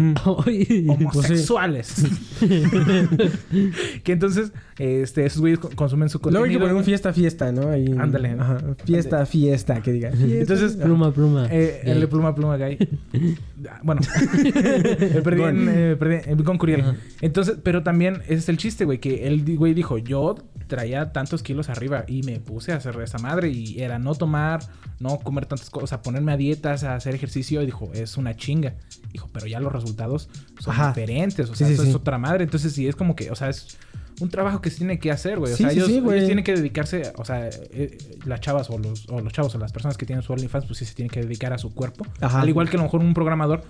homosexuales. 0.88 2.06
que 4.02 4.12
entonces, 4.12 4.52
este, 4.78 5.26
esos 5.26 5.40
güeyes 5.40 5.58
co- 5.58 5.70
consumen 5.74 6.08
su 6.08 6.18
Luego 6.18 6.38
contenido. 6.38 6.44
hay 6.46 6.52
que 6.52 6.58
poner 6.58 6.74
un 6.76 6.84
fiesta, 6.84 7.12
fiesta, 7.12 7.52
¿no? 7.52 7.68
Ahí, 7.68 7.86
Ándale. 7.98 8.30
Ajá. 8.38 8.58
Fiesta, 8.84 9.24
fiesta, 9.26 9.80
que 9.80 9.92
diga. 9.92 10.10
fiesta. 10.10 10.54
Entonces, 10.54 10.76
pluma, 10.76 11.12
pluma. 11.12 11.48
Eh, 11.50 11.82
el 11.84 12.08
pluma, 12.08 12.34
pluma, 12.34 12.56
gay. 12.56 12.78
Bueno. 13.82 14.02
me 14.04 15.20
perdí 15.22 15.42
en, 15.42 15.68
eh, 15.68 15.96
perdí 15.96 16.30
en- 16.30 16.42
con 16.44 16.58
Curiel. 16.58 16.80
Ajá. 16.82 16.96
Entonces, 17.22 17.56
pero 17.62 17.82
también 17.82 18.22
ese 18.24 18.34
es 18.34 18.48
el 18.48 18.56
chiste, 18.58 18.84
güey, 18.84 18.98
que 18.98 19.26
el 19.26 19.44
di- 19.44 19.56
güey 19.56 19.72
dijo, 19.74 19.98
yo 19.98 20.36
traía 20.66 21.12
tantos 21.12 21.42
kilos 21.42 21.68
arriba 21.68 22.04
y 22.08 22.22
me 22.22 22.40
puse 22.40 22.72
a 22.72 22.76
hacer 22.76 23.00
esa 23.00 23.18
madre 23.18 23.48
y 23.50 23.80
era 23.80 23.98
no 23.98 24.14
tomar, 24.14 24.60
no 25.00 25.18
comer 25.20 25.46
tantas 25.46 25.70
cosas, 25.70 25.84
o 25.84 25.86
sea, 25.88 26.02
ponerme 26.02 26.32
a 26.32 26.36
dietas, 26.36 26.84
a 26.84 26.96
hacer 26.96 27.14
ejercicio 27.14 27.62
y 27.62 27.66
dijo, 27.66 27.90
es 27.94 28.16
una 28.16 28.34
chinga. 28.36 28.74
Dijo, 29.12 29.30
pero 29.32 29.46
ya 29.46 29.60
los 29.60 29.72
resultados 29.72 30.28
son 30.58 30.74
Ajá. 30.74 30.88
diferentes, 30.88 31.48
o 31.48 31.54
sea, 31.54 31.66
sí, 31.66 31.72
eso 31.74 31.82
sí. 31.84 31.90
es 31.90 31.94
otra 31.94 32.18
madre. 32.18 32.44
Entonces, 32.44 32.72
sí, 32.72 32.86
es 32.86 32.96
como 32.96 33.16
que, 33.16 33.30
o 33.30 33.34
sea, 33.36 33.48
es 33.48 33.78
un 34.20 34.30
trabajo 34.30 34.60
que 34.60 34.70
se 34.70 34.78
tiene 34.78 34.98
que 34.98 35.10
hacer, 35.10 35.38
güey. 35.38 35.52
O 35.52 35.56
Sí, 35.56 35.62
sea, 35.64 35.70
sí, 35.72 35.76
ellos, 35.76 35.88
sí, 35.88 35.98
ellos 35.98 36.26
tienen 36.26 36.44
que 36.44 36.54
dedicarse, 36.54 37.12
o 37.16 37.24
sea, 37.24 37.48
eh, 37.48 37.98
las 38.24 38.40
chavas 38.40 38.70
o 38.70 38.78
los, 38.78 39.08
o 39.08 39.20
los 39.20 39.32
chavos 39.32 39.54
o 39.54 39.58
las 39.58 39.72
personas 39.72 39.96
que 39.96 40.06
tienen 40.06 40.22
su 40.22 40.32
OnlyFans, 40.32 40.66
pues 40.66 40.78
sí 40.78 40.84
se 40.84 40.94
tienen 40.94 41.10
que 41.10 41.20
dedicar 41.22 41.52
a 41.52 41.58
su 41.58 41.74
cuerpo. 41.74 42.06
Ajá. 42.20 42.40
Al 42.40 42.48
igual 42.48 42.68
que 42.70 42.76
a 42.76 42.78
lo 42.78 42.84
mejor 42.84 43.00
un 43.00 43.14
programador 43.14 43.62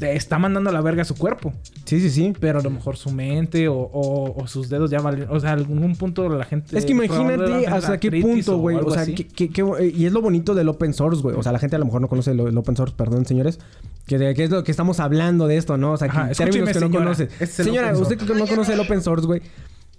está 0.00 0.38
mandando 0.38 0.70
a 0.70 0.72
la 0.72 0.80
verga 0.80 1.04
su 1.04 1.14
cuerpo, 1.14 1.52
Sí, 1.84 2.00
sí, 2.00 2.08
sí. 2.10 2.32
pero 2.40 2.60
a 2.60 2.62
lo 2.62 2.70
mejor 2.70 2.96
su 2.96 3.10
mente 3.10 3.68
o, 3.68 3.74
o- 3.76 4.42
o 4.42 4.46
sus 4.46 4.68
dedos 4.68 4.90
ya 4.90 5.00
valen. 5.00 5.26
O 5.30 5.38
sea, 5.40 5.52
algún 5.52 5.94
punto 5.96 6.28
la 6.28 6.44
gente. 6.44 6.76
Es 6.78 6.84
que 6.86 6.92
imagínate 6.92 7.66
hasta 7.66 7.98
qué 7.98 8.10
punto, 8.20 8.58
güey. 8.58 8.76
O 8.76 8.90
sea, 8.90 9.04
que, 9.04 9.26
que- 9.26 9.50
que- 9.50 9.92
y 9.94 10.06
es 10.06 10.12
lo 10.12 10.22
bonito 10.22 10.54
del 10.54 10.68
open 10.68 10.94
source, 10.94 11.20
güey. 11.22 11.36
O 11.36 11.42
sea, 11.42 11.52
la 11.52 11.58
gente 11.58 11.76
a 11.76 11.78
lo 11.78 11.84
mejor 11.84 12.00
no 12.00 12.08
conoce 12.08 12.32
lo- 12.34 12.48
el 12.48 12.56
open 12.56 12.76
source, 12.76 12.94
perdón, 12.96 13.26
señores. 13.26 13.58
Que, 14.06 14.16
de- 14.18 14.34
que 14.34 14.44
es 14.44 14.50
lo 14.50 14.64
que 14.64 14.70
estamos 14.70 15.00
hablando 15.00 15.46
de 15.46 15.56
esto, 15.58 15.76
¿no? 15.76 15.92
O 15.92 15.96
sea, 15.98 16.08
que 16.08 16.16
Ajá, 16.16 16.30
términos 16.32 16.68
que 16.70 16.74
no 16.74 16.86
señora. 16.86 17.04
conoce. 17.04 17.24
Este 17.24 17.44
es 17.44 17.58
el 17.60 17.64
Señora, 17.66 17.96
usted 17.98 18.16
que 18.16 18.34
no 18.34 18.46
conoce 18.46 18.72
el 18.72 18.80
open 18.80 19.02
source, 19.02 19.26
güey. 19.26 19.42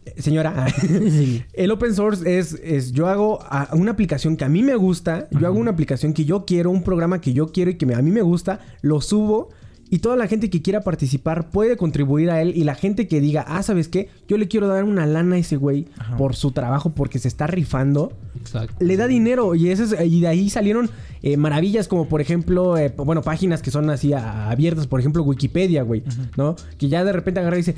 eh, 0.06 0.14
Señora, 0.22 0.66
el 1.54 1.72
open 1.72 1.94
source 1.94 2.40
es, 2.40 2.54
es 2.64 2.92
yo 2.92 3.08
hago 3.08 3.40
a- 3.44 3.70
una 3.74 3.92
aplicación 3.92 4.36
que 4.38 4.46
a 4.46 4.50
mí 4.50 4.64
me 4.64 4.76
gusta, 4.76 5.28
yo 5.32 5.46
hago 5.46 5.60
una 5.60 5.72
aplicación 5.72 6.14
que 6.14 6.26
yo 6.26 6.46
quiero, 6.46 6.72
un 6.72 6.82
programa 6.84 7.22
que 7.22 7.34
yo 7.34 7.52
quiero 7.52 7.70
y 7.72 7.76
que 7.76 7.86
me- 7.86 7.94
a 7.96 8.02
mí 8.02 8.10
me 8.12 8.22
gusta, 8.24 8.60
lo 8.82 9.02
subo 9.02 9.50
y 9.90 10.00
toda 10.00 10.16
la 10.16 10.28
gente 10.28 10.50
que 10.50 10.62
quiera 10.62 10.82
participar 10.82 11.50
puede 11.50 11.76
contribuir 11.78 12.30
a 12.30 12.42
él 12.42 12.54
y 12.56 12.64
la 12.64 12.76
gente 12.76 13.08
que 13.08 13.20
diga, 13.22 13.44
ah, 13.48 13.64
¿sabes 13.64 13.88
qué? 13.88 14.10
Yo 14.28 14.38
le 14.38 14.48
quiero 14.48 14.68
dar 14.68 14.84
una 14.84 15.06
lana 15.06 15.36
a 15.36 15.40
ese 15.40 15.56
güey 15.58 15.88
Ajá. 15.98 16.16
por 16.18 16.36
su 16.36 16.52
trabajo 16.52 16.92
porque 16.94 17.18
se 17.20 17.28
está 17.28 17.48
rifando 17.48 18.12
Exacto. 18.40 18.76
le 18.80 18.96
da 18.98 19.08
dinero 19.08 19.56
y, 19.56 19.70
ese 19.70 19.84
es- 19.84 19.96
y 20.06 20.22
de 20.22 20.28
ahí 20.28 20.50
salieron 20.50 20.90
eh, 21.22 21.36
maravillas 21.36 21.88
como 21.90 22.08
por 22.08 22.22
ejemplo, 22.22 22.78
eh, 22.78 22.94
bueno, 22.96 23.22
páginas 23.24 23.62
que 23.62 23.72
son 23.72 23.90
así 23.90 24.14
a- 24.14 24.50
abiertas, 24.50 24.88
por 24.88 25.00
ejemplo 25.02 25.24
Wikipedia, 25.24 25.84
güey, 25.84 26.02
¿no? 26.38 26.56
Que 26.78 26.88
ya 26.88 27.04
de 27.04 27.12
repente 27.12 27.40
agarra 27.42 27.58
y 27.58 27.60
dice, 27.60 27.76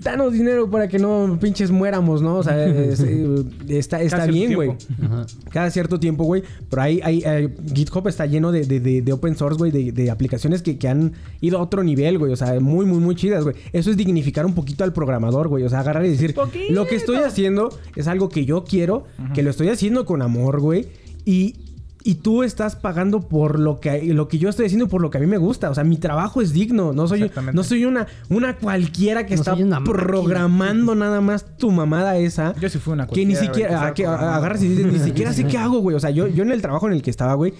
danos 0.00 0.32
dinero 0.32 0.70
para 0.70 0.88
que 0.88 0.98
no 0.98 1.38
pinches 1.40 1.70
muéramos, 1.70 2.22
¿no? 2.22 2.36
O 2.36 2.42
sea, 2.42 2.64
es- 2.66 3.00
eh, 3.00 3.44
está, 3.68 4.00
está 4.00 4.26
bien, 4.26 4.54
güey. 4.54 4.70
Cada 5.50 5.70
cierto 5.70 6.00
tiempo, 6.00 6.24
güey. 6.24 6.42
Pero 6.70 6.82
ahí, 6.82 7.00
ahí, 7.04 7.22
eh, 7.26 7.54
GitHub 7.74 8.06
está 8.08 8.24
lleno 8.26 8.52
de, 8.52 8.64
de- 8.64 8.80
de- 8.80 9.02
de 9.02 9.12
open 9.12 9.36
source, 9.36 9.58
güey, 9.58 9.70
de, 9.70 9.92
de 9.92 10.10
aplicaciones 10.10 10.62
que, 10.62 10.78
que 10.78 10.88
han 10.88 11.12
ido 11.40 11.58
a 11.58 11.62
otro 11.62 11.82
nivel, 11.82 12.18
güey. 12.18 12.32
O 12.32 12.36
sea, 12.36 12.58
muy, 12.60 12.86
muy, 12.86 12.98
muy 12.98 13.14
chidas, 13.14 13.44
güey. 13.44 13.56
Eso 13.72 13.90
es 13.90 13.96
dignificar 13.96 14.46
un 14.46 14.54
poquito 14.54 14.84
al 14.84 14.92
programador, 14.92 15.48
güey. 15.48 15.64
O 15.64 15.68
sea, 15.68 15.80
agarrar 15.80 16.04
y 16.04 16.10
decir, 16.10 16.34
Poquito. 16.34 16.72
lo 16.72 16.86
que 16.86 16.96
estoy 16.96 17.16
haciendo 17.16 17.70
es 17.96 18.06
algo 18.08 18.28
que 18.28 18.44
yo 18.44 18.64
quiero, 18.64 19.04
que 19.34 19.42
lo 19.42 19.50
estoy 19.50 19.68
haciendo 19.68 20.04
con 20.06 20.22
amor, 20.22 20.60
güey. 20.60 20.86
Y, 21.24 21.56
y 22.04 22.16
tú 22.16 22.42
estás 22.42 22.74
pagando 22.74 23.20
por 23.20 23.60
lo 23.60 23.78
que, 23.78 24.02
lo 24.12 24.26
que 24.26 24.36
yo 24.38 24.48
estoy 24.48 24.66
haciendo, 24.66 24.88
por 24.88 25.00
lo 25.00 25.10
que 25.10 25.18
a 25.18 25.20
mí 25.20 25.26
me 25.28 25.38
gusta. 25.38 25.70
O 25.70 25.74
sea, 25.74 25.84
mi 25.84 25.98
trabajo 25.98 26.42
es 26.42 26.52
digno. 26.52 26.92
No 26.92 27.06
soy, 27.06 27.30
no 27.52 27.62
soy 27.62 27.84
una, 27.84 28.08
una 28.28 28.56
cualquiera 28.56 29.24
que 29.24 29.34
No 29.36 29.40
está 29.42 29.52
máquina. 29.52 29.82
programando 29.84 30.94
nada 30.96 31.20
más 31.20 31.56
tu 31.56 31.70
mamada 31.70 32.16
esa. 32.18 32.54
Yo 32.60 32.68
sí 32.68 32.78
fui 32.78 32.92
una 32.94 33.06
Que 33.06 33.24
ni 33.24 33.34
cualquiera, 33.34 33.52
siquiera, 33.52 33.94
que 33.94 34.06
ah, 34.06 34.18
que 34.18 34.24
agarras 34.24 34.62
y 34.62 34.68
dices, 34.68 34.92
ni 34.92 34.98
siquiera 34.98 35.32
sé 35.32 35.44
qué 35.46 35.58
hago, 35.58 35.78
güey. 35.78 35.96
O 35.96 36.00
sea, 36.00 36.10
yo, 36.10 36.26
yo 36.26 36.42
en 36.42 36.50
el 36.50 36.60
trabajo 36.60 36.88
en 36.88 36.94
el 36.94 37.02
que 37.02 37.10
estaba, 37.10 37.34
güey, 37.34 37.54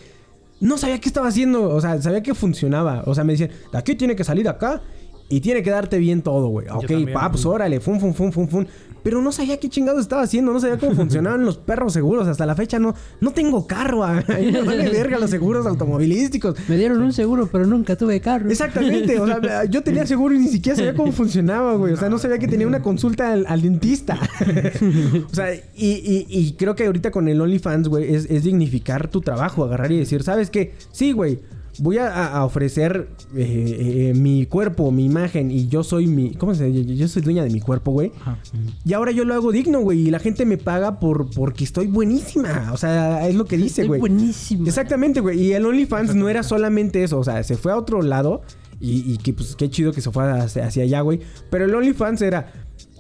no 0.63 0.79
sabía 0.79 0.99
qué 1.01 1.09
estaba 1.09 1.29
haciendo. 1.29 1.69
O 1.69 1.81
sea, 1.81 2.01
sabía 2.01 2.23
que 2.23 2.35
funcionaba. 2.35 3.03
O 3.07 3.15
sea, 3.15 3.25
me 3.25 3.33
decían, 3.33 3.51
de 3.71 3.79
aquí 3.79 3.95
tiene 3.95 4.17
que 4.17 4.25
salir 4.25 4.49
acá 4.49 4.81
y 5.29 5.41
tiene 5.41 5.63
que 5.63 5.71
darte 5.71 5.99
bien 5.99 6.23
todo, 6.23 6.49
güey. 6.49 6.69
Ok, 6.69 6.87
también, 6.87 7.13
pa, 7.13 7.31
pues 7.31 7.45
órale, 7.45 7.81
fum, 7.81 7.99
fum, 7.99 8.15
fum, 8.15 8.31
fum, 8.31 8.49
fum. 8.49 8.65
Pero 9.03 9.21
no 9.21 9.33
sabía 9.33 9.59
qué 9.59 9.69
chingados 9.69 10.01
estaba 10.01 10.23
haciendo, 10.23 10.53
no 10.53 10.61
sabía 10.61 10.79
cómo 10.79 10.95
funcionaban 10.95 11.45
los 11.45 11.59
perros 11.59 11.93
seguros. 11.93 12.29
Hasta 12.29 12.47
la 12.47 12.55
fecha 12.55 12.79
no, 12.79 12.95
no 13.21 13.33
tengo 13.33 13.67
carro. 13.67 14.05
A 14.05 14.15
mí 14.41 14.53
me 14.53 14.63
vale 14.63 14.89
verga 14.91 15.19
los 15.19 15.31
seguros 15.31 15.67
automovilísticos. 15.67 16.57
Me 16.69 16.77
dieron 16.77 17.03
un 17.03 17.13
seguro, 17.13 17.49
pero 17.51 17.67
nunca 17.67 17.97
tuve 17.97 18.21
carro. 18.21 18.49
Exactamente, 18.51 19.19
o 19.19 19.27
sea, 19.27 19.65
yo 19.71 19.83
tenía 19.83 20.07
seguro 20.07 20.35
y 20.35 20.39
ni 20.39 20.49
siquiera 20.49 20.77
sabía 20.77 20.95
cómo 20.95 21.11
funcionaba, 21.13 21.75
güey. 21.75 21.93
O 21.93 21.97
sea, 21.97 22.09
no 22.09 22.19
sabía 22.19 22.39
que 22.39 22.47
tenía 22.49 22.67
una 22.67 22.83
consulta 22.83 23.33
al, 23.33 23.45
al 23.49 23.61
dentista. 23.63 24.19
o 25.31 25.35
sea, 25.35 25.55
y, 25.55 25.61
y- 25.77 26.27
y 26.29 26.53
creo 26.55 26.75
que 26.75 26.87
ahorita 26.87 27.11
con 27.11 27.29
el 27.29 27.41
OnlyFans, 27.41 27.89
güey, 27.89 28.15
es, 28.15 28.27
es 28.31 28.45
dignificar 28.45 29.09
tu 29.09 29.21
trabajo, 29.21 29.65
agarrar 29.65 29.91
y 29.93 29.99
decir, 29.99 30.23
¿sabes 30.23 30.51
qué? 30.51 30.75
Sí, 30.93 31.13
güey. 31.13 31.41
Voy 31.79 31.99
a, 31.99 32.27
a 32.27 32.45
ofrecer 32.45 33.09
eh, 33.35 34.11
eh, 34.11 34.15
mi 34.15 34.47
cuerpo, 34.47 34.91
mi 34.91 35.05
imagen 35.05 35.51
y 35.51 35.69
yo 35.69 35.83
soy 35.83 36.07
mi... 36.07 36.33
¿Cómo 36.33 36.55
se 36.55 36.67
dice? 36.67 36.97
Yo 36.97 37.09
soy 37.09 37.23
dueña 37.23 37.43
de 37.45 37.51
mi 37.51 37.61
cuerpo, 37.61 37.93
güey. 37.93 38.13
Ajá. 38.21 38.39
Y 38.85 38.93
ahora 38.93 39.11
yo 39.11 39.25
lo 39.25 39.35
hago 39.35 39.53
digno, 39.53 39.81
güey. 39.81 40.09
Y 40.09 40.11
la 40.11 40.19
gente 40.19 40.45
me 40.45 40.59
paga 40.59 41.01
por 41.01 41.31
porque 41.31 41.65
estoy 41.65 41.87
buenísima. 41.87 42.71
O 42.73 42.77
sea, 42.77 43.27
es 43.29 43.35
lo 43.35 43.47
que 43.47 43.57
dice, 43.57 43.83
Estoy 43.83 43.87
güey. 43.89 44.01
buenísimo. 44.01 44.67
Exactamente, 44.67 45.21
güey. 45.21 45.41
Y 45.41 45.53
el 45.53 45.65
OnlyFans 45.65 46.15
no 46.15 46.29
era 46.29 46.43
solamente 46.43 47.03
eso. 47.05 47.19
O 47.19 47.25
sea, 47.25 47.43
se 47.43 47.57
fue 47.57 47.73
a 47.73 47.77
otro 47.77 48.03
lado. 48.03 48.43
Y, 48.81 49.13
y 49.13 49.19
que 49.19 49.33
pues 49.33 49.55
qué 49.55 49.71
chido 49.71 49.93
que 49.93 50.01
se 50.01 50.11
fue 50.11 50.29
hacia, 50.29 50.67
hacia 50.67 50.83
allá, 50.83 51.01
güey. 51.03 51.21
Pero 51.51 51.65
el 51.65 51.75
OnlyFans 51.75 52.21
era. 52.23 52.53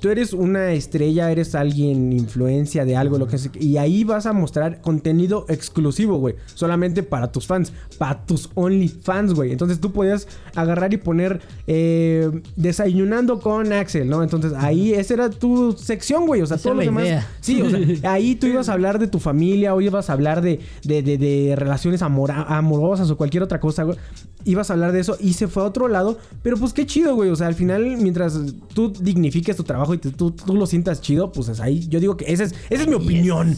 Tú 0.02 0.08
eres 0.10 0.32
una 0.32 0.72
estrella, 0.72 1.30
eres 1.30 1.54
alguien, 1.54 2.12
influencia 2.12 2.84
de 2.84 2.96
algo, 2.96 3.18
lo 3.18 3.28
que 3.28 3.38
sea. 3.38 3.52
Y 3.58 3.76
ahí 3.76 4.02
vas 4.02 4.26
a 4.26 4.32
mostrar 4.32 4.80
contenido 4.80 5.46
exclusivo, 5.48 6.18
güey. 6.18 6.34
Solamente 6.54 7.04
para 7.04 7.30
tus 7.30 7.46
fans. 7.46 7.72
Para 7.98 8.26
tus 8.26 8.50
OnlyFans, 8.54 9.32
güey. 9.32 9.52
Entonces 9.52 9.78
tú 9.80 9.92
podías 9.92 10.26
agarrar 10.56 10.92
y 10.92 10.96
poner 10.96 11.40
eh, 11.68 12.28
desayunando 12.56 13.38
con 13.40 13.72
Axel, 13.72 14.08
¿no? 14.08 14.22
Entonces 14.24 14.52
ahí 14.56 14.92
esa 14.92 15.14
era 15.14 15.30
tu 15.30 15.72
sección, 15.72 16.26
güey. 16.26 16.42
O 16.42 16.46
sea, 16.46 16.56
todos 16.58 16.74
los 16.76 16.84
demás. 16.84 17.04
idea. 17.04 17.28
Sí, 17.40 17.62
o 17.62 17.70
sea, 17.70 17.80
ahí 18.12 18.34
tú 18.34 18.48
ibas 18.48 18.68
a 18.68 18.72
hablar 18.72 18.98
de 18.98 19.06
tu 19.06 19.20
familia, 19.20 19.74
o 19.74 19.80
ibas 19.80 20.10
a 20.10 20.14
hablar 20.14 20.42
de, 20.42 20.58
de, 20.82 21.02
de- 21.02 21.18
de 21.18 21.54
relaciones 21.56 22.02
amora- 22.02 22.42
amorosas 22.48 23.08
o 23.10 23.16
cualquier 23.16 23.44
otra 23.44 23.60
cosa, 23.60 23.84
güey. 23.84 23.96
Ibas 24.44 24.70
a 24.70 24.72
hablar 24.72 24.90
de 24.90 24.98
eso 24.98 25.16
y 25.20 25.34
se 25.34 25.46
fue 25.46 25.62
a 25.62 25.66
otro 25.66 25.86
lado. 25.86 26.18
Pero 26.42 26.56
pues 26.56 26.72
qué 26.72 26.84
chido, 26.86 27.14
güey. 27.14 27.30
O 27.30 27.36
sea, 27.36 27.46
al 27.46 27.54
final, 27.54 27.84
mientras 28.00 28.36
tú 28.74 28.92
dignifiques 28.92 29.54
tu 29.56 29.62
trabajo 29.62 29.91
y 29.94 29.98
te- 29.98 30.10
tú, 30.10 30.30
tú 30.30 30.54
lo 30.54 30.66
sientas 30.66 31.00
chido, 31.00 31.32
pues 31.32 31.48
es 31.48 31.60
ahí. 31.60 31.86
Yo 31.88 32.00
digo 32.00 32.16
que 32.16 32.32
esa 32.32 32.44
es, 32.44 32.54
esa 32.70 32.82
es 32.82 32.88
mi 32.88 32.94
opinión. 32.94 33.56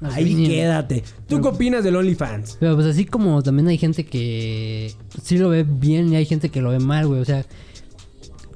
Ahí 0.00 0.24
Opinión. 0.24 0.50
quédate. 0.50 1.04
¿Tú 1.28 1.40
qué 1.40 1.46
opinas 1.48 1.84
del 1.84 1.94
OnlyFans? 1.94 2.56
Pero 2.58 2.74
pues 2.74 2.88
así 2.88 3.04
como 3.04 3.40
también 3.42 3.68
hay 3.68 3.78
gente 3.78 4.04
que 4.04 4.92
sí 5.22 5.38
lo 5.38 5.48
ve 5.48 5.62
bien 5.62 6.12
y 6.12 6.16
hay 6.16 6.26
gente 6.26 6.48
que 6.48 6.60
lo 6.60 6.70
ve 6.70 6.80
mal, 6.80 7.06
güey. 7.06 7.20
O 7.20 7.24
sea, 7.24 7.46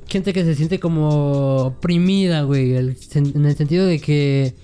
gente 0.09 0.33
que 0.33 0.45
se 0.45 0.55
siente 0.57 0.81
como 0.81 1.57
oprimida, 1.67 2.43
güey. 2.43 2.75
el 2.75 2.97
en 3.15 3.45
el 3.47 3.57
sentido 3.57 3.87
de 3.87 4.01
que 4.01 4.55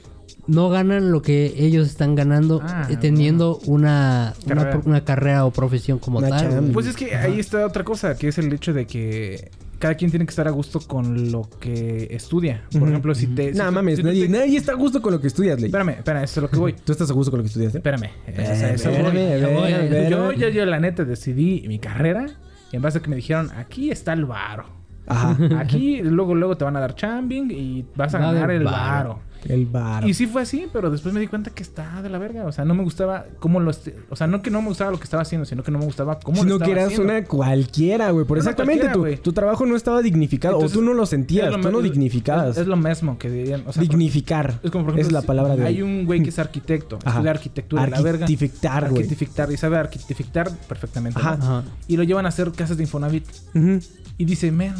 no 0.48 0.70
ganan 0.70 1.12
lo 1.12 1.22
que 1.22 1.54
ellos 1.56 1.86
están 1.86 2.16
ganando 2.16 2.60
Ah, 2.64 2.88
eh, 2.90 2.96
teniendo 3.00 3.60
una, 3.66 4.34
una, 4.46 4.54
Carrera. 4.56 4.82
una 4.84 5.04
carrera 5.04 5.44
o 5.46 5.52
profesión 5.52 6.00
como 6.00 6.18
Una 6.18 6.30
tal. 6.30 6.50
chamba. 6.50 6.72
Pues 6.72 6.86
es 6.86 6.96
que 6.96 7.14
ahí 7.14 7.38
está 7.38 7.64
otra 7.64 7.84
cosa, 7.84 8.16
que 8.16 8.26
es 8.28 8.38
el 8.38 8.52
hecho 8.52 8.72
de 8.72 8.86
que 8.88 9.50
cada 9.82 9.96
quien 9.96 10.12
tiene 10.12 10.24
que 10.24 10.30
estar 10.30 10.46
a 10.46 10.52
gusto 10.52 10.78
con 10.78 11.32
lo 11.32 11.42
que 11.58 12.06
estudia. 12.12 12.62
Por 12.78 12.88
ejemplo, 12.88 13.16
si 13.16 13.26
te... 13.26 13.52
si 13.52 13.58
Nah, 13.58 13.66
tú- 13.66 13.72
mames, 13.72 13.96
si 13.96 14.04
nadie, 14.04 14.22
te- 14.26 14.28
nadie 14.28 14.56
está 14.56 14.70
a 14.70 14.74
gusto 14.76 15.02
con 15.02 15.12
lo 15.12 15.20
que 15.20 15.26
estudias, 15.26 15.56
Ley. 15.58 15.66
Espérame, 15.66 15.88
espérame, 15.98 16.22
esto 16.22 16.38
es 16.38 16.42
lo 16.42 16.50
que 16.50 16.56
voy. 16.56 16.72
¿Tú 16.74 16.92
estás 16.92 17.10
a 17.10 17.12
gusto 17.14 17.32
con 17.32 17.38
lo 17.38 17.42
que 17.42 17.48
estudiaste? 17.48 17.78
Espérame. 17.78 18.04
Eh, 18.28 18.72
eso 18.74 18.90
Yo. 18.92 20.08
Yo, 20.08 20.32
yo, 20.32 20.48
yo, 20.50 20.64
la 20.66 20.78
neta, 20.78 21.04
decidí 21.04 21.64
mi 21.66 21.80
carrera 21.80 22.26
en 22.70 22.80
base 22.80 22.98
a 22.98 23.02
que 23.02 23.10
me 23.10 23.16
dijeron, 23.16 23.50
aquí 23.56 23.90
está 23.90 24.12
el 24.12 24.24
varo. 24.24 24.66
Ajá. 25.08 25.36
Aquí, 25.58 26.00
luego, 26.00 26.36
luego 26.36 26.56
te 26.56 26.64
van 26.64 26.76
a 26.76 26.80
dar 26.80 26.94
chambing 26.94 27.50
y 27.50 27.84
vas 27.96 28.14
a 28.14 28.18
ganar 28.20 28.52
el 28.52 28.62
varo. 28.62 28.76
varo. 28.76 29.18
El 29.48 29.66
bar. 29.66 30.06
Y 30.08 30.14
sí 30.14 30.26
fue 30.26 30.42
así, 30.42 30.66
pero 30.72 30.90
después 30.90 31.12
me 31.14 31.20
di 31.20 31.26
cuenta 31.26 31.50
que 31.50 31.62
está 31.62 32.02
de 32.02 32.08
la 32.08 32.18
verga. 32.18 32.44
O 32.46 32.52
sea, 32.52 32.64
no 32.64 32.74
me 32.74 32.82
gustaba 32.82 33.26
cómo 33.38 33.60
lo... 33.60 33.70
este- 33.70 33.96
O 34.10 34.16
sea, 34.16 34.26
no 34.26 34.42
que 34.42 34.50
no 34.50 34.60
me 34.62 34.68
gustaba 34.68 34.90
lo 34.90 34.98
que 34.98 35.04
estaba 35.04 35.22
haciendo, 35.22 35.44
sino 35.44 35.62
que 35.62 35.70
no 35.70 35.78
me 35.78 35.84
gustaba 35.84 36.18
cómo 36.20 36.36
lo 36.38 36.42
Sino 36.42 36.54
estaba 36.54 36.66
que 36.66 36.72
eras 36.72 36.84
haciendo. 36.86 37.12
una 37.12 37.24
cualquiera, 37.24 38.10
güey. 38.10 38.26
Por 38.26 38.38
una 38.38 38.50
exactamente, 38.50 38.88
tu, 38.88 39.04
tu 39.22 39.32
trabajo 39.32 39.66
no 39.66 39.76
estaba 39.76 40.02
dignificado. 40.02 40.54
Entonces, 40.54 40.76
o 40.76 40.80
tú 40.80 40.86
no 40.86 40.94
lo 40.94 41.06
sentías, 41.06 41.50
lo 41.50 41.60
tú 41.60 41.70
no 41.70 41.80
dignificabas. 41.82 42.50
Es, 42.50 42.58
es 42.58 42.66
lo 42.66 42.76
mismo 42.76 43.18
que 43.18 43.30
dirían. 43.30 43.60
O 43.66 43.72
sea, 43.72 43.82
por- 43.82 43.88
Dignificar. 43.90 44.60
Es 44.62 44.70
como, 44.70 44.84
por 44.84 44.94
ejemplo, 44.94 45.06
es 45.08 45.12
la 45.12 45.22
palabra 45.22 45.56
de 45.56 45.64
Hay 45.66 45.82
un 45.82 46.04
güey 46.06 46.22
que 46.22 46.30
es 46.30 46.38
arquitecto, 46.38 46.98
estudia 47.04 47.30
arquitectura, 47.30 47.86
la 47.86 48.00
verga. 48.00 48.24
Arquitectar, 48.24 48.90
güey. 48.90 49.02
Arquitectar, 49.02 49.52
y 49.52 49.56
sabe 49.56 49.78
arquitectar 49.78 50.50
perfectamente. 50.68 51.18
Ajá. 51.18 51.36
¿no? 51.36 51.44
Ajá. 51.44 51.64
Y 51.88 51.96
lo 51.96 52.02
llevan 52.02 52.26
a 52.26 52.28
hacer 52.28 52.50
casas 52.52 52.76
de 52.76 52.84
Infonavit. 52.84 53.26
Ujú. 53.54 53.78
Y 54.18 54.24
dice, 54.24 54.52
man, 54.52 54.74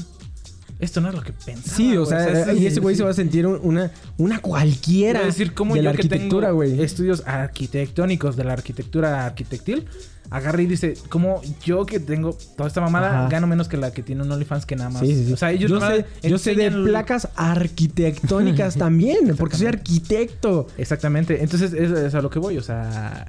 esto 0.83 1.01
no 1.01 1.09
es 1.09 1.15
lo 1.15 1.23
que 1.23 1.33
pensaba. 1.33 1.77
Sí, 1.77 1.97
o 1.97 2.05
güey. 2.05 2.09
sea, 2.09 2.53
y 2.53 2.67
es- 2.67 2.73
ese 2.73 2.81
güey 2.81 2.95
se 2.97 3.03
va 3.05 3.11
a 3.11 3.15
sentir 3.15 3.47
un- 3.47 3.61
una, 3.63 3.91
una 4.19 4.41
cualquiera 4.41 5.21
Quiero 5.21 5.27
decir, 5.33 5.55
como 5.55 5.75
de 5.75 5.81
yo 5.81 5.85
la 5.85 5.91
arquitectura, 5.91 6.51
güey. 6.51 6.83
estudios 6.83 7.23
arquitectónicos 7.27 8.37
de 8.37 8.45
la 8.45 8.53
arquitectura 8.55 9.25
arquitectil, 9.25 9.87
agarra 10.31 10.63
y 10.63 10.67
dice, 10.67 10.95
como 11.09 11.41
yo 11.65 11.85
que 11.87 12.01
tengo 12.01 12.37
toda 12.57 12.67
esta 12.67 12.81
mamada, 12.81 13.21
Ajá. 13.21 13.29
gano 13.29 13.47
menos 13.47 13.69
que 13.69 13.77
la 13.77 13.93
que 13.93 14.03
tiene 14.03 14.23
un 14.23 14.33
OnlyFans 14.33 14.65
que 14.67 14.77
nada 14.77 14.91
más. 14.91 15.01
Sí, 15.03 15.15
sí, 15.15 15.27
sí. 15.27 15.33
O 15.33 15.37
sea, 15.37 15.51
ellos 15.53 15.71
yo, 15.71 15.81
sé, 15.81 16.07
yo 16.29 16.39
sé 16.39 16.55
de 16.55 16.71
placas 16.71 17.29
arquitectónicas 17.37 18.77
también, 18.79 19.37
porque 19.37 19.57
soy 19.57 19.67
arquitecto. 19.67 20.67
Exactamente. 20.79 21.43
Entonces, 21.43 21.73
es, 21.75 21.91
es 21.91 22.15
a 22.15 22.23
lo 22.23 22.31
que 22.31 22.39
voy. 22.39 22.57
O 22.59 22.63
sea, 22.63 23.27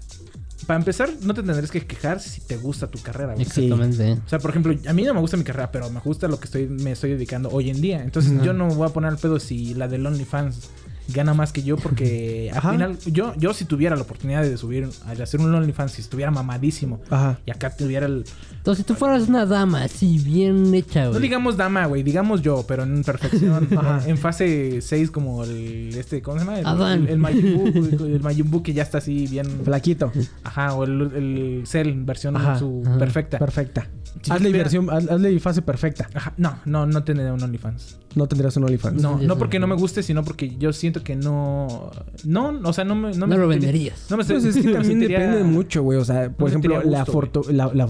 para 0.65 0.79
empezar, 0.79 1.09
no 1.21 1.33
te 1.33 1.43
tendrías 1.43 1.71
que 1.71 1.85
quejar 1.85 2.19
si 2.19 2.41
te 2.41 2.57
gusta 2.57 2.87
tu 2.87 2.99
carrera, 2.99 3.33
güey. 3.33 3.45
Exactamente. 3.45 4.13
O 4.25 4.29
sea, 4.29 4.39
por 4.39 4.51
ejemplo, 4.51 4.75
a 4.87 4.93
mí 4.93 5.03
no 5.03 5.13
me 5.13 5.19
gusta 5.19 5.37
mi 5.37 5.43
carrera, 5.43 5.71
pero 5.71 5.89
me 5.89 5.99
gusta 5.99 6.27
lo 6.27 6.39
que 6.39 6.45
estoy, 6.45 6.67
me 6.67 6.91
estoy 6.91 7.11
dedicando 7.11 7.49
hoy 7.49 7.69
en 7.69 7.81
día. 7.81 8.03
Entonces, 8.03 8.33
yo 8.43 8.53
no 8.53 8.67
me 8.67 8.75
voy 8.75 8.87
a 8.87 8.93
poner 8.93 9.11
al 9.11 9.17
pedo 9.17 9.39
si 9.39 9.73
la 9.73 9.87
del 9.87 10.05
OnlyFans 10.05 10.69
gana 11.09 11.33
más 11.33 11.51
que 11.51 11.63
yo, 11.63 11.77
porque 11.77 12.49
al 12.53 12.57
Ajá. 12.59 12.71
final, 12.71 12.97
yo, 13.05 13.33
yo 13.37 13.53
si 13.53 13.65
tuviera 13.65 13.95
la 13.95 14.03
oportunidad 14.03 14.41
de 14.43 14.55
subir, 14.57 14.87
de 14.87 15.23
hacer 15.23 15.39
un 15.41 15.53
OnlyFans, 15.53 15.91
si 15.93 16.01
estuviera 16.01 16.31
mamadísimo 16.31 17.01
Ajá. 17.09 17.39
y 17.45 17.51
acá 17.51 17.75
tuviera 17.75 18.05
el. 18.05 18.23
Entonces, 18.57 18.85
si 18.85 18.87
tú 18.87 18.95
fueras 18.97 19.27
una 19.27 19.45
dama 19.45 19.83
así, 19.83 20.19
bien 20.19 20.73
hecha, 20.73 21.05
No 21.05 21.19
digamos 21.19 21.57
dama, 21.57 21.85
güey, 21.85 22.03
digamos 22.03 22.41
yo, 22.41 22.63
pero 22.67 22.83
en 22.83 23.03
perfección. 23.03 23.67
Ajá. 23.77 24.01
en 24.07 24.17
fase 24.17 24.79
6, 24.81 25.11
como 25.11 25.43
el. 25.43 25.93
Este, 25.95 26.21
¿Cómo 26.21 26.39
se 26.39 26.45
llama? 26.45 26.59
El, 26.59 26.65
Adán. 26.65 27.07
el, 27.07 27.25
el 27.25 27.55
güey, 27.99 28.13
el 28.13 28.19
Majin 28.21 28.49
Buu 28.49 28.63
que 28.63 28.73
ya 28.73 28.83
está 28.83 28.99
así 28.99 29.27
bien. 29.27 29.45
Flaquito. 29.65 30.11
Ajá, 30.43 30.73
o 30.75 30.83
el, 30.85 31.01
el 31.01 31.63
Cell, 31.67 31.91
versión 32.05 32.37
Ajá, 32.37 32.57
su 32.57 32.83
ajá. 32.85 32.97
perfecta. 32.97 33.39
Perfecta. 33.39 33.87
Si 34.21 34.31
hazle 34.31 34.49
tuviera- 34.49 34.63
versión, 34.65 34.85
haz- 34.89 35.09
hazle 35.09 35.39
fase 35.39 35.61
perfecta. 35.63 36.07
Ajá, 36.13 36.33
no, 36.37 36.57
no, 36.65 36.85
no 36.85 37.03
tendría 37.03 37.33
un 37.33 37.41
OnlyFans. 37.41 37.97
No 38.15 38.27
tendrías 38.27 38.55
un 38.57 38.63
OnlyFans. 38.65 39.01
No, 39.01 39.17
no 39.19 39.37
porque 39.39 39.59
no 39.59 39.65
me 39.67 39.75
guste, 39.75 40.03
sino 40.03 40.23
porque 40.23 40.55
yo 40.57 40.71
siento 40.71 40.92
que 41.01 41.15
no. 41.15 41.89
No, 42.25 42.59
o 42.63 42.73
sea, 42.73 42.83
no 42.83 42.93
me. 42.95 43.11
No, 43.11 43.19
No 43.19 43.27
me 43.27 43.37
lo 43.37 43.47
venderías. 43.47 44.05
No 44.09 44.17
me 44.17 44.25
Pues 44.25 44.43
es 44.43 44.55
que 44.55 44.61
también 44.63 44.83
sentiría- 44.99 45.19
depende 45.21 45.43
mucho, 45.45 45.81
güey. 45.81 45.97
O 45.97 46.05
sea, 46.05 46.29
por 46.29 46.49
ejemplo, 46.49 46.83
la, 46.83 47.05
foto, 47.05 47.41
la, 47.49 47.71
la, 47.73 47.87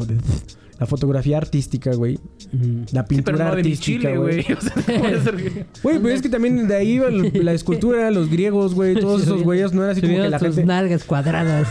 la 0.79 0.85
fotografía 0.87 1.37
artística, 1.37 1.93
güey. 1.93 2.19
La 2.91 3.01
Sí, 3.01 3.07
pintura 3.09 3.37
pero 3.37 3.49
no 3.49 3.55
artística, 3.55 3.85
chile, 3.85 4.17
güey. 4.17 4.43
güey. 4.43 4.57
O 4.57 4.61
sea, 4.61 4.73
¿cómo 4.85 5.03
va 5.03 5.09
a 5.09 5.23
ser 5.23 5.35
que- 5.37 5.65
Güey, 5.83 5.99
pero 5.99 6.09
es 6.09 6.21
que 6.21 6.29
también 6.29 6.67
de 6.67 6.75
ahí 6.75 6.99
la 7.33 7.53
escultura, 7.53 8.09
los 8.11 8.29
griegos, 8.29 8.73
güey, 8.75 8.95
todos 8.95 9.23
esos 9.23 9.43
güeyes, 9.43 9.73
no 9.73 9.83
era 9.83 9.91
así 9.93 10.01
como 10.01 10.13
que 10.13 10.29
la 10.29 10.39
gente... 10.39 10.65
nalgas 10.65 11.03
cuadradas. 11.03 11.67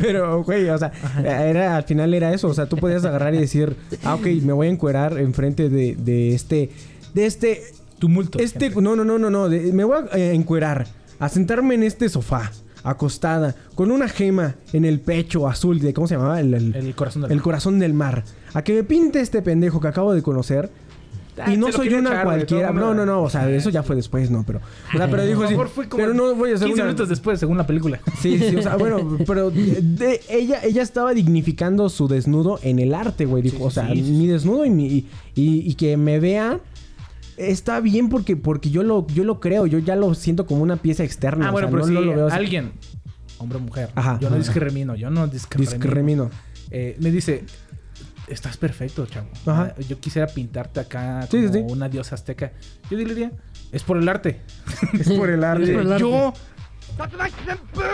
Pero, 0.00 0.42
güey, 0.44 0.68
o 0.68 0.78
sea, 0.78 0.92
era, 1.24 1.76
al 1.76 1.84
final 1.84 2.12
era 2.14 2.32
eso. 2.32 2.48
O 2.48 2.54
sea, 2.54 2.66
tú 2.66 2.76
podías 2.76 3.04
agarrar 3.04 3.34
y 3.34 3.38
decir, 3.38 3.76
ah, 4.04 4.14
ok, 4.14 4.26
me 4.42 4.52
voy 4.52 4.66
a 4.68 4.70
encuerar 4.70 5.18
enfrente 5.18 5.68
de, 5.68 5.96
de 5.96 6.34
este... 6.34 6.70
De 7.14 7.26
este... 7.26 7.62
Tumulto. 8.00 8.38
Este... 8.40 8.66
gente. 8.70 8.82
No, 8.82 8.96
no, 8.96 9.04
no, 9.04 9.16
no, 9.18 9.30
no. 9.30 9.48
de- 9.48 9.72
me 9.72 9.84
voy 9.84 9.98
a 10.10 10.16
eh, 10.18 10.32
encuerar. 10.34 10.88
A 11.20 11.28
sentarme 11.28 11.74
en 11.76 11.84
este 11.84 12.08
sofá. 12.08 12.50
Acostada. 12.82 13.54
Con 13.74 13.90
una 13.92 14.08
gema 14.08 14.54
en 14.72 14.84
el 14.84 15.00
pecho 15.00 15.46
azul 15.46 15.78
de... 15.80 15.92
¿Cómo 15.94 16.06
se 16.08 16.14
llamaba? 16.16 16.40
El, 16.40 16.54
el- 16.54 16.74
El 16.74 16.94
corazón 16.94 17.22
del 17.22 17.30
el 17.30 17.36
mar. 17.36 17.44
corazón 17.44 17.78
del 17.78 17.94
mar. 17.94 18.24
A 18.54 18.62
que 18.62 18.72
me 18.72 18.82
pinte 18.84 19.20
este 19.20 19.42
pendejo 19.42 19.80
que 19.80 19.88
acabo 19.88 20.12
de 20.14 20.22
conocer. 20.22 20.70
Ah, 21.42 21.52
y 21.52 21.56
no 21.56 21.70
soy 21.72 21.88
una 21.94 22.10
echar, 22.10 22.24
cualquiera. 22.24 22.72
No, 22.72 22.92
no, 22.92 23.06
no. 23.06 23.22
O 23.22 23.30
sea, 23.30 23.48
eso 23.50 23.70
ya 23.70 23.82
fue 23.82 23.96
después, 23.96 24.30
no, 24.30 24.44
pero. 24.46 24.60
O 24.94 24.96
sea, 24.98 25.08
pero 25.08 25.24
dijo 25.24 25.36
Por 25.38 25.44
así. 25.46 25.54
favor, 25.54 25.68
fue 25.68 25.88
como 25.88 26.02
Pero 26.02 26.12
no 26.14 26.34
voy 26.34 26.50
a 26.50 26.54
hacer 26.56 26.66
15 26.66 26.82
una. 26.82 26.84
minutos 26.90 27.08
después, 27.08 27.38
según 27.40 27.56
la 27.56 27.66
película. 27.66 28.00
Sí, 28.20 28.38
sí, 28.38 28.56
o 28.56 28.62
sea, 28.62 28.76
bueno, 28.76 29.16
pero 29.26 29.50
de- 29.50 30.20
ella, 30.28 30.60
ella 30.62 30.82
estaba 30.82 31.14
dignificando 31.14 31.88
su 31.88 32.08
desnudo 32.08 32.58
en 32.62 32.78
el 32.78 32.92
arte, 32.94 33.24
güey. 33.26 33.42
Dijo, 33.42 33.56
Sí, 33.58 33.62
o 33.64 33.70
sea, 33.70 33.88
sí, 33.88 34.02
sí. 34.04 34.10
mi 34.10 34.26
desnudo 34.26 34.64
y, 34.66 34.70
mi, 34.70 34.86
y, 34.88 35.06
y 35.34 35.74
que 35.76 35.96
me 35.96 36.18
vea 36.20 36.60
está 37.36 37.80
bien 37.80 38.08
porque, 38.08 38.36
porque 38.36 38.70
yo 38.70 38.82
lo, 38.82 39.06
yo 39.08 39.24
lo 39.24 39.40
creo, 39.40 39.66
yo 39.66 39.78
ya 39.78 39.96
lo 39.96 40.14
siento 40.14 40.46
como 40.46 40.62
una 40.62 40.76
pieza 40.76 41.04
externa. 41.04 41.46
Ah, 41.46 41.50
o 41.50 41.52
bueno, 41.52 41.68
sea, 41.68 41.72
pero 41.76 41.82
no- 41.82 41.88
si 41.88 41.94
no 41.94 42.00
lo 42.00 42.14
veo 42.16 42.26
así. 42.28 42.36
alguien, 42.36 42.72
hombre 43.38 43.58
o 43.58 43.60
mujer, 43.60 43.90
Ajá, 43.94 44.18
yo 44.20 44.28
no 44.30 44.36
ajá. 44.36 44.44
discrimino, 44.44 44.94
yo 44.94 45.10
no 45.10 45.26
discrimino. 45.26 45.70
Discrimino. 45.72 46.30
Eh, 46.70 46.96
me 47.00 47.10
dice, 47.10 47.44
estás 48.28 48.56
perfecto, 48.56 49.06
chavo. 49.06 49.28
Ajá. 49.46 49.74
Ah, 49.76 49.80
Yo 49.88 49.98
quisiera 49.98 50.26
pintarte 50.28 50.80
acá 50.80 51.26
como 51.30 51.42
sí, 51.42 51.48
sí. 51.52 51.64
una 51.68 51.88
diosa 51.88 52.14
azteca. 52.14 52.52
Yo 52.90 52.96
diría, 52.96 53.32
es 53.72 53.82
por 53.82 53.96
el 53.96 54.08
arte. 54.08 54.40
Es 54.98 55.08
por 55.10 55.30
el 55.30 55.42
arte. 55.44 55.64
Es 55.64 55.70
por 55.70 55.80
el 55.80 55.92
arte. 55.92 56.00
Yo, 56.04 56.32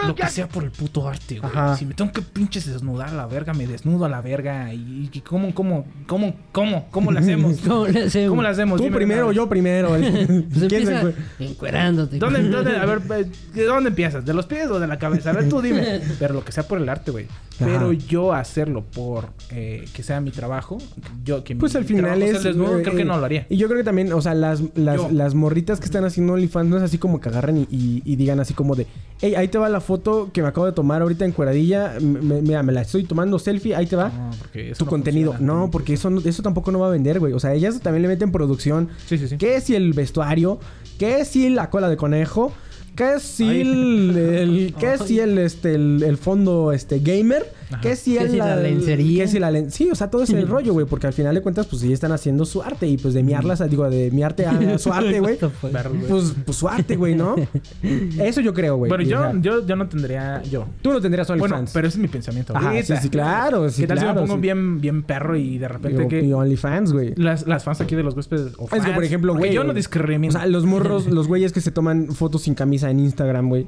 lo 0.07 0.15
que 0.15 0.27
sea 0.29 0.49
por 0.49 0.65
el 0.65 0.71
puto 0.71 1.09
arte, 1.09 1.39
güey. 1.39 1.51
Ajá. 1.53 1.77
Si 1.77 1.85
me 1.87 1.95
tengo 1.95 2.13
que 2.13 2.23
pinches 2.23 2.67
desnudar 2.67 3.09
a 3.09 3.13
la 3.13 3.27
verga, 3.27 3.53
me 3.55 3.67
desnudo 3.67 4.05
a 4.05 4.09
la 4.09 4.21
verga. 4.21 4.73
¿Y, 4.73 5.11
y 5.13 5.21
cómo, 5.21 5.55
cómo, 5.55 5.87
cómo, 6.07 6.35
cómo, 6.53 6.87
cómo 6.91 7.13
le 7.13 7.21
hacemos? 7.21 7.57
¿Cómo 7.67 7.87
le 7.87 8.05
hacemos? 8.05 8.31
¿Cómo 8.31 8.43
hacemos? 8.43 8.77
Tú 8.79 8.85
Dime 8.85 8.97
primero, 8.97 9.33
yo 9.33 9.49
primero. 9.49 9.91
Pues 9.91 10.05
¿Quién 10.69 10.87
se 10.87 11.15
encuerándote. 11.41 12.19
¿Dónde, 12.19 12.43
dónde, 12.49 12.77
a 12.77 12.85
ver, 12.87 13.01
eh, 13.11 13.27
¿de 13.55 13.65
dónde 13.65 13.91
empiezas? 13.91 14.25
¿De 14.25 14.35
los 14.35 14.47
pies 14.47 14.69
o 14.71 14.79
de 14.81 14.87
la 14.87 14.99
cabeza? 14.99 15.31
A 15.31 15.33
ver, 15.35 15.49
tú 15.49 15.61
dime. 15.61 16.01
Pero 16.19 16.35
lo 16.35 16.45
que 16.45 16.53
sea 16.53 16.67
por 16.67 16.79
el 16.81 16.89
arte, 16.89 17.11
güey. 17.11 17.27
Pero 17.59 17.93
yo 17.93 18.35
hacerlo 18.35 18.85
por 18.85 19.31
eh, 19.51 19.87
que 19.95 20.03
sea 20.03 20.21
mi 20.21 20.31
trabajo, 20.31 20.77
yo 21.25 21.43
que 21.43 21.57
Pues 21.57 21.73
mi 21.75 21.79
al 21.79 21.85
final 21.87 22.23
es. 22.23 22.43
desnudo, 22.43 22.79
eh, 22.79 22.83
creo 22.83 22.97
que 22.97 23.05
no 23.05 23.17
lo 23.19 23.25
haría. 23.25 23.47
Y 23.49 23.57
yo 23.57 23.67
creo 23.67 23.79
que 23.79 23.85
también, 23.85 24.13
o 24.13 24.21
sea, 24.21 24.35
las, 24.35 24.61
las 24.77 25.35
morritas 25.35 25.81
que 25.81 25.87
están 25.87 26.05
haciendo 26.05 26.35
OnlyFans 26.35 26.69
no 26.69 26.77
es 26.77 26.83
así 26.83 26.99
como 26.99 27.19
que 27.21 27.31
agarran 27.31 27.57
y, 27.57 27.63
y- 27.71 28.03
y 28.05 28.17
digan 28.17 28.41
así 28.41 28.53
como 28.53 28.75
de, 28.77 28.87
hey, 29.21 29.35
ahí 29.35 29.49
te 29.49 29.59
va 29.59 29.69
la 29.69 29.81
foto 29.81 30.31
que 30.33 30.43
me 30.43 30.49
acabo 30.49 30.67
de 30.67 30.73
tomar 30.73 31.03
ahorita 31.03 31.25
en 31.25 31.33
cueradilla. 31.33 31.95
mira, 32.01 32.63
me 32.63 32.73
la 32.73 32.83
estoy 32.83 33.05
tomando 33.05 33.39
selfie, 33.39 33.75
ahí 33.75 33.87
te 33.87 33.97
va. 33.97 34.09
No, 34.11 34.31
porque 34.39 34.71
eso 34.71 34.79
tu 34.79 34.85
no 34.85 34.91
contenido. 34.91 35.33
funciona. 35.33 35.53
No, 35.55 35.71
porque 35.71 35.95
eso, 35.95 36.11
no- 36.11 36.21
eso 36.25 36.43
tampoco 36.43 36.71
no 36.73 36.79
va 36.81 36.89
a 36.89 36.91
vender, 36.91 37.19
güey. 37.21 37.33
O 37.33 37.41
sea, 37.41 37.55
ellas 37.55 37.81
también 37.81 38.03
le 38.03 38.09
meten 38.09 38.31
producción. 38.33 38.89
Sí, 39.07 39.19
sí, 39.19 39.29
sí. 39.29 39.37
¿Qué 39.39 39.61
si 39.61 39.75
el 39.75 39.93
vestuario? 39.95 40.59
¿Qué 40.99 41.25
si 41.25 41.49
la 41.51 41.71
cola 41.71 41.89
de 41.89 41.97
conejo? 41.97 42.53
¿Qué 42.95 43.21
si 43.21 43.61
el, 43.61 44.17
el- 44.17 44.75
qué 44.79 44.97
si 45.07 45.21
el 45.21 45.37
este 45.39 45.75
el, 45.75 46.03
el 46.03 46.17
fondo 46.17 46.73
este 46.73 46.99
gamer? 47.01 47.45
¿Qué 47.83 47.97
si 47.97 48.15
¿Qué 48.15 48.23
el 48.25 48.31
si 48.31 48.37
la 48.37 48.57
lencería? 48.57 49.25
¿Qué 49.25 49.31
si 49.31 49.39
la 49.39 49.51
len- 49.51 49.71
Sí, 49.71 49.89
o 49.91 49.95
sea, 49.95 50.09
todo 50.11 50.23
ese 50.23 50.41
rollo, 50.47 50.73
güey, 50.73 50.87
porque 50.87 51.07
al 51.07 51.13
final 51.13 51.35
de 51.35 51.41
cuentas 51.43 51.67
pues 51.67 51.83
sí 51.83 51.93
están 51.93 52.13
haciendo 52.13 52.45
su 52.45 52.63
arte 52.63 52.87
y 52.87 52.97
pues 52.97 53.13
de 53.15 53.23
miarlas, 53.23 53.63
digo, 53.69 53.89
de 53.91 54.11
mi 54.11 54.23
arte 54.23 54.47
a 54.47 54.79
su 54.79 54.93
arte, 54.93 55.21
güey. 55.21 55.39
Ver, 55.73 55.89
güey. 55.89 56.07
Pues, 56.09 56.35
pues 56.45 56.57
su 56.57 56.69
arte, 56.69 56.97
güey, 56.97 57.15
¿no? 57.15 57.35
Eso 58.19 58.41
yo 58.41 58.55
creo, 58.55 58.77
güey. 58.77 58.89
Bueno, 58.89 59.03
Y, 59.05 59.13
o 59.13 59.33
yo, 59.33 59.41
yo, 59.41 59.67
yo 59.67 59.77
no 59.77 59.89
tendría 59.89 60.43
yo. 60.45 60.67
tú 60.83 60.93
no 60.93 61.01
tendrías 61.01 61.29
OnlyFans. 61.31 61.51
Bueno, 61.53 61.69
pero 61.73 61.89
ese 61.89 61.97
es 61.99 62.03
mi 62.03 62.09
pensamiento. 62.09 62.57
Ajá, 62.57 62.73
sí, 62.83 62.95
sí, 63.03 63.09
claro, 63.09 63.69
sí, 63.71 63.83
¿Qué 63.83 63.89
tal 63.89 63.99
si 63.99 64.05
me 64.07 64.15
pongo 64.15 64.35
sí. 64.35 64.41
bien, 64.41 64.81
bien 64.81 65.03
perro 65.03 65.37
y 65.37 65.59
de 65.59 65.69
repente 65.69 66.05
y, 66.05 66.09
que 66.09 66.23
y 66.25 66.33
OnlyFans, 66.33 66.93
güey. 66.93 67.15
las, 67.17 67.47
las 67.47 67.65
fans 67.65 67.81
aquí 67.81 67.95
de 67.97 68.03
los 68.03 68.15
huéspedes 68.15 68.53
o 68.59 68.65
Es 68.65 68.71
que, 68.71 68.81
fans, 68.81 68.91
por 68.95 69.05
ejemplo, 69.05 69.35
güey. 69.35 69.53
yo 69.53 69.65
no 69.65 69.71
O 69.71 69.75
discrimino. 69.75 70.33
sea, 70.33 70.47
los 70.47 70.65
morros, 70.65 71.07
los 71.07 71.27
güeyes 71.29 71.53
que 71.53 71.61
se 71.61 71.71
toman 71.71 72.09
fotos 72.09 72.43
sin 72.43 72.55
camisa 72.55 72.91
en 72.91 73.01
Instagram, 73.01 73.49
güey. 73.49 73.67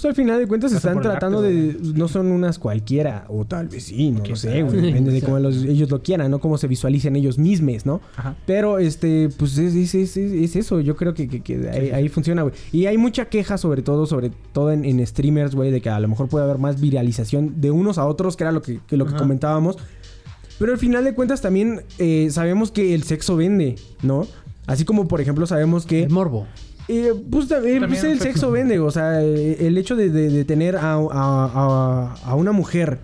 Pues 0.00 0.10
al 0.10 0.14
final 0.14 0.38
de 0.40 0.46
cuentas 0.46 0.72
están 0.72 0.94
tratando 1.02 1.42
de... 1.42 1.76
No 1.94 2.08
son 2.08 2.28
unas 2.28 2.58
cualquiera. 2.58 3.26
O 3.28 3.44
tal 3.44 3.68
vez 3.68 3.84
sí, 3.84 4.10
no 4.10 4.24
lo 4.24 4.34
sé, 4.36 4.62
güey. 4.62 4.80
Depende 4.80 5.12
de 5.12 5.20
cómo 5.20 5.38
los- 5.38 5.64
ellos 5.64 5.90
lo 5.90 6.02
quieran, 6.02 6.30
¿no? 6.30 6.40
Cómo 6.40 6.56
se 6.58 6.66
visualicen 6.68 7.16
ellos 7.16 7.38
mismos, 7.38 7.84
¿no? 7.84 8.00
Ajá. 8.16 8.34
Pero, 8.46 8.78
este, 8.78 9.28
pues 9.36 9.58
es, 9.58 9.74
es, 9.74 9.94
es- 9.94 10.16
es- 10.16 10.32
es 10.32 10.56
eso. 10.56 10.80
Yo 10.80 10.96
creo 10.96 11.12
que, 11.12 11.28
que- 11.28 11.40
que 11.42 11.68
ahí, 11.68 11.90
ahí 11.90 12.08
funciona, 12.08 12.42
güey. 12.42 12.54
Y 12.72 12.86
hay 12.86 12.96
mucha 12.96 13.26
queja, 13.26 13.58
sobre 13.58 13.82
todo, 13.82 14.06
sobre 14.06 14.30
todo 14.52 14.72
en, 14.72 14.84
en 14.84 15.06
streamers, 15.06 15.54
güey, 15.54 15.70
de 15.70 15.80
que 15.82 15.90
a 15.90 16.00
lo 16.00 16.08
mejor 16.08 16.28
puede 16.28 16.44
haber 16.44 16.58
más 16.58 16.80
viralización 16.80 17.60
de 17.60 17.70
unos 17.70 17.98
a 17.98 18.06
otros, 18.06 18.36
que 18.36 18.44
era 18.44 18.52
lo 18.52 18.62
que, 18.62 18.80
que 18.86 18.96
lo 18.96 19.04
que 19.06 19.14
comentábamos. 19.14 19.76
Pero 20.58 20.72
al 20.72 20.78
final 20.78 21.04
de 21.04 21.14
cuentas 21.14 21.40
también 21.40 21.82
eh, 21.98 22.28
sabemos 22.30 22.70
que 22.70 22.94
el 22.94 23.02
sexo 23.02 23.36
vende, 23.36 23.76
¿no? 24.02 24.26
Así 24.66 24.84
como, 24.84 25.08
por 25.08 25.20
ejemplo, 25.20 25.46
sabemos 25.46 25.84
que... 25.86 26.04
El 26.04 26.10
morbo. 26.10 26.46
Eh, 26.92 27.14
pues, 27.30 27.46
También 27.48 27.86
pues 27.86 28.02
el 28.02 28.18
sexo 28.20 28.50
vende, 28.50 28.78
o 28.80 28.90
sea, 28.90 29.22
eh, 29.22 29.58
el 29.66 29.78
hecho 29.78 29.94
de, 29.94 30.10
de- 30.10 30.28
de 30.30 30.44
tener 30.44 30.76
a, 30.76 30.94
a- 30.94 31.06
a- 31.12 32.14
a 32.24 32.34
una 32.34 32.50
mujer 32.52 32.98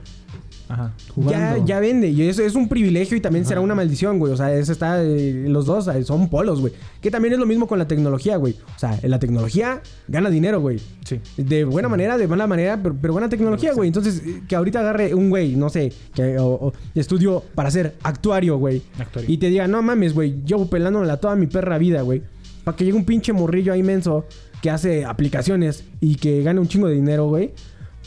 Ajá. 0.68 0.92
ya, 0.98 1.12
Jugando. 1.14 1.64
ya 1.66 1.78
vende 1.78 2.08
y 2.08 2.22
eso 2.28 2.42
es 2.42 2.56
un 2.56 2.68
privilegio 2.68 3.16
y 3.16 3.20
también 3.20 3.44
será 3.44 3.60
una 3.60 3.76
maldición, 3.76 4.18
güey. 4.18 4.32
O 4.32 4.36
sea, 4.36 4.52
eso 4.52 4.72
está, 4.72 5.00
eh, 5.04 5.44
los 5.46 5.66
dos 5.66 5.86
eh, 5.86 6.02
son 6.02 6.28
polos, 6.28 6.60
güey. 6.60 6.72
Que 7.00 7.08
también 7.12 7.34
es 7.34 7.38
lo 7.38 7.46
mismo 7.46 7.68
con 7.68 7.78
la 7.78 7.86
tecnología, 7.86 8.36
güey. 8.36 8.56
O 8.74 8.78
sea, 8.78 8.98
la 9.04 9.20
tecnología 9.20 9.80
gana 10.08 10.28
dinero, 10.28 10.60
güey. 10.60 10.80
Sí. 11.04 11.20
De 11.36 11.64
buena 11.64 11.88
manera, 11.88 12.18
de 12.18 12.26
mala 12.26 12.48
manera, 12.48 12.80
pero, 12.82 12.96
pero 13.00 13.12
buena 13.12 13.28
tecnología, 13.28 13.72
güey. 13.74 13.86
Entonces, 13.86 14.20
que 14.48 14.56
ahorita 14.56 14.80
agarre 14.80 15.14
un 15.14 15.30
güey, 15.30 15.54
no 15.54 15.68
sé, 15.68 15.92
que 16.12 16.36
o- 16.40 16.46
o 16.54 16.72
estudió 16.96 17.44
para 17.54 17.70
ser 17.70 17.94
actuario, 18.02 18.58
güey. 18.58 18.82
Actuario. 18.98 19.30
Y 19.32 19.38
te 19.38 19.46
diga, 19.50 19.68
no 19.68 19.80
mames, 19.82 20.14
güey, 20.14 20.42
llevo 20.44 20.68
pelándola 20.68 21.18
toda 21.18 21.36
mi 21.36 21.46
perra 21.46 21.78
vida, 21.78 22.02
güey. 22.02 22.22
Para 22.66 22.76
que 22.76 22.84
llegue 22.84 22.96
un 22.96 23.04
pinche 23.04 23.32
morrillo 23.32 23.72
ahí 23.72 23.78
inmenso 23.78 24.26
que 24.60 24.70
hace 24.70 25.04
aplicaciones 25.04 25.84
y 26.00 26.16
que 26.16 26.42
gane 26.42 26.58
un 26.58 26.66
chingo 26.66 26.88
de 26.88 26.94
dinero, 26.96 27.28
güey. 27.28 27.52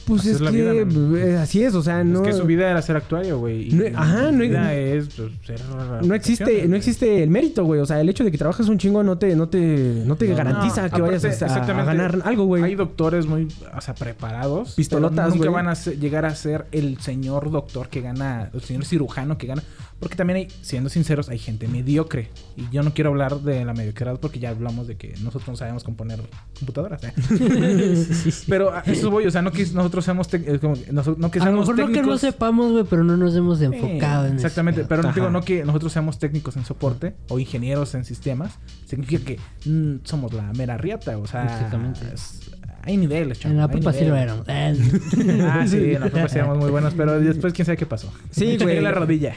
Pues 0.05 0.21
Así 0.21 0.31
es, 0.31 0.37
que 0.41 0.49
vida, 0.51 0.73
¿no? 0.73 1.17
eh, 1.17 1.37
así 1.37 1.63
es, 1.63 1.75
o 1.75 1.81
sea, 1.83 2.03
no... 2.03 2.21
Es 2.23 2.27
que 2.27 2.33
su 2.33 2.45
vida 2.45 2.69
era 2.69 2.81
ser 2.81 2.97
actuario, 2.97 3.39
güey. 3.39 3.69
No- 3.71 3.85
ajá, 3.97 4.31
no- 4.31 4.39
vida 4.39 4.73
es 4.73 5.07
pues, 5.15 5.31
ser 5.45 5.61
No 6.03 6.13
existe, 6.13 6.67
no 6.67 6.75
existe 6.75 7.23
el 7.23 7.29
mérito, 7.29 7.63
güey. 7.63 7.79
O 7.79 7.85
sea, 7.85 8.01
el 8.01 8.09
hecho 8.09 8.23
de 8.25 8.31
que 8.31 8.37
trabajes 8.37 8.67
un 8.67 8.77
chingo 8.79 9.01
no 9.03 9.17
te, 9.17 9.33
no 9.35 9.47
te, 9.47 10.03
no 10.05 10.15
te 10.17 10.27
No, 10.27 10.35
garantiza 10.35 10.89
que 10.89 10.95
aparte, 10.95 11.19
vayas 11.27 11.41
a, 11.43 11.65
ganar 11.85 12.19
algo, 12.25 12.45
güey. 12.45 12.63
Hay 12.63 12.75
doctores 12.75 13.27
muy, 13.27 13.47
o 13.77 13.81
sea, 13.81 13.93
preparados. 13.93 14.73
Pistolotas, 14.73 15.27
pero 15.31 15.35
nunca 15.35 15.49
van 15.51 15.67
a 15.69 15.75
ser- 15.75 15.99
llegar 15.99 16.25
a 16.25 16.33
ser 16.35 16.65
el 16.73 16.99
señor 16.99 17.49
doctor 17.51 17.87
que 17.87 18.01
gana, 18.01 18.49
el 18.53 18.61
señor 18.61 18.85
cirujano 18.85 19.37
que 19.37 19.47
gana. 19.47 19.63
Porque 19.99 20.15
también 20.15 20.37
hay, 20.37 20.47
siendo 20.61 20.89
sinceros, 20.89 21.27
hay 21.29 21.39
gente 21.39 21.67
mediocre. 21.67 22.29
Y 22.55 22.69
yo 22.71 22.83
no 22.83 22.93
quiero 22.93 23.09
hablar 23.09 23.41
de 23.41 23.65
la 23.65 23.73
mediocridad 23.73 24.19
porque 24.19 24.39
ya 24.39 24.49
hablamos 24.51 24.87
de 24.87 24.95
que 24.95 25.09
nosotros 25.21 25.47
no 25.49 25.55
sabemos 25.57 25.83
componer 25.83 26.21
computadoras. 26.57 27.03
¿eh? 27.03 27.13
Pero 28.47 28.73
a 28.73 28.79
eso 28.81 29.11
voy, 29.11 29.25
o 29.25 29.31
sea, 29.31 29.41
no 29.41 29.51
que 29.51 29.65
nosotros 29.67 30.05
seamos... 30.05 30.33
eh, 30.33 30.59
como 30.59 30.75
no 30.91 31.31
que 31.31 31.39
A 31.39 31.43
lo 31.45 31.45
seamos 31.51 31.67
mejor 31.69 31.79
no 31.79 31.93
que 31.93 32.01
no 32.01 32.17
sepamos, 32.17 32.71
güey, 32.71 32.83
pero 32.89 33.03
no 33.03 33.17
nos 33.17 33.35
hemos 33.35 33.59
Eh, 33.61 33.65
enfocado 33.65 34.25
en 34.27 34.35
eso. 34.37 34.47
Exactamente, 34.47 34.85
pero 34.85 35.01
no 35.03 35.09
Ajá. 35.09 35.15
digo 35.19 35.29
no 35.31 35.41
que 35.41 35.65
nosotros 35.65 35.91
seamos 35.91 36.17
técnicos 36.19 36.55
en 36.57 36.65
soporte 36.65 37.15
o 37.29 37.39
ingenieros 37.39 37.93
en 37.95 38.05
sistemas, 38.05 38.57
significa 38.85 39.23
que 39.25 39.39
mm, 39.69 39.99
somos 40.05 40.33
la 40.33 40.51
mera 40.53 40.77
riata, 40.77 41.17
o 41.17 41.27
sea, 41.27 41.43
Exactamente. 41.43 41.99
es- 42.13 42.51
hay 42.89 42.97
niveles, 42.97 43.39
chavo, 43.39 43.53
En 43.53 43.59
la 43.59 43.67
prepa 43.67 43.93
sí 43.93 44.05
lo 44.05 44.15
éramos. 44.15 44.45
Ah, 44.49 45.65
sí, 45.67 45.77
en 45.93 45.99
la 46.01 46.09
prepa 46.09 46.27
sí 46.29 46.37
éramos 46.37 46.57
muy 46.57 46.69
buenos, 46.71 46.93
pero 46.95 47.19
después 47.19 47.53
quién 47.53 47.65
sabe 47.65 47.77
qué 47.77 47.85
pasó. 47.85 48.11
Sí, 48.31 48.45
Me 48.59 48.63
güey. 48.65 48.81
la 48.81 48.91
rodilla. 48.91 49.33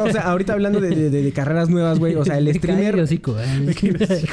O 0.00 0.10
sea, 0.10 0.22
ahorita 0.22 0.52
hablando 0.52 0.80
de, 0.80 0.90
de- 0.90 1.10
de- 1.10 1.22
de 1.22 1.32
carreras 1.32 1.68
nuevas, 1.68 1.98
güey. 1.98 2.14
O 2.14 2.24
sea, 2.24 2.38
el 2.38 2.52
streamer. 2.54 2.98
hocico, 3.00 3.36
eh. 3.38 3.74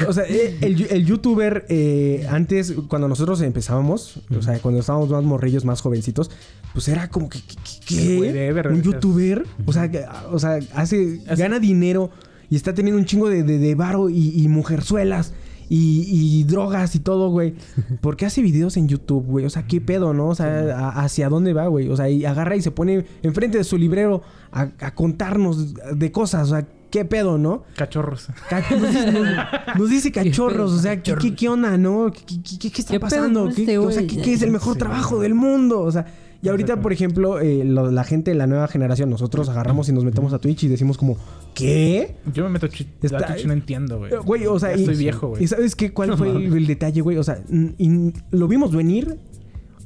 O 0.08 0.12
sea, 0.12 0.24
eh, 0.28 0.56
el, 0.60 0.86
el 0.90 1.06
youtuber, 1.06 1.66
eh, 1.68 2.26
antes, 2.30 2.72
cuando 2.88 3.08
nosotros 3.08 3.40
empezábamos, 3.42 4.20
o 4.36 4.42
sea, 4.42 4.58
cuando 4.60 4.80
estábamos 4.80 5.08
más 5.10 5.22
morrillos, 5.24 5.64
más 5.64 5.80
jovencitos, 5.80 6.30
pues 6.72 6.88
era 6.88 7.08
como 7.08 7.28
que, 7.28 7.40
¿qué? 7.86 7.96
de 8.32 8.52
ver, 8.52 8.68
Un 8.68 8.82
youtuber, 8.82 9.44
o 9.66 9.72
sea, 9.72 9.90
que- 9.90 10.04
o 10.30 10.38
sea, 10.38 10.58
hace, 10.74 11.20
Hace- 11.28 11.42
gana 11.42 11.58
dinero 11.58 12.10
y 12.48 12.56
está 12.56 12.74
teniendo 12.74 12.98
un 12.98 13.04
chingo 13.06 13.28
de, 13.28 13.42
de, 13.42 13.58
de 13.58 13.74
varo 13.74 14.10
y, 14.10 14.40
y 14.42 14.48
mujerzuelas. 14.48 15.32
Y, 15.72 16.40
y 16.40 16.44
drogas 16.44 16.94
y 16.96 16.98
todo, 16.98 17.30
güey. 17.30 17.54
¿Por 18.00 18.16
qué 18.16 18.26
hace 18.26 18.42
videos 18.42 18.76
en 18.76 18.88
YouTube, 18.88 19.24
güey? 19.24 19.44
O 19.44 19.50
sea, 19.50 19.62
¿qué 19.68 19.80
pedo, 19.80 20.12
no? 20.12 20.28
O 20.28 20.34
sea, 20.34 20.76
a- 20.76 21.04
¿hacia 21.04 21.28
dónde 21.28 21.52
va, 21.52 21.68
güey? 21.68 21.88
O 21.88 21.96
sea, 21.96 22.10
y 22.10 22.24
agarra 22.24 22.56
y 22.56 22.60
se 22.62 22.72
pone 22.72 23.04
enfrente 23.22 23.56
de 23.58 23.62
su 23.64 23.78
librero 23.78 24.20
a, 24.50 24.68
a 24.80 24.94
contarnos 24.96 25.74
de 25.94 26.10
cosas. 26.10 26.48
O 26.48 26.56
sea, 26.56 26.66
¿qué 26.90 27.04
pedo, 27.04 27.38
no? 27.38 27.62
Cachorros. 27.76 28.28
Ca- 28.48 28.64
Nos 28.68 28.90
dice, 28.92 29.12
nos- 29.12 29.78
nos 29.78 29.90
dice 29.90 30.10
cachorros, 30.12 30.72
o 30.72 30.78
sea, 30.80 31.00
¿qué, 31.00 31.14
qué, 31.14 31.34
qué 31.36 31.48
onda, 31.48 31.78
no? 31.78 32.10
¿Qué, 32.10 32.20
qué- 32.42 32.58
qué- 32.58 32.70
qué 32.72 32.80
está 32.80 32.92
¿Qué 32.94 32.98
pedo 32.98 33.08
pasando? 33.08 33.44
¿Qué- 33.54 33.62
este 33.62 33.78
o 33.78 33.92
sea? 33.92 34.04
¿qué, 34.06 34.20
qué 34.20 34.32
es 34.32 34.42
el 34.42 34.50
mejor 34.50 34.76
trabajo 34.76 35.20
del 35.20 35.34
mundo? 35.34 35.82
O 35.82 35.92
sea, 35.92 36.04
y 36.42 36.48
ahorita, 36.48 36.80
por 36.80 36.92
ejemplo, 36.92 37.38
eh, 37.38 37.64
lo- 37.64 37.90
la 37.92 38.02
gente 38.02 38.30
de 38.32 38.36
la 38.36 38.46
nueva 38.48 38.66
generación, 38.66 39.08
nosotros 39.10 39.48
agarramos 39.50 39.88
y 39.88 39.92
nos 39.92 40.04
metemos 40.04 40.32
a 40.32 40.38
Twitch 40.38 40.64
y 40.64 40.68
decimos 40.68 40.96
como, 40.98 41.16
¿qué? 41.60 42.16
Yo 42.32 42.44
me 42.44 42.50
meto 42.50 42.66
Está- 42.66 43.26
Twitch 43.26 43.44
y 43.44 43.46
no 43.46 43.52
entiendo, 43.52 43.98
güey. 43.98 44.12
Güey, 44.24 44.46
o 44.46 44.58
sea, 44.58 44.70
Ya 44.70 44.76
y, 44.76 44.80
estoy 44.80 44.96
viejo, 44.96 45.28
güey. 45.28 45.44
¿Y 45.44 45.46
sabes 45.46 45.74
qué? 45.76 45.92
¿Cuál 45.92 46.16
fue 46.16 46.30
el, 46.30 46.52
el 46.56 46.66
detalle, 46.66 47.00
güey? 47.00 47.16
O 47.18 47.22
sea, 47.24 47.42
y 47.78 48.12
lo 48.30 48.48
vimos 48.48 48.74
venir, 48.74 49.18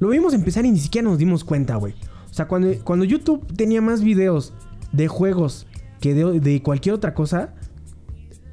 lo 0.01 0.09
vimos 0.09 0.35
empezar 0.35 0.64
y 0.64 0.70
ni 0.70 0.79
siquiera 0.79 1.09
nos 1.09 1.18
dimos 1.18 1.45
cuenta, 1.45 1.77
güey. 1.77 1.95
O 2.31 2.35
sea, 2.35 2.49
cuando, 2.49 2.68
cuando 2.85 3.05
YouTube 3.05 3.47
tenía 3.57 3.81
más 3.81 4.03
videos 4.03 4.53
de 4.93 5.09
juegos 5.09 5.66
que 6.01 6.14
de, 6.14 6.41
de 6.41 6.62
cualquier 6.62 6.95
otra 6.97 7.14
cosa, 7.14 7.55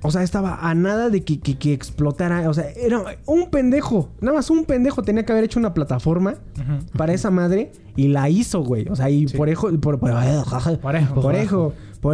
o 0.03 0.09
sea, 0.09 0.23
estaba 0.23 0.55
a 0.67 0.73
nada 0.73 1.09
de 1.09 1.23
que, 1.23 1.39
que- 1.39 1.57
que 1.59 1.73
explotara. 1.73 2.49
O 2.49 2.53
sea, 2.55 2.69
era 2.71 3.03
un 3.27 3.49
pendejo. 3.51 4.09
Nada 4.19 4.37
más 4.37 4.49
un 4.49 4.65
pendejo 4.65 5.03
tenía 5.03 5.23
que 5.25 5.31
haber 5.31 5.43
hecho 5.43 5.59
una 5.59 5.73
plataforma 5.75 6.35
para 6.97 7.13
esa 7.13 7.29
madre 7.29 7.71
y 7.95 8.07
la 8.07 8.27
hizo, 8.29 8.63
güey. 8.63 8.87
O 8.89 8.95
sea, 8.95 9.09
y 9.11 9.27
Sí. 9.27 9.37
por 9.37 9.47
eso... 9.49 9.61
Por, 9.79 9.99
por, 9.99 9.99
por. 9.99 11.21
Por 11.21 11.35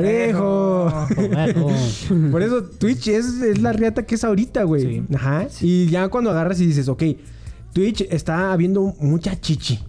eso. 0.06 0.92
Bueno, 1.16 1.68
Por 2.32 2.42
eso 2.44 2.64
Twitch 2.64 3.08
es, 3.08 3.42
es 3.42 3.62
la 3.62 3.72
riata 3.74 4.06
que 4.06 4.16
es 4.16 4.24
ahorita, 4.24 4.64
güey. 4.64 4.82
Sí. 4.82 5.04
Ajá. 5.16 5.48
Y 5.62 5.88
ya 5.88 6.08
cuando 6.10 6.30
agarras 6.32 6.60
y 6.60 6.66
dices, 6.66 6.88
ok, 6.90 7.04
Twitch 7.74 8.02
está 8.10 8.52
habiendo 8.52 8.94
mucha 9.00 9.40
chichi, 9.40 9.80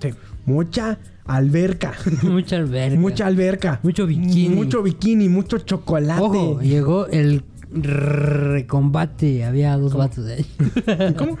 Sí. 0.00 0.10
mucha 0.46 0.98
alberca, 1.24 1.92
mucha 2.22 2.56
alberca. 2.56 2.98
mucha 2.98 3.26
alberca, 3.26 3.80
Mucho 3.82 4.06
bikini. 4.06 4.54
mucho 4.54 4.82
bikini, 4.82 5.28
mucho 5.28 5.58
chocolate. 5.58 6.22
Ojo, 6.22 6.60
llegó 6.60 7.06
el 7.06 7.42
recombate. 7.82 9.44
Había 9.44 9.76
dos 9.76 9.94
vatos 9.94 10.26
ahí. 10.26 10.46
¿Cómo? 11.16 11.36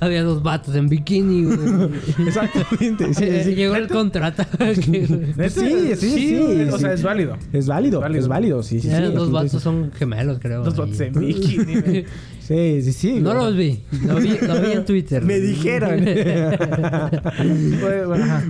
Había 0.00 0.22
dos 0.22 0.42
vatos 0.42 0.74
en 0.74 0.88
bikini, 0.88 1.44
güey. 1.44 1.90
Exactamente. 2.26 3.14
Sí, 3.14 3.24
Eh, 3.24 3.42
sí. 3.44 3.54
Llegó 3.54 3.76
el 3.76 3.88
contrato. 3.88 4.44
¿Neta? 4.58 5.48
Sí, 5.50 5.94
sí, 5.96 6.10
sí, 6.10 6.38
O 6.72 6.78
sea, 6.78 6.92
es 6.92 7.02
válido. 7.02 7.36
Es 7.52 7.66
válido, 7.66 8.00
Válido. 8.00 8.20
es 8.20 8.28
válido, 8.28 8.62
sí, 8.62 8.80
sí. 8.80 8.88
sí, 8.88 8.94
Eran 8.94 9.14
dos 9.14 9.30
definitivamente. 9.32 9.48
vatos 9.56 9.62
son 9.62 9.92
gemelos, 9.92 10.38
creo. 10.40 10.64
Dos 10.64 10.76
bots 10.76 11.00
en 11.00 11.12
bikini. 11.14 11.80
güey. 11.80 12.04
Sí, 12.40 12.82
sí, 12.82 12.92
sí. 12.92 13.20
No 13.20 13.32
güey. 13.34 13.44
los 13.44 13.56
vi. 13.56 13.80
Lo 14.06 14.16
vi, 14.16 14.38
lo 14.46 14.60
vi 14.60 14.72
en 14.72 14.84
Twitter. 14.84 15.24
Me 15.24 15.38
dijeron. 15.40 16.04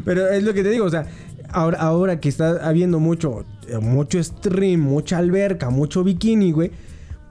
Pero 0.04 0.28
es 0.30 0.42
lo 0.42 0.54
que 0.54 0.62
te 0.62 0.70
digo, 0.70 0.86
o 0.86 0.90
sea, 0.90 1.06
ahora, 1.50 1.78
ahora 1.78 2.20
que 2.20 2.28
está 2.28 2.66
habiendo 2.66 2.98
mucho, 3.00 3.44
eh, 3.68 3.78
mucho 3.78 4.22
stream, 4.22 4.80
mucha 4.80 5.18
alberca, 5.18 5.70
mucho 5.70 6.02
bikini, 6.04 6.52
güey, 6.52 6.70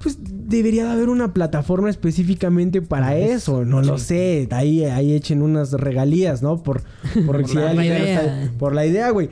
pues 0.02 0.18
debería 0.22 0.86
de 0.86 0.92
haber 0.92 1.10
una 1.10 1.34
plataforma 1.34 1.90
específicamente 1.90 2.82
para 2.82 3.16
eso. 3.18 3.66
No 3.66 3.82
lo 3.82 3.98
sé. 3.98 4.48
Ahí, 4.52 4.84
ahí 4.86 5.14
echen 5.14 5.42
unas 5.42 5.72
regalías, 5.74 6.42
¿no? 6.42 6.62
Por, 6.64 6.82
por, 7.26 7.48
si 7.48 7.56
la 7.56 7.74
idea. 7.74 8.52
por 8.60 8.74
la 8.76 8.86
idea, 8.86 9.10
güey. 9.12 9.30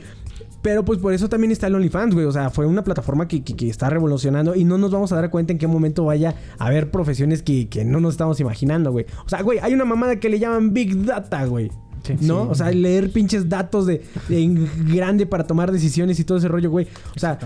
Pero 0.62 0.84
pues 0.84 1.00
por 1.00 1.14
eso 1.14 1.30
también 1.30 1.52
está 1.52 1.68
el 1.68 1.76
OnlyFans, 1.76 2.14
güey. 2.14 2.26
O 2.26 2.32
sea, 2.34 2.50
fue 2.50 2.66
una 2.66 2.84
plataforma 2.84 3.28
que, 3.30 3.44
que- 3.44 3.56
que 3.56 3.70
está 3.70 3.90
revolucionando 3.90 4.56
y 4.56 4.66
no 4.66 4.78
nos 4.78 4.92
vamos 4.92 5.12
a 5.14 5.16
dar 5.16 5.30
cuenta 5.30 5.54
en 5.54 5.58
qué 5.60 5.68
momento 5.68 6.04
vaya 6.06 6.36
a 6.58 6.66
haber 6.66 6.92
profesiones 6.92 7.44
que, 7.44 7.70
que 7.70 7.86
no 7.86 8.00
nos 8.02 8.16
estamos 8.16 8.40
imaginando, 8.42 8.92
güey. 8.92 9.06
O 9.26 9.30
sea, 9.30 9.42
güey, 9.42 9.60
hay 9.60 9.74
una 9.74 9.86
mamada 9.86 10.18
que 10.20 10.28
le 10.30 10.38
llaman 10.40 10.74
Big 10.74 11.06
Data, 11.06 11.46
güey. 11.46 11.72
Sí. 12.04 12.16
¿No? 12.22 12.43
Sí. 12.43 12.50
O 12.52 12.56
sea, 12.56 12.72
leer 12.72 13.12
pinches 13.12 13.50
datos 13.50 13.86
de, 13.86 14.02
de 14.28 14.41
en 14.41 14.70
grande 14.93 15.26
para 15.26 15.45
tomar 15.45 15.72
decisiones 15.72 16.20
y 16.20 16.24
todo 16.24 16.38
ese 16.38 16.47
rollo, 16.47 16.70
güey. 16.70 16.88
O 17.16 17.20
sea, 17.20 17.38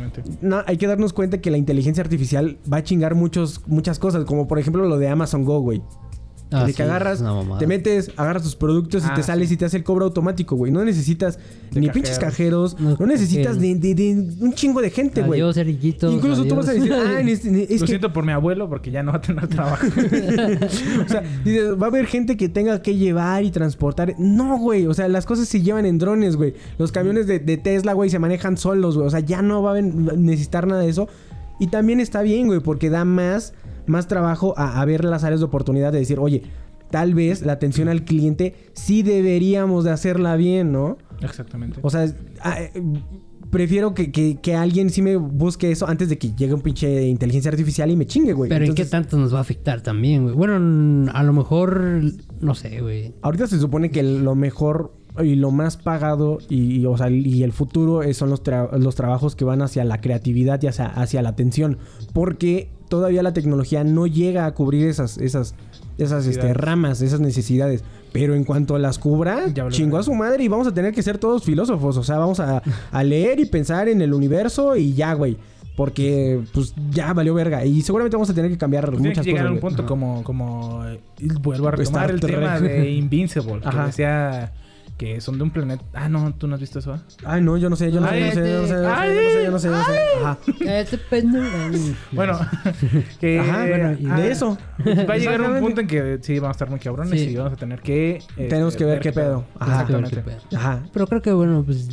no, 0.41 0.63
hay 0.65 0.77
que 0.77 0.87
darnos 0.87 1.13
cuenta 1.13 1.41
que 1.41 1.51
la 1.51 1.57
inteligencia 1.57 2.03
artificial 2.03 2.57
va 2.71 2.77
a 2.77 2.83
chingar 2.83 3.15
muchos, 3.15 3.61
muchas 3.67 3.99
cosas, 3.99 4.25
como 4.25 4.47
por 4.47 4.59
ejemplo 4.59 4.85
lo 4.87 4.97
de 4.97 5.07
Amazon 5.07 5.45
Go, 5.45 5.59
güey. 5.59 5.81
Ah, 6.53 6.65
de 6.65 6.71
sí, 6.71 6.77
que 6.77 6.83
agarras, 6.83 7.23
te 7.59 7.67
metes, 7.67 8.11
agarras 8.15 8.43
tus 8.43 8.55
productos 8.55 9.03
y 9.03 9.07
Ah, 9.09 9.13
te 9.15 9.23
sales 9.23 9.49
sí. 9.49 9.55
y 9.55 9.57
te 9.57 9.65
hace 9.65 9.77
el 9.77 9.83
cobro 9.83 10.05
automático, 10.05 10.55
güey. 10.55 10.71
No 10.71 10.85
necesitas 10.85 11.37
De 11.71 11.79
ni 11.81 11.87
cajeros. 11.87 11.93
pinches 11.93 12.19
cajeros, 12.19 12.79
No, 12.79 12.95
no, 12.99 13.05
necesitas 13.07 13.59
de, 13.59 13.75
de- 13.75 13.95
de 13.95 14.11
un 14.39 14.53
chingo 14.53 14.81
de 14.81 14.89
gente, 14.91 15.21
güey. 15.23 15.41
Adiós, 15.41 15.57
Eriquitos, 15.57 16.13
Incluso 16.13 16.45
tú 16.45 16.55
vas 16.55 16.67
a 16.69 16.73
decir, 16.73 16.93
ah, 16.93 17.19
es, 17.21 17.43
es 17.45 17.71
Lo 17.81 17.85
que 17.85 17.87
siento 17.87 18.13
por 18.13 18.23
mi 18.25 18.31
abuelo 18.31 18.69
porque 18.69 18.91
ya 18.91 19.03
no 19.03 19.11
va 19.11 19.17
a 19.17 19.21
tener 19.21 19.47
trabajo. 19.47 19.85
o 21.05 21.09
sea, 21.09 21.23
dices, 21.43 21.71
va 21.81 21.87
a 21.87 21.89
haber 21.89 22.05
gente 22.05 22.37
que 22.37 22.49
tenga 22.49 22.81
que 22.81 22.95
llevar 22.95 23.43
y 23.43 23.51
transportar. 23.51 24.15
No, 24.17 24.57
güey. 24.57 24.85
O 24.87 24.93
sea, 24.93 25.07
las 25.07 25.25
cosas 25.25 25.47
se 25.47 25.61
llevan 25.61 25.85
en 25.85 25.97
drones, 25.97 26.35
güey. 26.35 26.53
Los 26.77 26.91
camiones 26.91 27.27
de, 27.27 27.39
de 27.39 27.57
Tesla, 27.57 27.93
güey, 27.93 28.09
se 28.09 28.19
manejan 28.19 28.57
solos, 28.57 28.95
güey. 28.95 29.07
O 29.07 29.09
sea, 29.09 29.19
ya 29.19 29.41
no 29.41 29.61
va 29.63 29.77
a 29.77 29.81
necesitar 29.81 30.67
nada 30.67 30.81
de 30.81 30.89
eso. 30.89 31.07
Y 31.59 31.67
también 31.67 31.99
está 31.99 32.21
bien, 32.21 32.47
güey, 32.47 32.59
porque 32.59 32.89
da 32.89 33.05
más, 33.05 33.53
más 33.87 34.07
trabajo 34.07 34.53
a, 34.57 34.81
a 34.81 34.85
ver 34.85 35.03
las 35.05 35.23
áreas 35.23 35.39
de 35.41 35.45
oportunidad 35.45 35.91
de 35.91 35.99
decir, 35.99 36.19
oye, 36.19 36.43
tal 36.91 37.13
vez 37.13 37.41
la 37.41 37.53
atención 37.53 37.87
al 37.89 38.03
cliente 38.03 38.53
sí 38.73 39.01
deberíamos 39.03 39.83
de 39.83 39.91
hacerla 39.91 40.35
bien, 40.35 40.71
¿no? 40.71 40.97
Exactamente. 41.21 41.79
O 41.81 41.89
sea, 41.89 42.05
ah, 42.41 42.61
eh, 42.61 42.71
prefiero 43.49 43.93
que, 43.93 44.11
que- 44.11 44.37
que 44.41 44.55
alguien 44.55 44.89
sí 44.89 45.01
me 45.01 45.15
busque 45.15 45.71
eso 45.71 45.87
antes 45.87 46.09
de 46.09 46.17
que 46.17 46.33
llegue 46.35 46.53
un 46.53 46.61
pinche 46.61 47.07
inteligencia 47.07 47.49
artificial 47.51 47.89
y 47.91 47.95
me 47.95 48.05
chingue, 48.07 48.33
güey. 48.33 48.49
Pero 48.49 48.65
¿en 48.65 48.73
qué 48.73 48.81
Entonces- 48.83 48.91
tanto 48.91 49.17
nos 49.17 49.33
va 49.33 49.37
a 49.39 49.41
afectar 49.41 49.81
también, 49.81 50.23
güey? 50.23 50.35
Bueno, 50.35 51.11
a 51.13 51.23
lo 51.23 51.33
mejor, 51.33 52.01
no 52.41 52.55
sé, 52.55 52.81
güey. 52.81 53.13
Ahorita 53.21 53.47
se 53.47 53.59
supone 53.59 53.89
que 53.91 54.01
lo 54.03 54.35
mejor 54.35 54.95
y 55.23 55.35
lo 55.35 55.51
más 55.51 55.77
pagado 55.77 56.39
y, 56.49 56.77
y, 56.79 56.85
o 56.87 56.97
sea, 56.97 57.07
y 57.11 57.43
el 57.43 57.51
futuro 57.51 58.01
es- 58.01 58.17
son 58.17 58.31
los, 58.31 58.43
tra- 58.43 58.75
los 58.77 58.95
trabajos 58.95 59.35
que 59.35 59.45
van 59.45 59.61
hacia 59.61 59.83
la 59.85 60.01
creatividad 60.01 60.59
y 60.63 60.67
hacia, 60.67 60.87
hacia 60.87 61.21
la 61.21 61.29
atención. 61.29 61.77
Porque 62.13 62.69
todavía 62.93 63.23
la 63.23 63.33
tecnología 63.33 63.83
no 63.83 64.05
llega 64.05 64.45
a 64.45 64.53
cubrir 64.53 64.87
esas, 64.87 65.17
esas, 65.17 65.55
esas 65.97 66.27
este, 66.27 66.53
ramas, 66.53 67.01
esas 67.01 67.19
necesidades. 67.19 67.83
Pero 68.11 68.35
en 68.35 68.43
cuanto 68.43 68.77
las 68.77 68.99
cubra, 68.99 69.45
chingó 69.69 69.97
a 69.97 70.03
su 70.03 70.13
madre 70.13 70.43
y 70.43 70.47
vamos 70.47 70.67
a 70.67 70.73
tener 70.75 70.93
que 70.93 71.01
ser 71.01 71.17
todos 71.17 71.43
filósofos. 71.43 71.97
O 71.97 72.03
sea, 72.03 72.19
vamos 72.19 72.39
a, 72.39 72.61
a 72.91 73.03
leer 73.03 73.39
y 73.39 73.45
pensar 73.45 73.87
en 73.87 74.03
el 74.03 74.13
universo 74.13 74.75
y 74.75 74.93
ya, 74.93 75.15
güey. 75.15 75.37
Porque, 75.75 76.39
pues, 76.53 76.75
ya 76.91 77.13
valió 77.13 77.33
verga. 77.33 77.65
Y 77.65 77.81
seguramente 77.81 78.15
vamos 78.15 78.29
a 78.29 78.35
tener 78.35 78.51
que 78.51 78.59
cambiar 78.59 78.85
Pues 78.91 78.99
muchas 78.99 79.25
que 79.25 79.31
llegar 79.31 79.47
cosas. 79.47 79.49
a 79.49 79.53
un 79.55 79.59
punto 79.59 79.85
como, 79.87 80.23
como 80.23 80.85
eh, 80.85 80.99
vuelvo 81.41 81.69
a 81.69 81.71
retomar 81.71 82.11
Star 82.11 82.11
el 82.11 82.19
tema 82.19 82.59
de 82.59 82.91
Invincible, 82.91 83.59
que 83.59 83.67
Ajá. 83.67 83.87
decía 83.87 84.53
que 84.97 85.19
son 85.21 85.37
de 85.37 85.43
un 85.43 85.51
planeta. 85.51 85.83
Ah, 85.93 86.09
no, 86.09 86.33
tú 86.35 86.47
no 86.47 86.55
has 86.55 86.61
visto 86.61 86.79
eso, 86.79 86.93
ah? 86.93 87.03
Ay, 87.25 87.41
no, 87.41 87.57
yo 87.57 87.69
no 87.69 87.75
sé, 87.75 87.91
yo 87.91 87.99
no 87.99 88.07
sé, 88.07 88.19
yo 88.19 88.25
no 88.25 88.33
sé, 88.33 88.43
yo 88.43 88.61
no 88.61 88.67
sé, 88.67 89.43
yo 89.43 89.51
no 89.51 89.59
sé, 89.59 89.99
Ajá. 90.21 90.37
Este 90.59 90.97
pendejo. 90.97 91.45
Bueno, 92.11 92.33
Ajá, 92.33 93.65
bueno, 93.67 93.93
y 93.93 94.05
de 94.05 94.11
ah, 94.11 94.27
eso 94.27 94.57
va 95.09 95.13
a 95.13 95.17
llegar 95.17 95.41
un 95.41 95.59
punto 95.59 95.81
en 95.81 95.87
que 95.87 96.19
sí 96.21 96.39
vamos 96.39 96.49
a 96.49 96.57
estar 96.57 96.69
muy 96.69 96.79
cabrones 96.79 97.21
y 97.21 97.35
vamos 97.35 97.53
a 97.53 97.55
tener 97.55 97.81
que 97.81 98.21
tenemos 98.35 98.73
este, 98.73 98.83
que 98.83 98.89
ver 98.89 98.99
qué 98.99 99.11
pedo. 99.11 99.45
Ajá, 99.59 99.87
Ajá. 100.55 100.83
Pero 100.91 101.07
creo 101.07 101.21
que 101.21 101.31
bueno, 101.31 101.63
pues 101.63 101.87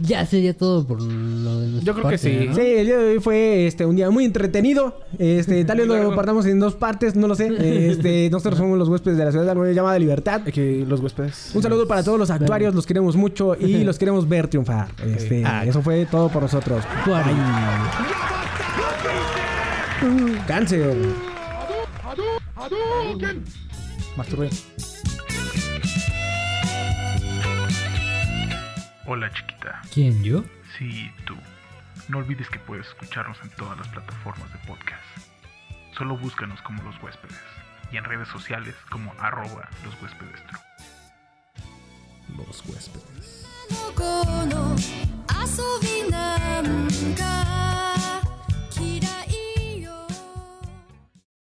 ya 0.00 0.24
sería 0.26 0.56
todo 0.56 0.86
por 0.86 1.02
lo 1.02 1.60
de 1.60 1.80
Yo 1.82 1.94
creo 1.94 2.08
que 2.08 2.18
sí. 2.18 2.46
¿no? 2.48 2.54
Sí, 2.54 2.60
el 2.60 2.86
día 2.86 2.98
de 2.98 3.12
hoy 3.14 3.20
fue 3.20 3.66
este, 3.66 3.84
un 3.84 3.96
día 3.96 4.10
muy 4.10 4.24
entretenido. 4.24 5.00
Este, 5.18 5.64
tal 5.66 5.78
vez 5.78 5.86
lo 5.86 6.14
partamos 6.14 6.46
en 6.46 6.58
dos 6.60 6.74
partes, 6.74 7.16
no 7.16 7.26
lo 7.28 7.34
sé. 7.34 7.48
Este, 7.90 8.28
nosotros 8.32 8.58
somos 8.58 8.78
los 8.78 8.88
huéspedes 8.88 9.18
de 9.18 9.24
la 9.24 9.30
ciudad 9.30 9.44
de 9.44 9.48
la 9.48 9.54
Nueva 9.54 9.72
llamada 9.72 9.98
Libertad. 9.98 10.42
Que 10.42 10.84
los 10.86 11.00
huéspedes. 11.00 11.52
Un 11.54 11.62
saludo 11.62 11.86
para 11.88 12.02
todos 12.02 12.18
los 12.18 12.30
actuarios, 12.30 12.74
los 12.74 12.86
queremos 12.86 13.16
mucho 13.16 13.56
y 13.58 13.84
los 13.84 13.98
queremos 13.98 14.28
ver 14.28 14.48
triunfar. 14.48 14.88
Este, 15.06 15.44
Ah. 15.44 15.64
eso 15.64 15.82
fue 15.82 16.06
todo 16.06 16.28
por 16.28 16.42
nosotros. 16.42 16.84
Bye. 17.06 17.14
Cáncer. 20.46 20.94
Masturben. 24.16 24.50
Hola 29.06 29.30
chiquita, 29.32 29.57
yo? 29.98 30.44
Sí, 30.78 31.10
tú. 31.26 31.34
No 32.06 32.18
olvides 32.18 32.48
que 32.48 32.60
puedes 32.60 32.86
escucharnos 32.86 33.36
en 33.42 33.50
todas 33.50 33.76
las 33.78 33.88
plataformas 33.88 34.52
de 34.52 34.58
podcast. 34.60 35.02
Solo 35.96 36.16
búscanos 36.16 36.62
como 36.62 36.84
los 36.84 37.02
huéspedes 37.02 37.42
y 37.90 37.96
en 37.96 38.04
redes 38.04 38.28
sociales 38.28 38.76
como 38.90 39.12
arroba 39.18 39.68
los 39.84 40.00
huéspedes. 40.00 40.40
Los 42.36 42.64
huéspedes. 42.66 43.44